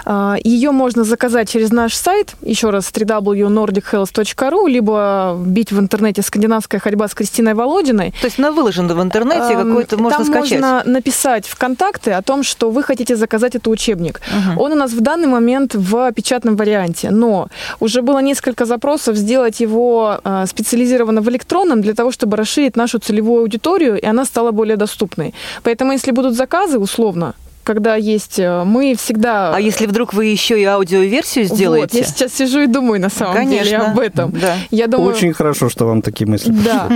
а, 0.06 0.36
ее 0.44 0.72
можно 0.72 1.04
заказать 1.04 1.43
через 1.46 1.72
наш 1.72 1.96
сайт, 1.96 2.36
еще 2.42 2.70
раз, 2.70 2.92
www.nordichealth.ru, 2.92 4.70
либо 4.70 5.38
бить 5.46 5.72
в 5.72 5.80
интернете 5.80 6.22
«Скандинавская 6.22 6.80
ходьба 6.80 7.08
с 7.08 7.14
Кристиной 7.14 7.54
Володиной». 7.54 8.14
То 8.22 8.28
есть 8.28 8.40
она 8.40 8.52
выложена 8.52 8.96
в 8.96 9.02
интернете, 9.02 9.54
Эм, 9.54 9.70
какой-то 9.70 9.98
можно 9.98 10.18
Там 10.18 10.28
скачать. 10.28 10.62
можно 10.62 10.84
написать 10.86 11.48
в 11.48 11.56
контакты 11.58 12.12
о 12.12 12.22
том, 12.22 12.44
что 12.44 12.70
вы 12.70 12.84
хотите 12.84 13.16
заказать 13.16 13.56
этот 13.56 13.68
учебник. 13.68 14.22
Мгм. 14.32 14.58
Он 14.60 14.72
у 14.72 14.76
нас 14.76 14.92
в 14.92 15.02
данный 15.02 15.28
момент 15.28 15.76
в 15.76 16.12
печатном 16.14 16.56
варианте, 16.56 17.10
но 17.12 17.48
уже 17.80 18.02
было 18.02 18.20
несколько 18.20 18.66
запросов 18.66 19.16
сделать 19.16 19.60
его 19.62 20.20
э, 20.24 20.46
специализированно 20.48 21.22
в 21.22 21.30
электронном 21.30 21.82
для 21.82 21.94
того, 21.94 22.12
чтобы 22.12 22.38
расширить 22.38 22.76
нашу 22.76 23.00
целевую 23.00 23.42
аудиторию, 23.42 24.00
и 24.00 24.06
она 24.06 24.26
стала 24.26 24.52
более 24.52 24.78
доступной. 24.78 25.34
Поэтому, 25.64 25.92
если 25.94 26.12
будут 26.12 26.36
заказы, 26.36 26.78
условно, 26.80 27.34
когда 27.64 27.96
есть, 27.96 28.40
э, 28.40 28.64
мы 28.64 28.96
всегда... 28.96 29.56
А 29.56 29.60
если 29.60 29.86
вдруг 29.86 30.14
вы 30.14 30.26
еще 30.26 30.60
и 30.60 30.64
аудиоверсию 30.64 31.46
сделаете? 31.46 31.98
Вот, 31.98 32.02
я 32.02 32.04
сейчас 32.04 32.34
сижу 32.34 32.62
и 32.62 32.68
думаю 32.68 33.00
на 33.00 33.10
самом 33.10 33.50
деле 33.50 33.64
Конечно. 33.64 33.92
об 33.92 34.00
этом. 34.00 34.32
Да. 34.32 34.58
Я 34.72 34.88
думаю, 34.88 35.14
Очень 35.14 35.34
хорошо, 35.34 35.70
что 35.70 35.86
вам 35.86 36.02
такие 36.02 36.28
мысли 36.28 36.52
да. 36.52 36.90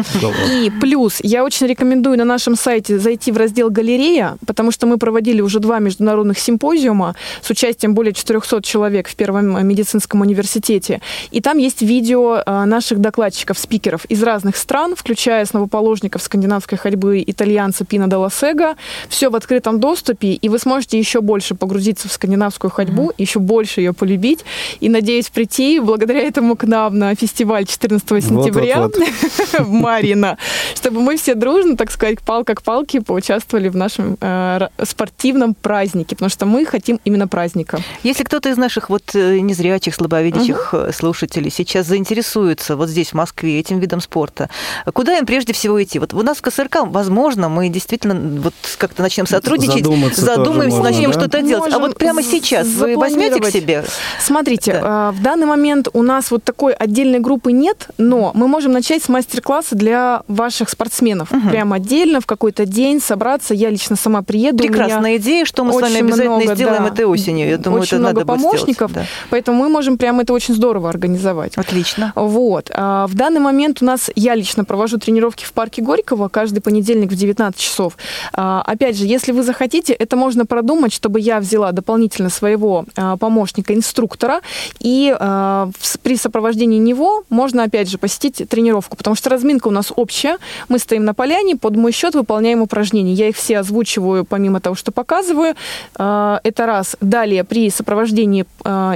И 0.51 0.71
плюс, 0.81 1.19
я 1.21 1.43
очень 1.43 1.67
рекомендую 1.67 2.17
на 2.17 2.25
нашем 2.25 2.55
сайте 2.55 2.99
зайти 2.99 3.31
в 3.31 3.37
раздел 3.37 3.69
«Галерея», 3.69 4.37
потому 4.45 4.71
что 4.71 4.87
мы 4.87 4.97
проводили 4.97 5.41
уже 5.41 5.59
два 5.59 5.79
международных 5.79 6.39
симпозиума 6.39 7.15
с 7.41 7.49
участием 7.49 7.93
более 7.93 8.13
400 8.13 8.61
человек 8.61 9.07
в 9.07 9.15
Первом 9.15 9.65
медицинском 9.67 10.21
университете. 10.21 11.01
И 11.31 11.41
там 11.41 11.57
есть 11.57 11.81
видео 11.81 12.41
а, 12.45 12.65
наших 12.65 12.99
докладчиков, 12.99 13.57
спикеров 13.57 14.05
из 14.05 14.21
разных 14.23 14.55
стран, 14.57 14.95
включая 14.95 15.43
основоположников 15.43 16.21
скандинавской 16.21 16.77
ходьбы 16.77 17.23
итальянца 17.25 17.85
Пина 17.85 18.07
де 18.07 18.17
Сега. 18.31 18.75
Все 19.09 19.29
в 19.29 19.35
открытом 19.35 19.79
доступе, 19.79 20.33
и 20.33 20.49
вы 20.49 20.56
сможете 20.59 20.97
еще 20.97 21.21
больше 21.21 21.55
погрузиться 21.55 22.07
в 22.07 22.11
скандинавскую 22.11 22.71
ходьбу, 22.71 23.11
еще 23.17 23.39
больше 23.39 23.81
ее 23.81 23.93
полюбить. 23.93 24.45
И 24.79 24.89
надеюсь 24.89 25.29
прийти 25.29 25.79
благодаря 25.79 26.21
этому 26.21 26.55
к 26.55 26.63
нам 26.63 26.97
на 26.97 27.15
фестиваль 27.15 27.65
14 27.65 28.07
сентября 28.23 28.81
Вот-вот-вот. 28.81 29.67
в 29.67 29.71
Марина, 29.71 30.37
чтобы 30.75 31.01
мы 31.01 31.17
все 31.17 31.35
дружно, 31.35 31.77
так 31.77 31.91
сказать, 31.91 32.21
палка 32.21 32.55
к 32.55 32.61
палке 32.61 33.01
поучаствовали 33.01 33.69
в 33.69 33.75
нашем 33.75 34.17
э, 34.19 34.67
спортивном 34.83 35.53
празднике, 35.53 36.15
потому 36.15 36.29
что 36.29 36.45
мы 36.45 36.65
хотим 36.65 36.99
именно 37.05 37.27
праздника. 37.27 37.79
Если 38.03 38.23
кто-то 38.23 38.49
из 38.49 38.57
наших 38.57 38.89
вот 38.89 39.15
э, 39.15 39.39
незрячих, 39.39 39.95
слабовидящих 39.95 40.69
э, 40.73 40.91
слушателей 40.93 41.51
сейчас 41.51 41.87
заинтересуется 41.87 42.75
вот 42.75 42.89
здесь, 42.89 43.09
в 43.09 43.13
Москве, 43.13 43.59
этим 43.59 43.79
видом 43.79 44.01
спорта, 44.01 44.49
куда 44.93 45.17
им 45.17 45.25
прежде 45.25 45.53
всего 45.53 45.81
идти? 45.81 45.99
Вот 45.99 46.13
у 46.13 46.21
нас 46.21 46.37
в 46.37 46.41
КСРК, 46.41 46.79
возможно, 46.85 47.49
мы 47.49 47.69
действительно 47.69 48.15
вот 48.41 48.53
как-то 48.77 49.01
начнем 49.01 49.27
сотрудничать, 49.27 49.85
Задуматься 49.85 50.25
тоже 50.25 50.37
задумаемся, 50.47 50.77
можно, 50.77 50.91
начнем 50.91 51.11
да? 51.11 51.19
что-то 51.19 51.41
делать. 51.41 51.73
А 51.73 51.77
Можем 51.77 51.81
вот 51.81 51.97
прямо 51.97 52.23
сейчас 52.23 52.67
вы 52.67 52.95
возьмете 52.97 53.39
к 53.39 53.45
себе? 53.49 53.83
Смотрите, 54.19 54.73
Да. 54.81 55.09
э, 55.09 55.17
в 55.17 55.21
данный 55.21 55.45
момент 55.45 55.87
у 55.93 56.01
нас 56.03 56.31
вот 56.31 56.43
такой 56.43 56.73
отдельной 56.73 57.19
группы 57.19 57.51
нет, 57.51 57.87
но 57.97 58.31
мы 58.33 58.47
можем 58.47 58.71
начать 58.71 59.03
с 59.03 59.09
мастер-класса 59.09 59.75
для 59.75 60.23
ваших 60.27 60.69
спортсменов. 60.69 61.29
Прям 61.49 61.73
отдельно 61.73 62.21
в 62.21 62.25
какой-то 62.25 62.65
день 62.65 63.01
собраться. 63.01 63.53
Я 63.53 63.69
лично 63.69 63.95
сама 63.95 64.21
приеду. 64.21 64.57
Прекрасная 64.57 65.17
идея, 65.17 65.45
что 65.45 65.63
мы 65.63 65.71
с 65.73 65.75
вами 65.75 65.85
очень 65.93 66.05
обязательно 66.05 66.35
много, 66.37 66.55
сделаем 66.55 66.83
да, 66.83 66.89
этой 66.89 67.05
осенью. 67.05 67.49
Я 67.49 67.57
думаю, 67.57 67.81
очень 67.81 67.97
это 67.97 68.01
много 68.01 68.19
надо 68.19 68.25
будет 68.33 68.41
помощников, 68.43 68.91
сделать. 68.91 69.07
поэтому 69.29 69.63
мы 69.63 69.69
можем 69.69 69.97
прям 69.97 70.19
это 70.19 70.33
очень 70.33 70.53
здорово 70.53 70.89
организовать. 70.89 71.53
Да. 71.55 71.61
Отлично. 71.61 72.13
Вот. 72.15 72.69
А 72.73 73.07
В 73.07 73.15
данный 73.15 73.39
момент 73.39 73.81
у 73.81 73.85
нас, 73.85 74.09
я 74.15 74.35
лично 74.35 74.65
провожу 74.65 74.97
тренировки 74.97 75.45
в 75.45 75.53
парке 75.53 75.81
Горького 75.81 76.27
каждый 76.29 76.59
понедельник 76.61 77.11
в 77.11 77.15
19 77.15 77.59
часов. 77.59 77.97
А, 78.33 78.63
Опять 78.65 78.97
же, 78.97 79.05
если 79.05 79.31
вы 79.31 79.43
захотите, 79.43 79.93
это 79.93 80.15
можно 80.15 80.36
продумать, 80.45 80.93
чтобы 80.93 81.19
я 81.19 81.39
взяла 81.39 81.71
дополнительно 81.71 82.29
своего 82.29 82.85
а, 82.95 83.17
помощника-инструктора, 83.17 84.41
и 84.79 85.15
а, 85.17 85.69
при 86.03 86.15
сопровождении 86.15 86.77
него 86.77 87.23
можно, 87.29 87.63
опять 87.63 87.89
же, 87.89 87.97
посетить 87.97 88.47
тренировку, 88.49 88.97
потому 88.97 89.15
что 89.15 89.29
разминка 89.29 89.67
у 89.67 89.71
нас 89.71 89.91
общая. 89.95 90.37
Мы 90.69 90.79
стоим 90.79 91.05
на 91.05 91.13
поляне, 91.13 91.55
под 91.55 91.75
мой 91.75 91.91
счет 91.91 92.15
выполняем 92.15 92.61
упражнения. 92.61 93.13
Я 93.13 93.29
их 93.29 93.35
все 93.35 93.59
озвучиваю, 93.59 94.25
помимо 94.25 94.59
того, 94.59 94.75
что 94.75 94.91
показываю. 94.91 95.55
А, 95.95 96.39
Это 96.43 96.65
раз. 96.65 96.95
Далее, 97.01 97.43
при 97.43 97.69
сопровождении 97.69 98.45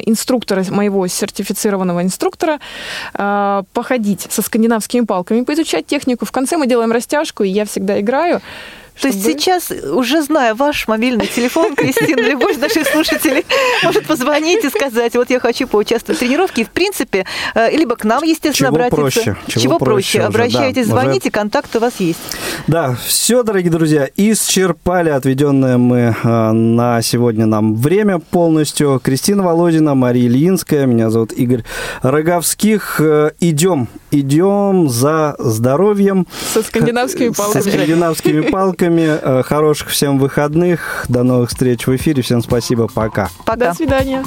инструктора, 0.06 0.64
моего 0.70 1.08
сертифицированного 1.08 2.04
инструктора, 2.04 2.60
походить 3.14 4.28
со 4.30 4.42
скандинавскими 4.42 5.06
палками, 5.06 5.44
поизучать 5.44 5.86
технику. 5.86 6.26
В 6.26 6.32
конце 6.32 6.58
мы 6.58 6.68
делаем 6.68 6.92
растяжку, 6.92 7.44
и 7.44 7.50
я 7.50 7.66
всегда 7.66 8.00
играю. 8.00 8.42
То 9.00 9.08
есть 9.08 9.24
сейчас, 9.24 9.72
уже 9.72 10.22
зная 10.22 10.54
ваш 10.54 10.88
мобильный 10.88 11.28
телефон, 11.28 11.76
Кристина, 11.76 12.22
любой 12.22 12.54
из 12.54 12.58
наших 12.60 12.88
слушателей 12.88 13.46
может 13.84 14.06
позвонить 14.06 14.64
и 14.64 14.70
сказать, 14.70 15.16
вот 15.16 15.30
я 15.30 15.40
хочу 15.40 15.68
поучаствовать 15.68 16.18
в 16.18 16.20
тренировке. 16.20 16.62
И, 16.62 16.66
в 16.66 16.70
принципе, 16.70 17.26
э, 17.56 17.72
либо 17.76 17.96
к 17.96 18.04
нам, 18.04 18.24
естественно, 18.24 18.54
Чего 18.70 18.76
обратиться. 18.86 18.96
проще, 19.02 19.36
чего 19.48 19.62
Чего 19.62 19.80
проще 19.80 19.92
проще. 19.92 20.18
уже, 20.20 20.28
Обращайтесь, 20.28 20.88
да, 20.88 20.94
уже- 20.96 21.02
звоните, 21.04 21.32
контакт 21.32 21.76
у 21.76 21.80
вас 21.80 21.94
есть. 22.00 22.20
Да, 22.68 22.96
все, 23.06 23.44
дорогие 23.44 23.72
друзья, 23.72 24.08
исчерпали 24.16 25.10
отведенное 25.10 25.78
мы 25.78 26.16
э, 26.24 26.52
на 26.52 27.02
сегодня 27.02 27.46
нам 27.46 27.76
время 27.76 28.20
полностью. 28.20 29.00
Кристина 29.04 29.44
Володина, 29.44 29.96
Мария 29.96 30.28
Ильинская, 30.28 30.86
меня 30.86 31.10
зовут 31.10 31.32
Игорь 31.34 31.64
Роговских. 32.02 33.00
Э, 33.00 33.32
Идем, 33.40 33.88
идем 34.12 34.90
за 34.90 35.36
здоровьем. 35.40 36.28
Со 36.54 36.62
скандинавскими 36.62 37.30
Со 37.34 37.42
палками. 37.44 37.62
скандинавскими 37.62 38.42
палками. 38.42 38.81
Э, 38.84 39.44
Хороших 39.44 39.90
всем 39.90 40.18
выходных. 40.18 41.06
До 41.08 41.24
новых 41.24 41.50
встреч 41.50 41.86
в 41.86 41.96
эфире. 41.96 42.24
Всем 42.24 42.42
спасибо. 42.42 42.88
Пока. 42.88 43.30
Пока. 43.46 43.70
До 43.70 43.74
свидания. 43.74 44.24